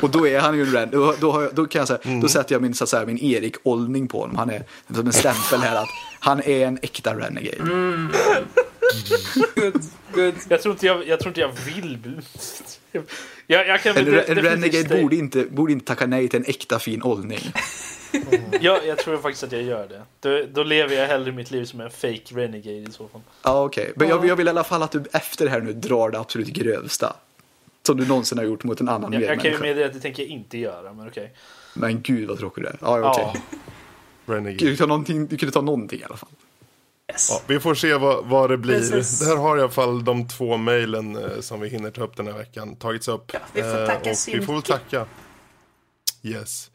[0.01, 2.55] Och då är han ju en ren, då, då, då kan jag säga, då sätter
[2.55, 4.35] jag min, så säga, min Erik-åldning på honom.
[4.35, 4.63] Han är
[4.95, 7.57] som en stämpel här att han är en äkta renegade.
[9.55, 9.83] Good,
[10.13, 10.33] good.
[10.47, 12.17] Jag tror inte jag, jag, tror inte jag vill bli...
[13.53, 16.79] Jag, jag kan En, definitivt renegade borde inte, borde inte tacka nej till en äkta
[16.79, 17.39] fin åldning.
[18.61, 20.01] Jag, jag tror faktiskt att jag gör det.
[20.19, 23.21] Då, då lever jag hellre mitt liv som en fake renegade i så fall.
[23.43, 23.93] Ja, okej.
[23.95, 26.19] Men jag, jag vill i alla fall att du efter det här nu drar det
[26.19, 27.15] absolut grövsta.
[27.85, 29.63] Som du någonsin har gjort mot en annan Jag, jag kan ju medmänniska.
[29.63, 31.33] meddela att det tänker jag inte göra, men okej.
[31.73, 32.77] Men gud vad tråkig du är.
[32.81, 33.41] Ja, okej.
[34.25, 34.33] Ja.
[34.33, 34.65] Renegade.
[34.65, 36.29] Du, ta någonting, du kunde ta någonting i alla fall.
[37.13, 37.27] Yes.
[37.29, 38.79] Ja, vi får se vad, vad det blir.
[38.79, 39.19] Precis.
[39.19, 42.27] Där har i alla fall de två mejlen eh, som vi hinner ta upp den
[42.27, 43.31] här veckan tagits upp.
[43.33, 45.05] Ja, vi får tacka Eh, och så vi får väl tacka.
[46.21, 46.71] Yes.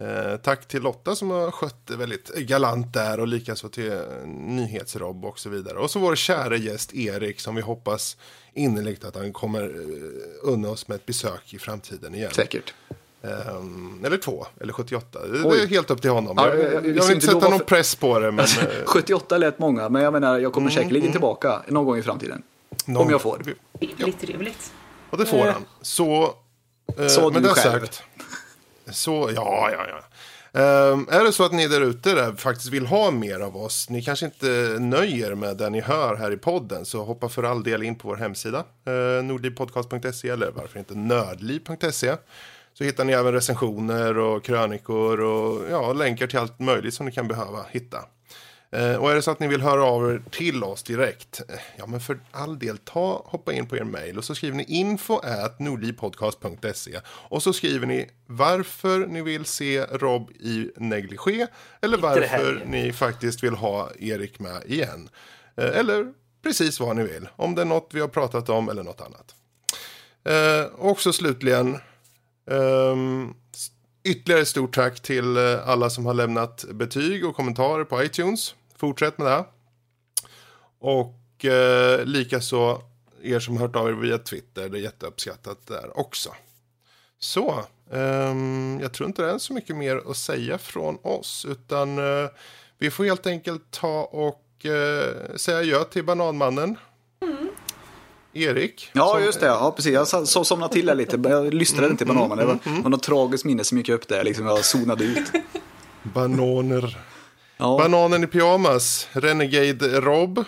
[0.00, 4.26] Eh, tack till Lotta som har skött det väldigt galant där och likaså till eh,
[4.26, 5.78] Nyhetsrobb och så vidare.
[5.78, 8.16] Och så vår kära gäst Erik som vi hoppas
[8.54, 12.30] innerligt att han kommer uh, unna oss med ett besök i framtiden igen.
[12.34, 12.74] Säkert.
[13.22, 15.18] Ehm, eller två, eller 78.
[15.26, 15.60] Det Oj.
[15.62, 16.34] är helt upp till honom.
[16.36, 18.18] Ja, jag, jag- jag, jag- vi vill ska inte sätta lova någon för- press på
[18.18, 18.30] det.
[18.32, 22.02] Men, eh, 78 lät många, men jag menar jag kommer säkerligen tillbaka någon gång i
[22.02, 22.42] framtiden.
[22.86, 23.42] någon- Om jag får.
[23.80, 24.72] Trevligt, trevligt.
[25.10, 25.64] Och det får han.
[25.82, 27.80] Så, eh, med du det själv.
[27.80, 28.02] sagt.
[28.90, 30.02] Så, ja, ja, ja.
[30.60, 33.90] Ehm, är det så att ni där ute där faktiskt vill ha mer av oss,
[33.90, 34.46] ni kanske inte
[34.80, 38.08] nöjer med det ni hör här i podden, så hoppa för all del in på
[38.08, 42.14] vår hemsida, eh, nordlivpodcast.se eller varför inte nördliv.se.
[42.78, 47.12] Så hittar ni även recensioner och krönikor och ja, länkar till allt möjligt som ni
[47.12, 47.98] kan behöva hitta.
[48.70, 51.58] Eh, och är det så att ni vill höra av er till oss direkt, eh,
[51.76, 54.64] ja men för all del, ta, hoppa in på er mail och så skriver ni
[54.64, 61.46] info at nordlivpodcast.se och så skriver ni varför ni vill se Rob i negligé
[61.82, 65.08] eller varför ni faktiskt vill ha Erik med igen.
[65.56, 68.82] Eh, eller precis vad ni vill, om det är något vi har pratat om eller
[68.82, 69.34] något annat.
[70.72, 71.78] Och så slutligen,
[72.50, 73.34] Um,
[74.04, 78.54] ytterligare stort tack till eh, alla som har lämnat betyg och kommentarer på iTunes.
[78.76, 79.44] Fortsätt med det.
[80.78, 82.82] Och eh, likaså
[83.22, 86.34] er som har hört av er via Twitter, det är jätteuppskattat där också.
[87.18, 91.98] Så, um, jag tror inte det är så mycket mer att säga från oss, utan
[91.98, 92.28] uh,
[92.78, 96.76] vi får helt enkelt ta och uh, säga adjö till Bananmannen.
[98.32, 98.90] Erik.
[98.92, 99.46] Ja, som- just det.
[99.46, 99.92] Ja, precis.
[99.92, 101.18] Jag så, somnade till lite.
[101.28, 102.38] Jag lystrade inte bananen.
[102.38, 104.24] Det var, var något tragiskt minne som gick upp där.
[104.24, 105.32] Liksom jag zonade ut.
[106.02, 106.98] Bananer.
[107.56, 107.78] Ja.
[107.78, 109.08] Bananen i pyjamas.
[109.12, 110.44] Renegade Rob.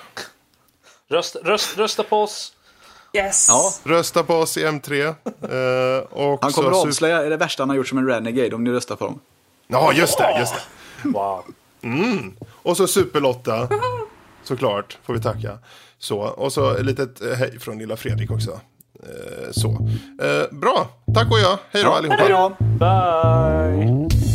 [1.09, 2.53] Rösta, röst, rösta på oss.
[3.13, 3.47] Yes.
[3.49, 3.73] Ja.
[3.85, 5.07] Rösta på oss i M3.
[5.07, 8.55] Eh, och Han så kommer att avslöja det värsta han har gjort som en renegade
[8.55, 9.21] om ni röstar på dem.
[9.67, 10.39] Ja, just det.
[10.39, 11.09] Just det.
[11.09, 11.45] Wow.
[12.63, 13.69] Och så Super-Lotta.
[14.43, 15.59] Såklart, får vi tacka.
[16.01, 18.51] Så, och så ett litet eh, hej från lilla Fredrik också.
[19.03, 19.69] Eh, så.
[20.23, 21.59] Eh, bra, tack och jag.
[21.71, 22.23] Hej då allihopa.
[22.23, 22.57] Hej då!
[22.79, 24.30] Bye!